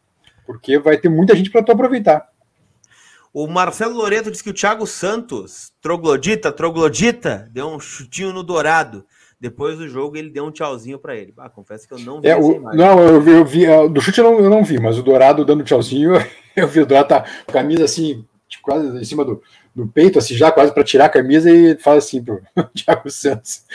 Porque 0.50 0.80
vai 0.80 0.98
ter 0.98 1.10
muita 1.10 1.36
gente 1.36 1.52
para 1.52 1.62
tu 1.62 1.72
aproveitar. 1.72 2.28
O 3.32 3.46
Marcelo 3.46 3.94
Loreto 3.96 4.32
disse 4.32 4.44
que 4.44 4.50
o 4.50 4.54
Thiago 4.54 4.88
Santos, 4.88 5.72
troglodita, 5.80 6.52
troglodita, 6.52 7.48
deu 7.52 7.68
um 7.68 7.80
chutinho 7.80 8.34
no 8.34 8.42
Dourado. 8.42 9.06
Depois 9.40 9.78
do 9.78 9.88
jogo, 9.88 10.18
ele 10.18 10.32
deu 10.32 10.46
um 10.46 10.52
tchauzinho 10.52 10.98
para 10.98 11.16
ele. 11.16 11.36
Ah, 11.38 11.52
confesso 11.52 11.88
que 11.88 11.94
eu 11.94 12.00
não 12.00 12.20
vi 12.20 12.28
é, 12.28 12.36
o, 12.36 12.62
Não, 12.74 13.00
eu 13.00 13.22
vi, 13.22 13.32
eu 13.32 13.46
vi, 13.46 13.90
do 13.90 14.02
chute 14.02 14.18
eu 14.18 14.24
não, 14.24 14.40
eu 14.40 14.50
não 14.50 14.64
vi, 14.64 14.80
mas 14.80 14.98
o 14.98 15.04
Dourado 15.04 15.46
dando 15.46 15.64
tchauzinho, 15.64 16.14
eu 16.58 16.68
vi 16.68 16.80
o 16.80 16.86
Dourado 16.88 17.10
tá 17.10 17.22
com 17.46 17.52
a 17.52 17.54
camisa 17.54 17.86
assim, 17.86 18.26
tipo, 18.48 18.64
quase 18.64 18.88
em 18.88 19.06
cima 19.06 19.24
do, 19.24 19.44
do 19.76 19.88
peito, 19.88 20.18
assim, 20.18 20.34
já 20.34 20.52
quase 20.52 20.74
para 20.74 20.84
tirar 20.84 21.06
a 21.06 21.10
camisa 21.10 21.52
e 21.52 21.78
fala 21.78 22.00
assim 22.00 22.24
pro 22.24 22.42
Thiago 22.74 23.12
Santos. 23.12 23.66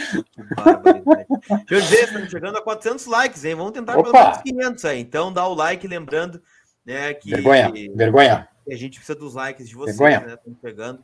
Deixa 1.69 1.71
eu 1.71 1.81
dizer, 1.81 2.05
estamos 2.05 2.31
chegando 2.31 2.59
a 2.59 2.63
400 2.63 3.07
likes, 3.07 3.45
hein? 3.45 3.55
Vamos 3.55 3.73
tentar 3.73 3.97
Opa! 3.97 4.11
pelo 4.11 4.25
menos 4.25 4.43
500 4.43 4.85
aí. 4.87 5.01
Então 5.01 5.33
dá 5.33 5.47
o 5.47 5.55
like, 5.55 5.87
lembrando 5.87 6.43
né, 6.85 7.15
que. 7.15 7.31
Vergonha, 7.31 7.73
vergonha. 7.95 8.49
A 8.71 8.75
gente 8.75 8.99
precisa 8.99 9.19
dos 9.19 9.35
likes 9.35 9.69
de 9.69 9.75
vocês, 9.75 9.97
vergonha. 9.97 10.27
né? 10.27 10.35
Estamos 10.35 10.59
chegando 10.61 11.01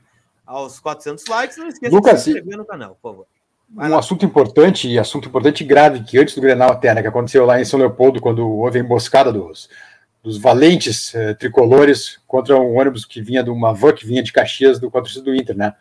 aos 0.47 0.81
400 0.81 1.25
likes. 1.27 1.57
Não 1.57 1.69
esqueça 1.69 1.95
Lucas, 1.95 2.19
de 2.19 2.23
se 2.23 2.31
inscrever 2.31 2.57
no 2.57 2.65
canal, 2.65 2.99
por 3.01 3.11
favor. 3.11 3.27
Vai 3.73 3.89
um 3.89 3.93
lá. 3.93 3.99
assunto 3.99 4.25
importante, 4.25 4.89
e 4.89 4.99
assunto 4.99 5.29
importante 5.29 5.63
e 5.63 5.67
grave, 5.67 6.03
que 6.03 6.19
antes 6.19 6.35
do 6.35 6.41
Grenal 6.41 6.73
até, 6.73 6.93
né, 6.93 7.03
que 7.03 7.09
aconteceu 7.09 7.45
lá 7.47 7.61
em 7.61 7.65
São 7.65 7.79
Leopoldo, 7.79 8.21
quando 8.21 8.49
houve 8.49 8.79
a 8.79 8.83
emboscada 8.83 9.33
dos, 9.33 9.69
dos 10.23 10.39
valentes 10.39 11.15
eh, 11.15 11.35
tricolores 11.35 12.19
contra 12.27 12.59
um 12.59 12.79
ônibus 12.79 13.05
que 13.05 13.23
vinha 13.23 13.45
de 13.45 13.51
uma 13.51 13.73
van 13.73 13.93
que 13.93 14.05
vinha 14.05 14.23
de 14.23 14.33
Caxias 14.33 14.81
do 14.81 14.91
patrocínio 14.91 15.27
do 15.27 15.35
Inter, 15.35 15.57
né? 15.57 15.75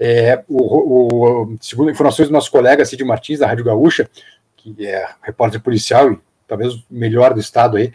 É, 0.00 0.42
o, 0.48 1.44
o, 1.44 1.56
segundo 1.60 1.90
informações 1.90 2.28
do 2.28 2.32
nosso 2.32 2.50
colega 2.50 2.84
Cid 2.84 3.04
Martins, 3.04 3.38
da 3.38 3.46
Rádio 3.46 3.64
Gaúcha, 3.64 4.10
que 4.56 4.86
é 4.86 5.06
repórter 5.22 5.60
policial 5.60 6.12
e 6.12 6.18
talvez 6.48 6.74
o 6.74 6.82
melhor 6.90 7.34
do 7.34 7.40
estado 7.40 7.76
aí. 7.76 7.92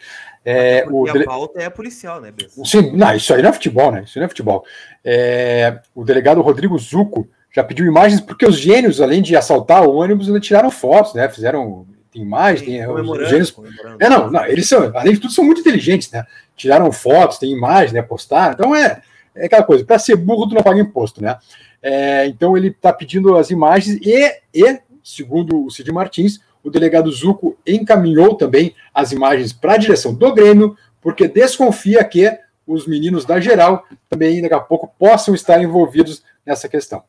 É, 0.52 0.84
o 0.90 1.08
a 1.08 1.24
pauta 1.26 1.62
é 1.62 1.70
policial, 1.70 2.20
né? 2.20 2.34
Sim, 2.66 2.92
não, 2.96 3.16
isso 3.16 3.32
aí 3.32 3.42
não 3.44 3.50
é 3.50 3.54
futebol, 3.54 3.92
né? 3.92 4.02
Isso 4.04 4.18
não 4.18 4.26
é 4.26 4.28
futebol. 4.28 4.66
É, 5.06 5.80
o 5.94 6.04
delegado 6.04 6.42
Rodrigo 6.42 6.76
Zuco 6.80 7.30
já 7.54 7.64
pediu 7.64 7.86
imagens, 7.86 8.20
porque 8.20 8.48
os 8.48 8.58
gênios, 8.58 9.00
além 9.00 9.22
de 9.22 9.36
assaltar 9.36 9.84
o 9.84 9.94
ônibus, 9.94 10.28
ainda 10.28 10.40
tiraram 10.40 10.72
fotos, 10.72 11.14
né? 11.14 11.30
Fizeram. 11.30 11.86
Tem 12.12 12.24
imagens, 12.24 12.64
tem. 12.66 12.88
Os 12.88 13.30
gênios... 13.30 13.56
É, 14.00 14.10
não, 14.10 14.32
não, 14.32 14.44
eles 14.46 14.68
são, 14.68 14.92
além 14.96 15.14
de 15.14 15.20
tudo, 15.20 15.32
são 15.32 15.46
muito 15.46 15.62
inteligentes, 15.62 16.10
né? 16.10 16.26
Tiraram 16.56 16.92
fotos, 16.92 17.38
tem 17.38 17.52
imagens, 17.52 17.94
né? 17.94 18.02
Postaram. 18.02 18.54
Então 18.54 18.76
é, 18.76 19.04
é 19.36 19.46
aquela 19.46 19.64
coisa, 19.64 19.86
para 19.86 20.00
ser 20.00 20.16
burro, 20.16 20.50
tu 20.50 20.56
não 20.56 20.64
paga 20.64 20.80
imposto, 20.80 21.22
né? 21.22 21.38
É, 21.80 22.26
então 22.26 22.58
ele 22.58 22.70
está 22.70 22.92
pedindo 22.92 23.38
as 23.38 23.52
imagens 23.52 24.00
e, 24.02 24.32
e, 24.52 24.80
segundo 25.04 25.66
o 25.66 25.70
Cid 25.70 25.92
Martins, 25.92 26.40
o 26.64 26.70
delegado 26.70 27.12
Zuco 27.12 27.58
encaminhou 27.66 28.36
também 28.36 28.76
as 28.94 29.12
imagens 29.12 29.54
para 29.54 29.74
a 29.74 29.78
direção 29.78 30.14
do 30.14 30.34
Grêmio, 30.34 30.76
porque 31.02 31.28
desconfia 31.28 32.04
que 32.04 32.38
os 32.68 32.86
meninos 32.86 33.26
da 33.26 33.40
geral 33.40 33.86
também 34.10 34.42
daqui 34.42 34.54
a 34.54 34.60
pouco 34.60 34.94
possam 35.00 35.34
estar 35.34 35.62
envolvidos 35.62 36.24
nessa 36.46 36.70
questão. 36.70 37.04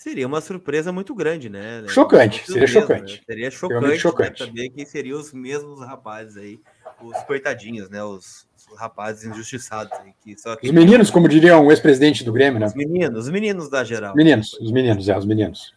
Seria 0.00 0.26
uma 0.26 0.40
surpresa 0.40 0.90
muito 0.90 1.14
grande, 1.14 1.50
né? 1.50 1.84
Chocante, 1.86 2.42
seria 2.46 2.60
mesmo, 2.62 2.80
chocante. 2.80 3.12
Né? 3.12 3.20
Seria 3.26 3.50
chocante, 3.50 3.98
chocante. 3.98 4.40
Né? 4.40 4.46
saber 4.46 4.68
quem 4.70 4.86
seriam 4.86 5.20
os 5.20 5.30
mesmos 5.30 5.78
rapazes 5.80 6.38
aí, 6.38 6.58
os 7.02 7.22
coitadinhos, 7.24 7.90
né? 7.90 8.02
Os, 8.02 8.48
os 8.72 8.78
rapazes 8.78 9.24
injustiçados. 9.24 9.92
Aí, 10.00 10.14
que 10.24 10.40
só 10.40 10.56
os 10.62 10.70
meninos, 10.70 11.10
como 11.10 11.28
diria 11.28 11.58
um 11.58 11.70
ex-presidente 11.70 12.24
do 12.24 12.32
Grêmio, 12.32 12.58
né? 12.58 12.64
Os 12.64 12.74
meninos, 12.74 13.26
os 13.26 13.30
meninos 13.30 13.68
da 13.68 13.84
geral. 13.84 14.14
Meninos, 14.16 14.54
os 14.54 14.72
meninos, 14.72 15.06
é, 15.06 15.18
os 15.18 15.26
meninos. 15.26 15.74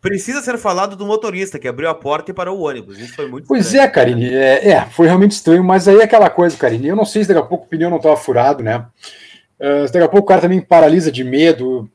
Precisa 0.00 0.40
ser 0.42 0.56
falado 0.58 0.94
do 0.94 1.04
motorista 1.04 1.58
que 1.58 1.66
abriu 1.66 1.88
a 1.88 1.94
porta 1.94 2.30
e 2.30 2.34
parou 2.34 2.58
o 2.58 2.62
ônibus. 2.62 2.98
Isso 2.98 3.14
foi 3.14 3.26
muito 3.26 3.48
Pois 3.48 3.66
estranho. 3.66 3.84
é, 3.84 3.88
Karine. 3.88 4.34
É, 4.34 4.68
é, 4.70 4.84
foi 4.86 5.06
realmente 5.06 5.32
estranho, 5.32 5.64
mas 5.64 5.88
aí 5.88 5.98
é 5.98 6.04
aquela 6.04 6.30
coisa, 6.30 6.56
Karine. 6.56 6.88
Eu 6.88 6.96
não 6.96 7.04
sei 7.04 7.22
se 7.22 7.28
daqui 7.28 7.40
a 7.40 7.48
pouco 7.48 7.64
o 7.64 7.68
pneu 7.68 7.90
não 7.90 7.96
estava 7.96 8.16
furado, 8.16 8.62
né? 8.62 8.86
Uh, 9.58 9.84
daqui 9.86 9.98
a 9.98 10.08
pouco 10.08 10.26
o 10.26 10.28
cara 10.28 10.42
também 10.42 10.60
paralisa 10.60 11.10
de 11.10 11.24
medo. 11.24 11.90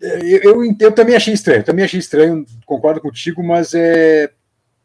Eu, 0.00 0.42
eu, 0.42 0.76
eu, 0.78 0.92
também 0.92 1.16
achei 1.16 1.32
estranho, 1.32 1.64
também 1.64 1.84
achei 1.84 1.98
estranho, 1.98 2.44
concordo 2.66 3.00
contigo, 3.00 3.42
mas 3.42 3.72
é, 3.74 4.30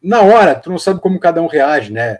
na 0.02 0.22
hora, 0.22 0.56
tu 0.56 0.70
não 0.70 0.78
sabe 0.78 1.02
como 1.02 1.20
cada 1.20 1.42
um 1.42 1.48
reage, 1.48 1.92
né? 1.92 2.20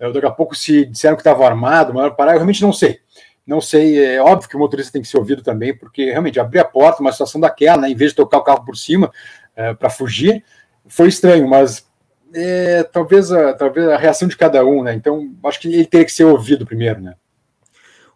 Eu, 0.00 0.12
daqui 0.12 0.26
a 0.26 0.30
pouco, 0.30 0.54
se 0.56 0.86
disseram 0.86 1.16
que 1.16 1.20
estava 1.20 1.46
armado, 1.46 1.92
mas 1.92 2.14
parar, 2.14 2.32
eu 2.32 2.38
realmente 2.38 2.62
não 2.62 2.72
sei. 2.72 2.98
Não 3.46 3.60
sei, 3.60 4.16
é 4.16 4.22
óbvio 4.22 4.48
que 4.48 4.56
o 4.56 4.58
motorista 4.58 4.92
tem 4.92 5.02
que 5.02 5.08
ser 5.08 5.18
ouvido 5.18 5.42
também, 5.42 5.76
porque 5.76 6.10
realmente 6.10 6.40
abrir 6.40 6.60
a 6.60 6.64
porta, 6.64 7.00
uma 7.00 7.12
situação 7.12 7.40
daquela, 7.40 7.82
né, 7.82 7.90
em 7.90 7.94
vez 7.94 8.12
de 8.12 8.16
tocar 8.16 8.38
o 8.38 8.44
carro 8.44 8.64
por 8.64 8.76
cima 8.76 9.10
é, 9.56 9.74
para 9.74 9.90
fugir, 9.90 10.44
foi 10.86 11.08
estranho, 11.08 11.48
mas 11.48 11.86
é, 12.34 12.82
talvez, 12.82 13.30
a, 13.32 13.52
talvez 13.52 13.88
a 13.88 13.96
reação 13.96 14.26
de 14.26 14.36
cada 14.36 14.64
um, 14.64 14.82
né? 14.82 14.94
Então, 14.94 15.32
acho 15.44 15.60
que 15.60 15.68
ele 15.68 15.86
teria 15.86 16.06
que 16.06 16.12
ser 16.12 16.24
ouvido 16.24 16.66
primeiro, 16.66 17.00
né? 17.00 17.14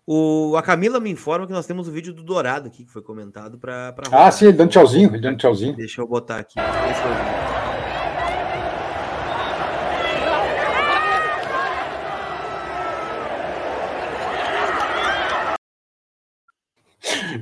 O, 0.06 0.54
a 0.56 0.62
Camila 0.62 1.00
me 1.00 1.10
informa 1.10 1.46
que 1.46 1.52
nós 1.52 1.66
temos 1.66 1.88
o 1.88 1.90
vídeo 1.90 2.14
do 2.14 2.22
Dourado 2.22 2.68
aqui, 2.68 2.84
que 2.84 2.92
foi 2.92 3.02
comentado 3.02 3.58
para. 3.58 3.92
Ah, 4.12 4.30
sim, 4.30 4.46
ele 4.46 4.56
dando 4.56 4.70
tchauzinho, 4.70 5.10
ele 5.10 5.20
dando 5.20 5.36
tchauzinho. 5.36 5.74
Deixa 5.74 6.00
eu 6.00 6.06
botar 6.06 6.38
aqui. 6.38 6.54
Deixa 6.54 7.02
eu 7.02 7.55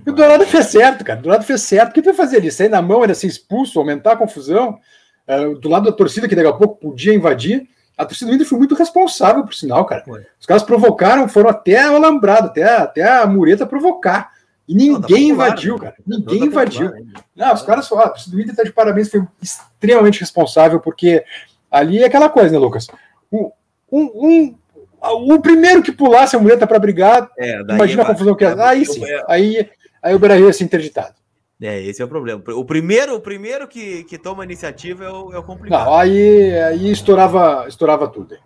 E 0.07 0.11
o 0.11 0.13
Dourado 0.13 0.47
fez 0.47 0.67
certo, 0.67 1.05
cara. 1.05 1.19
O 1.19 1.23
Dourado 1.23 1.45
fez 1.45 1.63
certo. 1.63 1.91
O 1.91 1.93
que 1.93 2.03
vai 2.03 2.15
fazer 2.15 2.39
ali? 2.39 2.51
Sair 2.51 2.69
na 2.69 2.83
mão, 2.83 3.03
era 3.03 3.15
ser 3.15 3.27
expulso, 3.27 3.79
aumentar 3.79 4.13
a 4.13 4.17
confusão. 4.17 4.79
Uh, 5.27 5.59
do 5.59 5.69
lado 5.69 5.85
da 5.87 5.93
torcida, 5.93 6.29
que 6.29 6.35
daqui 6.35 6.49
a 6.49 6.53
pouco 6.53 6.77
podia 6.77 7.15
invadir. 7.15 7.69
A 7.97 8.05
torcida 8.05 8.31
do 8.31 8.35
Inter 8.35 8.47
foi 8.47 8.59
muito 8.59 8.75
responsável, 8.75 9.45
por 9.45 9.55
sinal, 9.55 9.85
cara. 9.85 10.03
Foi. 10.05 10.27
Os 10.39 10.47
caras 10.47 10.63
provocaram, 10.63 11.29
foram 11.29 11.49
até 11.49 11.89
o 11.91 11.97
alambrado, 11.97 12.49
até, 12.49 12.65
até 12.65 13.03
a 13.09 13.27
mureta 13.27 13.65
provocar. 13.65 14.33
E 14.67 14.75
ninguém 14.75 15.29
tá 15.29 15.35
invadiu, 15.35 15.79
cara. 15.79 15.95
Ninguém 16.07 16.41
tá 16.41 16.47
invadiu. 16.47 16.93
Não, 17.37 17.55
os 17.55 17.63
caras 17.63 17.87
falaram, 17.87 18.09
a 18.09 18.13
torcida 18.13 18.37
do 18.37 18.43
Inter 18.43 18.57
tá 18.57 18.63
de 18.65 18.73
parabéns, 18.73 19.11
foi 19.11 19.23
extremamente 19.41 20.21
responsável, 20.21 20.81
porque 20.81 21.25
ali 21.71 22.03
é 22.03 22.07
aquela 22.07 22.29
coisa, 22.29 22.51
né, 22.51 22.59
Lucas? 22.59 22.89
Um, 23.31 23.51
um, 23.93 24.03
um 24.03 24.55
o 25.03 25.39
primeiro 25.41 25.83
que 25.83 25.93
pulasse 25.93 26.35
a 26.35 26.39
mureta 26.39 26.67
para 26.67 26.79
brigar, 26.79 27.31
é, 27.39 27.61
imagina 27.61 28.03
a 28.03 28.07
confusão 28.07 28.35
que 28.35 28.45
é. 28.45 28.55
Aí 28.59 28.87
sim, 28.87 29.05
aí, 29.29 29.69
aí 30.05 30.15
o 30.15 30.19
Beira-Rio 30.19 30.47
ia 30.47 30.53
ser 30.53 30.65
interditado. 30.65 31.15
É, 31.61 31.81
esse 31.83 32.03
é 32.03 32.05
o 32.05 32.09
problema. 32.09 32.43
O 32.49 32.65
primeiro, 32.65 33.15
o 33.15 33.21
primeiro 33.21 33.67
que, 33.67 34.05
que 34.05 34.19
toma 34.19 34.43
a 34.43 34.47
iniciativa 34.47 35.05
é 35.05 35.11
o, 35.11 35.33
é 35.33 35.39
o 35.39 35.43
complicado. 35.43 35.87
Não, 35.87 35.95
aí, 35.95 36.53
aí 36.59 36.91
estourava, 36.91 37.65
estourava 37.67 38.07
tudo. 38.07 38.37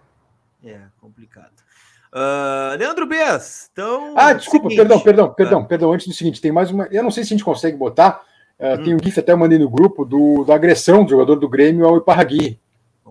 É, 0.65 0.79
complicado. 1.01 1.53
Uh, 2.13 2.79
Leandro 2.79 3.07
Bess, 3.07 3.69
então. 3.73 4.15
Ah, 4.17 4.33
desculpa, 4.33 4.69
seguinte, 4.69 4.79
perdão, 4.79 5.01
perdão, 5.01 5.35
perdão, 5.35 5.61
ah. 5.61 5.65
perdão. 5.65 5.93
Antes 5.93 6.07
do 6.07 6.15
seguinte, 6.15 6.41
tem 6.41 6.53
mais 6.53 6.71
uma. 6.71 6.87
Eu 6.91 7.03
não 7.03 7.11
sei 7.11 7.25
se 7.25 7.35
a 7.35 7.37
gente 7.37 7.45
consegue 7.45 7.77
botar. 7.77 8.23
Uh, 8.59 8.81
hum. 8.81 8.85
Tem 8.85 8.95
um 8.95 8.99
GIF 9.03 9.19
até 9.19 9.33
eu 9.33 9.37
mandei 9.37 9.59
no 9.59 9.69
grupo 9.69 10.05
do, 10.05 10.45
da 10.45 10.55
agressão 10.55 11.05
do 11.05 11.11
jogador 11.11 11.37
do 11.37 11.49
Grêmio 11.49 11.87
ao 11.87 11.97
Iparragui. 11.97 12.59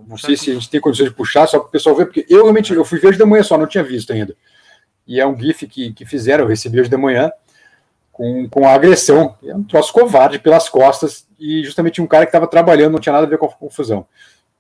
Não 0.08 0.18
sei 0.18 0.38
se 0.38 0.52
a 0.52 0.54
gente 0.54 0.70
tem 0.70 0.80
condições 0.80 1.10
de 1.10 1.16
puxar, 1.16 1.48
só 1.48 1.60
para 1.60 1.68
o 1.68 1.72
pessoal 1.72 1.95
ver, 1.95 2.06
porque 2.06 2.26
eu 2.30 2.43
realmente 2.43 2.74
eu 2.74 2.86
fui 2.86 3.00
ver 3.00 3.08
hoje 3.08 3.18
de 3.18 3.26
manhã 3.26 3.43
só, 3.43 3.58
não 3.58 3.68
tinha 3.68 3.84
visto 3.84 4.14
ainda. 4.14 4.36
E 5.08 5.20
é 5.20 5.26
um 5.26 5.38
GIF 5.38 5.68
que, 5.68 5.91
que 5.91 6.06
fizeram, 6.06 6.43
eu 6.43 6.48
recebi 6.48 6.80
hoje 6.80 6.89
de 6.89 6.98
manhã, 6.98 7.32
com, 8.18 8.49
com 8.49 8.68
a 8.68 8.74
agressão. 8.74 9.38
É 9.43 9.55
um 9.55 9.63
troço 9.63 9.93
covarde 9.93 10.39
pelas 10.39 10.68
costas, 10.68 11.28
e 11.39 11.63
justamente 11.63 12.01
um 12.01 12.07
cara 12.07 12.26
que 12.26 12.30
estava 12.30 12.47
trabalhando, 12.47 12.93
não 12.93 12.99
tinha 12.99 13.13
nada 13.13 13.26
a 13.26 13.30
ver 13.30 13.38
com 13.38 13.45
a 13.45 13.49
confusão. 13.49 14.05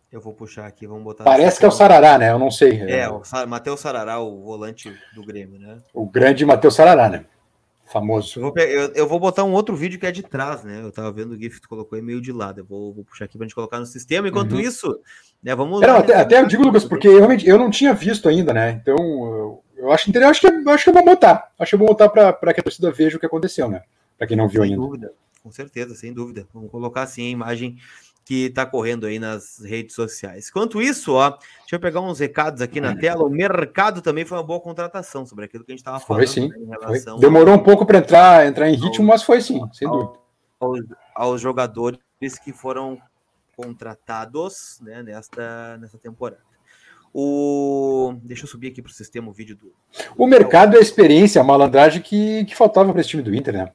Eu 0.09 0.21
vou 0.21 0.31
puxar 0.31 0.65
aqui, 0.65 0.87
vamos 0.87 1.03
botar. 1.03 1.25
Parece 1.25 1.59
que 1.59 1.65
é 1.65 1.67
o 1.67 1.71
Sarará, 1.71 2.17
né? 2.17 2.31
Eu 2.31 2.39
não 2.39 2.49
sei. 2.49 2.81
É, 2.83 3.09
o 3.09 3.21
Matheus 3.47 3.81
Sarará, 3.81 4.19
o 4.21 4.41
volante 4.41 4.95
do 5.13 5.25
Grêmio, 5.25 5.59
né? 5.59 5.79
O 5.93 6.05
grande 6.05 6.45
Matheus 6.45 6.75
Sarará, 6.75 7.09
né? 7.09 7.25
famoso. 7.87 8.39
Eu 8.39 8.43
vou, 8.43 8.53
eu, 8.57 8.91
eu 8.93 9.07
vou, 9.07 9.19
botar 9.19 9.43
um 9.43 9.53
outro 9.53 9.75
vídeo 9.75 9.99
que 9.99 10.05
é 10.05 10.11
de 10.11 10.21
trás, 10.21 10.63
né? 10.63 10.81
Eu 10.81 10.91
tava 10.91 11.11
vendo 11.11 11.31
o 11.31 11.39
GIF 11.39 11.55
que 11.55 11.61
tu 11.61 11.69
colocou 11.69 11.95
aí 11.95 12.01
meio 12.01 12.21
de 12.21 12.31
lado. 12.31 12.59
Eu 12.59 12.65
vou, 12.65 12.93
vou 12.93 13.03
puxar 13.03 13.25
aqui 13.25 13.37
pra 13.37 13.45
gente 13.45 13.55
colocar 13.55 13.79
no 13.79 13.85
sistema. 13.85 14.27
Enquanto 14.27 14.53
uhum. 14.53 14.59
isso, 14.59 14.99
né? 15.41 15.55
Vamos. 15.55 15.81
Não, 15.81 15.97
até, 15.97 16.15
até, 16.15 16.39
eu 16.39 16.45
digo, 16.45 16.63
Lucas, 16.63 16.83
porque 16.83 17.07
realmente 17.07 17.47
eu 17.47 17.57
não 17.57 17.69
tinha 17.69 17.93
visto 17.93 18.27
ainda, 18.27 18.53
né? 18.53 18.71
Então 18.71 18.95
eu, 18.97 19.63
eu 19.77 19.91
acho 19.91 20.09
interessante, 20.09 20.31
acho 20.31 20.41
que, 20.41 20.69
é, 20.69 20.73
acho 20.73 20.83
que 20.83 20.89
é 20.89 20.93
bom 20.93 21.03
botar. 21.03 21.51
Acho 21.57 21.69
que 21.69 21.75
é 21.75 21.79
bom 21.79 21.85
botar 21.85 22.09
para 22.09 22.53
que 22.53 22.59
a 22.59 22.63
torcida 22.63 22.91
veja 22.91 23.17
o 23.17 23.19
que 23.19 23.25
aconteceu, 23.25 23.69
né? 23.69 23.83
Para 24.17 24.27
quem 24.27 24.35
não 24.35 24.47
viu 24.47 24.63
sem 24.63 24.71
ainda. 24.71 24.83
Dúvida, 24.83 25.13
com 25.43 25.51
certeza, 25.51 25.95
sem 25.95 26.11
dúvida. 26.11 26.47
Vamos 26.53 26.71
colocar 26.71 27.03
assim 27.03 27.27
a 27.27 27.29
imagem 27.29 27.77
que 28.27 28.47
está 28.47 28.65
correndo 28.65 29.05
aí 29.05 29.19
nas 29.19 29.59
redes 29.59 29.95
sociais. 29.95 30.49
Enquanto 30.49 30.81
isso, 30.81 31.13
ó, 31.13 31.29
deixa 31.29 31.75
eu 31.75 31.79
pegar 31.79 32.01
uns 32.01 32.19
recados 32.19 32.61
aqui 32.61 32.81
na 32.81 32.93
tela. 32.93 33.23
O 33.23 33.29
mercado 33.29 34.01
também 34.01 34.25
foi 34.25 34.37
uma 34.37 34.43
boa 34.43 34.59
contratação 34.59 35.25
sobre 35.25 35.45
aquilo 35.45 35.63
que 35.63 35.71
a 35.71 35.73
gente 35.73 35.79
estava 35.79 35.99
falando. 36.01 36.27
Foi 36.27 36.27
sim. 36.27 36.49
Né, 36.49 36.75
foi. 36.83 37.19
Demorou 37.19 37.55
um 37.55 37.63
pouco 37.63 37.85
para 37.85 37.99
entrar, 37.99 38.45
entrar 38.45 38.67
em 38.67 38.75
ritmo, 38.75 39.05
ao, 39.05 39.07
mas 39.07 39.23
foi 39.23 39.39
sim, 39.39 39.61
sem 39.71 39.87
ao, 39.87 39.97
dúvida. 39.97 40.19
Aos, 40.59 40.79
aos, 41.15 41.41
jogadores 41.41 41.99
que 42.43 42.51
foram 42.51 42.97
contratados 43.55 44.79
né, 44.81 45.01
nesta, 45.01 45.77
nesta 45.77 45.97
temporada. 45.97 46.41
O... 47.13 48.15
Deixa 48.23 48.43
eu 48.43 48.47
subir 48.47 48.69
aqui 48.69 48.81
para 48.81 48.89
o 48.89 48.93
sistema 48.93 49.29
o 49.29 49.33
vídeo 49.33 49.55
do. 49.55 49.73
O 50.17 50.27
mercado 50.27 50.75
é 50.75 50.79
a 50.79 50.81
experiência, 50.81 51.41
a 51.41 51.43
malandragem 51.43 52.01
que, 52.01 52.45
que 52.45 52.55
faltava 52.55 52.91
para 52.91 53.01
esse 53.01 53.09
time 53.09 53.23
do 53.23 53.33
Inter, 53.33 53.53
né? 53.53 53.71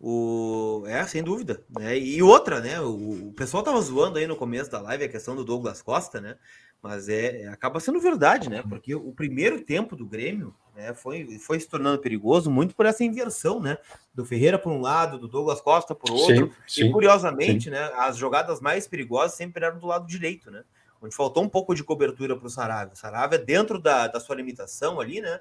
O... 0.00 0.84
É, 0.86 1.04
sem 1.06 1.22
dúvida. 1.22 1.64
Né? 1.70 1.98
E 1.98 2.22
outra, 2.22 2.60
né? 2.60 2.80
O, 2.80 3.28
o 3.28 3.32
pessoal 3.32 3.62
tava 3.62 3.80
zoando 3.80 4.18
aí 4.18 4.26
no 4.26 4.36
começo 4.36 4.70
da 4.70 4.80
live 4.80 5.04
a 5.04 5.08
questão 5.08 5.34
do 5.34 5.44
Douglas 5.44 5.80
Costa, 5.80 6.20
né? 6.20 6.36
Mas 6.82 7.08
é, 7.08 7.48
acaba 7.48 7.80
sendo 7.80 7.98
verdade, 7.98 8.50
né? 8.50 8.62
Porque 8.68 8.94
o 8.94 9.10
primeiro 9.12 9.60
tempo 9.62 9.96
do 9.96 10.04
Grêmio 10.04 10.54
né, 10.76 10.92
foi, 10.92 11.38
foi 11.38 11.58
se 11.58 11.66
tornando 11.66 11.98
perigoso 11.98 12.50
muito 12.50 12.74
por 12.74 12.84
essa 12.84 13.02
inversão, 13.02 13.58
né? 13.58 13.78
Do 14.14 14.26
Ferreira 14.26 14.58
por 14.58 14.70
um 14.70 14.80
lado, 14.82 15.18
do 15.18 15.26
Douglas 15.26 15.62
Costa 15.62 15.94
por 15.94 16.10
outro. 16.10 16.52
Sim, 16.66 16.82
sim, 16.82 16.88
e 16.88 16.92
curiosamente, 16.92 17.64
sim. 17.64 17.70
né? 17.70 17.90
As 17.96 18.18
jogadas 18.18 18.60
mais 18.60 18.86
perigosas 18.86 19.34
sempre 19.34 19.64
eram 19.64 19.78
do 19.78 19.86
lado 19.86 20.06
direito, 20.06 20.50
né? 20.50 20.62
Onde 21.04 21.14
faltou 21.14 21.42
um 21.42 21.48
pouco 21.48 21.74
de 21.74 21.84
cobertura 21.84 22.34
para 22.34 22.46
o 22.46 22.50
Saravia. 22.50 22.94
O 22.94 22.96
Saravia, 22.96 23.38
dentro 23.38 23.78
da, 23.78 24.06
da 24.06 24.18
sua 24.18 24.34
limitação 24.34 24.98
ali, 25.00 25.20
né? 25.20 25.38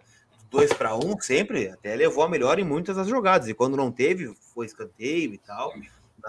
dois 0.53 0.71
para 0.71 0.95
um 0.95 1.19
sempre, 1.19 1.69
até 1.69 1.95
levou 1.95 2.23
a 2.23 2.29
melhor 2.29 2.59
em 2.59 2.63
muitas 2.63 2.95
das 2.95 3.07
jogadas. 3.07 3.47
E 3.47 3.53
quando 3.55 3.75
não 3.75 3.91
teve, 3.91 4.31
foi 4.53 4.67
escanteio 4.67 5.33
e 5.33 5.37
tal. 5.39 5.73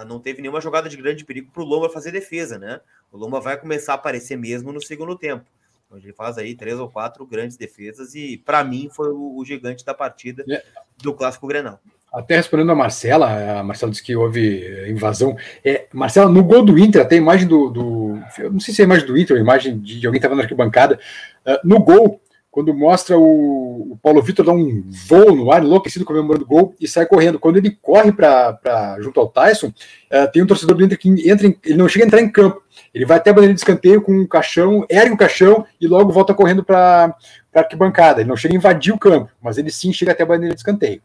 Não 0.07 0.18
teve 0.18 0.41
nenhuma 0.41 0.62
jogada 0.62 0.89
de 0.89 0.97
grande 0.97 1.24
perigo 1.24 1.51
para 1.53 1.62
o 1.62 1.66
Lomba 1.66 1.91
fazer 1.91 2.11
defesa, 2.11 2.59
né? 2.59 2.80
O 3.12 3.18
Lomba 3.18 3.39
vai 3.39 3.57
começar 3.59 3.93
a 3.93 3.97
aparecer 3.97 4.37
mesmo 4.37 4.72
no 4.72 4.80
segundo 4.80 5.16
tempo. 5.16 5.45
Onde 5.91 6.07
ele 6.07 6.14
faz 6.14 6.39
aí 6.39 6.55
três 6.55 6.80
ou 6.80 6.91
quatro 6.91 7.24
grandes 7.26 7.57
defesas 7.57 8.14
e, 8.14 8.39
para 8.39 8.64
mim, 8.64 8.89
foi 8.91 9.11
o, 9.11 9.37
o, 9.37 9.45
gigante 9.45 9.85
da 9.85 9.95
partida 9.95 10.45
é. 10.49 10.64
do 10.97 11.12
Clássico 11.12 11.47
Grenal. 11.47 11.78
Até 12.15 12.37
respondendo 12.37 12.71
a 12.71 12.77
Marcela, 12.77 13.59
a 13.59 13.62
Marcela 13.65 13.91
disse 13.91 14.03
que 14.03 14.15
houve 14.15 14.62
eh, 14.65 14.89
invasão. 14.89 15.37
É, 15.65 15.87
Marcela, 15.93 16.31
no 16.31 16.45
gol 16.45 16.65
do 16.65 16.79
Inter, 16.79 17.03
até 17.03 17.17
a 17.17 17.19
imagem 17.19 17.49
do, 17.49 17.69
do. 17.69 18.19
Eu 18.39 18.53
não 18.53 18.61
sei 18.61 18.73
se 18.73 18.81
é 18.81 18.85
a 18.85 18.87
imagem 18.87 19.07
do 19.07 19.19
Inter, 19.19 19.37
a 19.37 19.41
imagem 19.41 19.79
de, 19.81 19.99
de 19.99 20.07
alguém 20.07 20.19
estava 20.19 20.37
na 20.37 20.43
arquibancada. 20.43 21.01
Uh, 21.45 21.59
no 21.65 21.81
gol, 21.81 22.21
quando 22.53 22.73
mostra 22.73 23.19
o, 23.19 23.95
o 23.95 23.99
Paulo 24.01 24.23
Vitor 24.23 24.47
dar 24.47 24.53
um 24.53 24.85
voo 25.09 25.35
no 25.35 25.51
ar, 25.51 25.65
enlouquecido 25.65 26.05
comemorando 26.05 26.45
o 26.45 26.47
gol 26.47 26.73
e 26.81 26.87
sai 26.87 27.05
correndo. 27.05 27.37
Quando 27.37 27.57
ele 27.57 27.77
corre 27.83 28.12
para 28.12 28.97
junto 29.01 29.19
ao 29.19 29.29
Tyson, 29.29 29.67
uh, 29.67 30.31
tem 30.33 30.41
um 30.41 30.47
torcedor 30.47 30.77
do 30.77 30.85
Inter 30.85 30.97
que 30.97 31.09
entra 31.29 31.49
em, 31.49 31.59
ele 31.65 31.79
não 31.79 31.89
chega 31.89 32.05
a 32.05 32.07
entrar 32.07 32.21
em 32.21 32.31
campo. 32.31 32.62
Ele 32.95 33.05
vai 33.05 33.17
até 33.17 33.31
a 33.31 33.33
bandeira 33.33 33.55
de 33.55 33.59
escanteio 33.59 34.01
com 34.01 34.12
um 34.12 34.25
caixão, 34.25 34.87
ergue 34.89 35.15
o 35.15 35.19
caixão 35.19 35.67
e 35.81 35.89
logo 35.89 36.12
volta 36.12 36.33
correndo 36.33 36.62
para 36.62 37.12
a 37.53 37.59
arquibancada. 37.59 38.21
Ele 38.21 38.29
não 38.29 38.37
chega 38.37 38.55
a 38.55 38.57
invadir 38.57 38.95
o 38.95 38.99
campo, 38.99 39.33
mas 39.43 39.59
ele 39.59 39.73
sim 39.73 39.93
chega 39.93 40.12
até 40.12 40.23
a 40.23 40.27
bandeira 40.27 40.55
de 40.55 40.61
escanteio. 40.61 41.03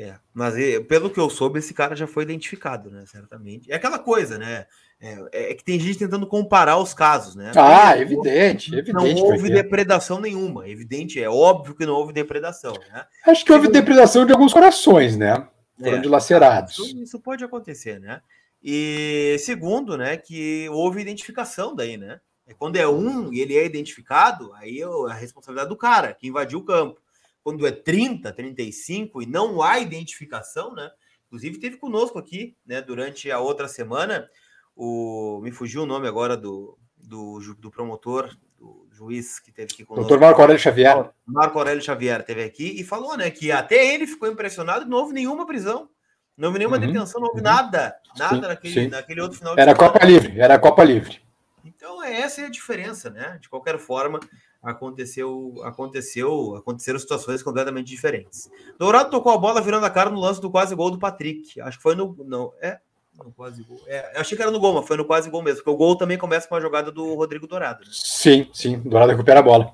É, 0.00 0.14
mas 0.32 0.54
pelo 0.88 1.10
que 1.10 1.20
eu 1.20 1.28
soube, 1.28 1.58
esse 1.58 1.74
cara 1.74 1.94
já 1.94 2.06
foi 2.06 2.22
identificado, 2.22 2.90
né? 2.90 3.04
Certamente. 3.06 3.70
É 3.70 3.74
aquela 3.74 3.98
coisa, 3.98 4.38
né? 4.38 4.64
É, 4.98 5.50
é, 5.50 5.54
que 5.54 5.62
tem 5.62 5.78
gente 5.78 5.98
tentando 5.98 6.26
comparar 6.26 6.78
os 6.78 6.94
casos, 6.94 7.34
né? 7.34 7.52
Ah, 7.54 7.88
Porque 7.88 8.02
evidente, 8.14 8.74
evidente. 8.74 8.92
Não 8.94 9.14
houve 9.14 9.50
depredação 9.50 10.18
nenhuma. 10.18 10.66
Evidente, 10.66 11.22
é 11.22 11.28
óbvio 11.28 11.74
que 11.74 11.84
não 11.84 11.92
houve 11.92 12.14
depredação, 12.14 12.72
né? 12.72 13.04
Acho 13.26 13.44
que 13.44 13.52
houve 13.52 13.68
depredação 13.68 14.24
de 14.24 14.32
alguns 14.32 14.54
corações, 14.54 15.18
né? 15.18 15.46
Foram 15.78 15.98
é, 15.98 16.00
dilacerados. 16.00 16.78
Isso, 16.78 17.02
isso, 17.02 17.20
pode 17.20 17.44
acontecer, 17.44 18.00
né? 18.00 18.22
E 18.62 19.36
segundo, 19.40 19.98
né, 19.98 20.16
que 20.16 20.66
houve 20.70 21.02
identificação 21.02 21.76
daí, 21.76 21.98
né? 21.98 22.20
É 22.46 22.54
quando 22.54 22.76
é 22.76 22.88
um 22.88 23.30
e 23.34 23.40
ele 23.40 23.54
é 23.54 23.66
identificado, 23.66 24.50
aí 24.54 24.80
é 24.80 25.10
a 25.10 25.14
responsabilidade 25.14 25.68
do 25.68 25.76
cara 25.76 26.14
que 26.14 26.26
invadiu 26.26 26.60
o 26.60 26.64
campo. 26.64 26.98
Quando 27.42 27.66
é 27.66 27.72
30, 27.72 28.32
35 28.32 29.22
e 29.22 29.26
não 29.26 29.62
há 29.62 29.78
identificação, 29.78 30.74
né? 30.74 30.90
Inclusive 31.26 31.58
teve 31.58 31.76
conosco 31.76 32.18
aqui, 32.18 32.56
né, 32.66 32.82
durante 32.82 33.30
a 33.30 33.38
outra 33.38 33.68
semana, 33.68 34.28
o 34.74 35.40
me 35.42 35.52
fugiu 35.52 35.84
o 35.84 35.86
nome 35.86 36.08
agora 36.08 36.36
do, 36.36 36.76
do, 36.96 37.38
do 37.54 37.70
promotor, 37.70 38.36
do 38.58 38.88
juiz 38.90 39.38
que 39.38 39.52
teve 39.52 39.72
aqui 39.72 39.84
conosco. 39.84 40.08
Doutor 40.08 40.20
Marco 40.20 40.40
Aurélio 40.40 40.60
Xavier. 40.60 41.10
Marco 41.24 41.58
Aurélio 41.58 41.82
Xavier 41.82 42.24
teve 42.24 42.42
aqui 42.42 42.80
e 42.80 42.82
falou, 42.82 43.16
né, 43.16 43.30
que 43.30 43.52
até 43.52 43.94
ele 43.94 44.06
ficou 44.08 44.28
impressionado, 44.28 44.86
não 44.86 44.98
houve 44.98 45.12
nenhuma 45.12 45.46
prisão, 45.46 45.88
não 46.36 46.48
houve 46.48 46.58
nenhuma 46.58 46.78
uhum, 46.78 46.86
detenção, 46.86 47.20
não 47.20 47.28
houve 47.28 47.40
uhum. 47.40 47.44
nada, 47.44 47.94
nada 48.18 48.34
sim, 48.34 48.40
naquele, 48.40 48.74
sim. 48.74 48.88
naquele 48.88 49.20
outro 49.20 49.38
final 49.38 49.54
de 49.54 49.60
Era 49.60 49.72
semana. 49.72 49.92
Copa 49.92 50.04
Livre, 50.04 50.40
era 50.40 50.58
Copa 50.58 50.82
Livre. 50.84 51.22
Então, 51.64 52.02
essa 52.02 52.40
é 52.40 52.46
a 52.46 52.50
diferença, 52.50 53.08
né? 53.08 53.38
De 53.40 53.48
qualquer 53.48 53.78
forma, 53.78 54.18
aconteceu, 54.62 55.54
aconteceu, 55.64 56.56
aconteceram 56.56 56.98
situações 56.98 57.42
completamente 57.42 57.86
diferentes. 57.86 58.50
Dourado 58.78 59.10
tocou 59.10 59.32
a 59.32 59.38
bola 59.38 59.60
virando 59.60 59.86
a 59.86 59.90
cara 59.90 60.10
no 60.10 60.20
lance 60.20 60.40
do 60.40 60.50
quase 60.50 60.74
gol 60.74 60.90
do 60.90 60.98
Patrick. 60.98 61.60
Acho 61.60 61.78
que 61.78 61.82
foi 61.82 61.94
no, 61.94 62.16
não, 62.26 62.52
é, 62.60 62.78
no 63.24 63.32
quase 63.32 63.62
gol. 63.62 63.80
É, 63.86 64.16
eu 64.16 64.20
achei 64.20 64.36
que 64.36 64.42
era 64.42 64.50
no 64.50 64.60
gol, 64.60 64.74
mas 64.74 64.86
foi 64.86 64.96
no 64.96 65.04
quase 65.04 65.30
gol 65.30 65.42
mesmo, 65.42 65.58
porque 65.58 65.70
o 65.70 65.76
gol 65.76 65.96
também 65.96 66.18
começa 66.18 66.48
com 66.48 66.54
a 66.54 66.60
jogada 66.60 66.90
do 66.90 67.14
Rodrigo 67.14 67.46
Dourado. 67.46 67.80
Né? 67.80 67.90
Sim, 67.92 68.48
sim. 68.52 68.78
Dourado 68.80 69.12
recupera 69.12 69.40
a 69.40 69.42
bola. 69.42 69.72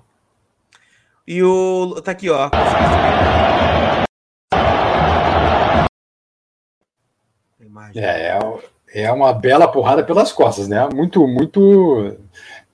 E 1.27 1.43
o. 1.43 2.01
Tá 2.03 2.13
aqui, 2.13 2.31
ó. 2.31 2.49
É, 7.95 8.39
é, 8.93 9.03
é 9.03 9.13
uma 9.13 9.33
bela 9.33 9.67
porrada 9.67 10.05
pelas 10.05 10.33
costas, 10.33 10.69
né? 10.69 10.89
Muito, 10.95 11.27
muito. 11.27 12.17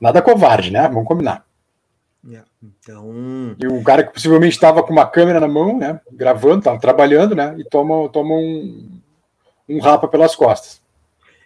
Nada 0.00 0.20
covarde, 0.20 0.70
né? 0.70 0.88
Vamos 0.88 1.06
combinar. 1.06 1.46
É, 2.30 2.42
então. 2.62 3.56
E 3.58 3.66
o 3.66 3.82
cara 3.82 4.04
que 4.04 4.12
possivelmente 4.12 4.54
estava 4.54 4.82
com 4.82 4.92
uma 4.92 5.06
câmera 5.06 5.40
na 5.40 5.48
mão, 5.48 5.76
né? 5.76 6.00
Gravando, 6.12 6.58
estava 6.58 6.78
trabalhando, 6.78 7.34
né? 7.34 7.54
E 7.58 7.64
toma, 7.64 8.08
toma 8.10 8.34
um, 8.34 9.00
um 9.68 9.80
rapa 9.80 10.06
pelas 10.06 10.36
costas. 10.36 10.80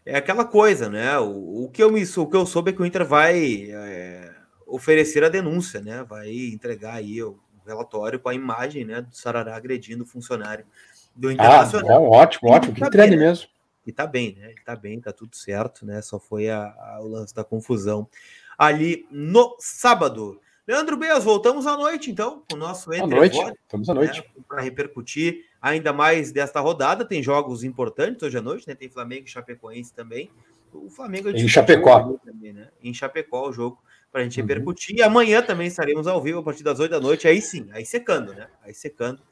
É 0.04 0.16
aquela 0.16 0.44
coisa, 0.44 0.88
né? 0.88 1.18
O, 1.18 1.64
o, 1.64 1.70
que, 1.72 1.82
eu 1.82 1.90
me, 1.90 2.04
o 2.04 2.26
que 2.26 2.36
eu 2.36 2.46
soube 2.46 2.70
é 2.70 2.74
que 2.74 2.82
o 2.82 2.86
Inter 2.86 3.06
vai 3.06 3.70
é, 3.70 4.30
oferecer 4.66 5.24
a 5.24 5.28
denúncia, 5.30 5.80
né? 5.80 6.04
Vai 6.06 6.30
entregar 6.30 6.94
aí 6.94 7.22
o 7.22 7.38
relatório 7.66 8.20
com 8.20 8.28
a 8.28 8.34
imagem 8.34 8.84
né, 8.84 9.00
do 9.00 9.16
Sarará 9.16 9.56
agredindo 9.56 10.04
o 10.04 10.06
funcionário 10.06 10.64
do 11.14 11.30
Internacional. 11.30 11.90
Ah, 11.90 11.98
bom, 11.98 12.10
ótimo, 12.10 12.50
ótimo. 12.50 12.74
Que 12.74 12.80
tá 12.80 12.86
entregue 12.86 13.10
bem, 13.10 13.18
né? 13.18 13.26
mesmo. 13.26 13.48
E 13.86 13.92
tá 13.92 14.06
bem, 14.06 14.36
né? 14.38 14.50
Ele 14.50 14.60
tá 14.64 14.76
bem, 14.76 15.00
tá 15.00 15.12
tudo 15.12 15.34
certo, 15.34 15.86
né? 15.86 16.02
Só 16.02 16.18
foi 16.18 16.50
a, 16.50 16.58
a, 16.58 16.98
o 17.00 17.08
lance 17.08 17.34
da 17.34 17.42
confusão 17.42 18.08
ali 18.58 19.06
no 19.10 19.56
sábado. 19.58 20.40
Leandro 20.66 20.96
Beas, 20.96 21.22
voltamos 21.22 21.64
à 21.66 21.76
noite, 21.76 22.10
então, 22.10 22.42
com 22.50 22.56
o 22.56 22.58
nosso 22.58 22.92
Entre 22.92 23.04
À 23.04 23.06
noite, 23.06 23.38
estamos 23.62 23.88
à 23.88 23.94
noite. 23.94 24.20
Né, 24.20 24.42
Para 24.48 24.62
repercutir 24.62 25.44
ainda 25.62 25.92
mais 25.92 26.32
desta 26.32 26.58
rodada. 26.58 27.04
Tem 27.04 27.22
jogos 27.22 27.62
importantes 27.62 28.22
hoje 28.24 28.36
à 28.36 28.42
noite, 28.42 28.66
né? 28.66 28.74
Tem 28.74 28.88
Flamengo 28.88 29.26
e 29.26 29.30
Chapecoense 29.30 29.94
também. 29.94 30.28
O 30.72 30.90
Flamengo 30.90 31.30
em 31.30 31.48
Chapecó. 31.48 32.18
Também, 32.24 32.52
né? 32.52 32.68
Em 32.82 32.92
Chapecó 32.92 33.48
o 33.48 33.52
jogo 33.52 33.80
para 34.10 34.22
a 34.22 34.24
gente 34.24 34.40
uhum. 34.40 34.46
repercutir. 34.46 34.96
E 34.96 35.02
amanhã 35.02 35.40
também 35.40 35.68
estaremos 35.68 36.06
ao 36.06 36.20
vivo 36.20 36.40
a 36.40 36.42
partir 36.42 36.64
das 36.64 36.80
8 36.80 36.90
da 36.90 37.00
noite. 37.00 37.28
Aí 37.28 37.40
sim, 37.40 37.68
aí 37.70 37.86
secando, 37.86 38.34
né? 38.34 38.48
Aí 38.62 38.74
secando. 38.74 39.22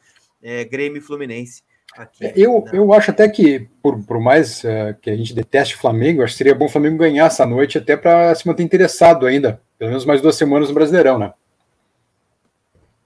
É, 0.41 0.65
Grêmio 0.65 0.99
e 0.99 1.01
Fluminense. 1.01 1.65
Aqui, 1.97 2.27
é, 2.27 2.33
eu, 2.35 2.65
né? 2.65 2.73
eu 2.75 2.93
acho 2.93 3.11
até 3.11 3.29
que, 3.29 3.69
por, 3.83 4.03
por 4.05 4.21
mais 4.21 4.65
uh, 4.65 4.95
que 5.01 5.11
a 5.11 5.17
gente 5.17 5.33
deteste 5.33 5.77
o 5.77 5.79
Flamengo, 5.79 6.23
acho 6.23 6.33
que 6.33 6.39
seria 6.39 6.55
bom 6.55 6.67
o 6.67 6.69
Flamengo 6.69 6.99
ganhar 6.99 7.27
essa 7.27 7.47
noite 7.47 7.79
até 7.79 7.97
para 7.97 8.35
se 8.35 8.47
manter 8.47 8.65
interessado 8.65 9.27
ainda 9.27 9.61
pelo 9.79 9.91
menos 9.91 10.05
mais 10.05 10.21
duas 10.21 10.37
semanas 10.37 10.69
no 10.69 10.75
Brasileirão, 10.75 11.19
né? 11.19 11.33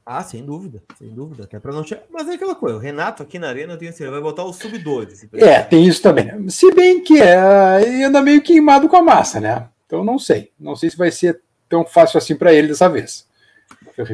Ah, 0.05 0.23
sem 0.23 0.43
dúvida, 0.43 0.83
sem 0.99 1.09
dúvida. 1.09 1.45
Até 1.45 1.59
para 1.59 1.73
não 1.73 1.83
tirar. 1.83 2.03
Mas 2.11 2.29
é 2.29 2.35
aquela 2.35 2.55
coisa, 2.55 2.77
o 2.77 2.81
Renato 2.81 3.23
aqui 3.23 3.39
na 3.39 3.49
arena 3.49 3.75
eu 3.75 3.79
tenho 3.79 3.91
certeza, 3.91 4.11
vai 4.11 4.21
botar 4.21 4.45
o 4.45 4.53
sub-12. 4.53 5.29
É, 5.35 5.61
tem 5.63 5.87
isso 5.87 6.01
também. 6.01 6.49
Se 6.49 6.73
bem 6.73 7.03
que 7.03 7.21
é, 7.21 7.83
ele 7.83 8.05
anda 8.05 8.23
meio 8.23 8.41
queimado 8.41 8.89
com 8.89 8.97
a 8.97 9.03
massa, 9.03 9.39
né? 9.39 9.69
Então 9.87 10.03
não 10.03 10.19
sei. 10.19 10.51
Não 10.59 10.75
sei 10.75 10.89
se 10.89 10.97
vai 10.97 11.11
ser 11.11 11.41
tão 11.69 11.85
fácil 11.85 12.17
assim 12.17 12.35
para 12.37 12.55
ele 12.55 12.69
dessa 12.69 12.89
vez. 12.89 13.27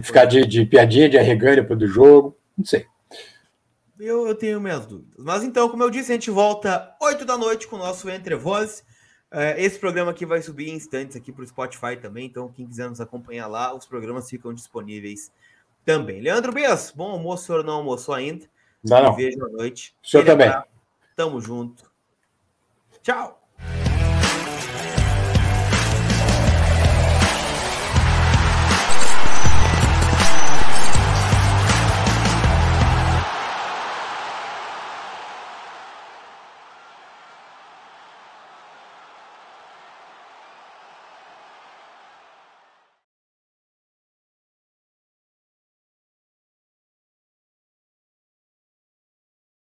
Ficar 0.03 0.25
de, 0.25 0.45
de 0.47 0.64
piadinha, 0.64 1.09
de 1.09 1.18
arreganho 1.18 1.57
depois 1.57 1.79
do 1.79 1.87
jogo, 1.87 2.37
não 2.57 2.64
sei. 2.64 2.87
Eu, 3.99 4.27
eu 4.27 4.35
tenho 4.35 4.61
minhas 4.61 4.87
dúvidas. 4.87 5.25
Mas 5.25 5.43
então, 5.45 5.69
como 5.69 5.83
eu 5.83 5.91
disse, 5.91 6.11
a 6.11 6.15
gente 6.15 6.31
volta 6.31 6.97
8 7.01 7.25
da 7.25 7.39
noite 7.39 7.67
com 7.67 7.77
o 7.77 7.79
nosso 7.79 8.09
Entre 8.11 8.35
Vozes. 8.35 8.85
É, 9.31 9.61
esse 9.61 9.79
programa 9.79 10.11
aqui 10.11 10.25
vai 10.25 10.41
subir 10.43 10.69
em 10.69 10.75
instantes 10.75 11.17
aqui 11.17 11.33
para 11.33 11.43
o 11.43 11.47
Spotify 11.47 11.97
também, 12.01 12.27
então 12.27 12.53
quem 12.53 12.67
quiser 12.67 12.89
nos 12.89 13.01
acompanhar 13.01 13.49
lá, 13.49 13.75
os 13.75 13.85
programas 13.85 14.31
ficam 14.31 14.55
disponíveis 14.55 15.33
também. 15.85 16.21
Leandro 16.21 16.53
Bias, 16.53 16.93
bom 16.95 17.11
almoço, 17.11 17.43
o 17.43 17.47
senhor 17.47 17.65
não 17.65 17.75
almoçou 17.75 18.15
ainda. 18.15 18.47
Não, 18.83 19.03
não. 19.03 19.17
Vejo 19.17 19.45
à 19.45 19.49
noite. 19.49 19.95
O 20.03 20.07
senhor 20.07 20.25
também. 20.25 20.53
Tamo 21.17 21.41
junto. 21.41 21.91
Tchau. 23.03 23.44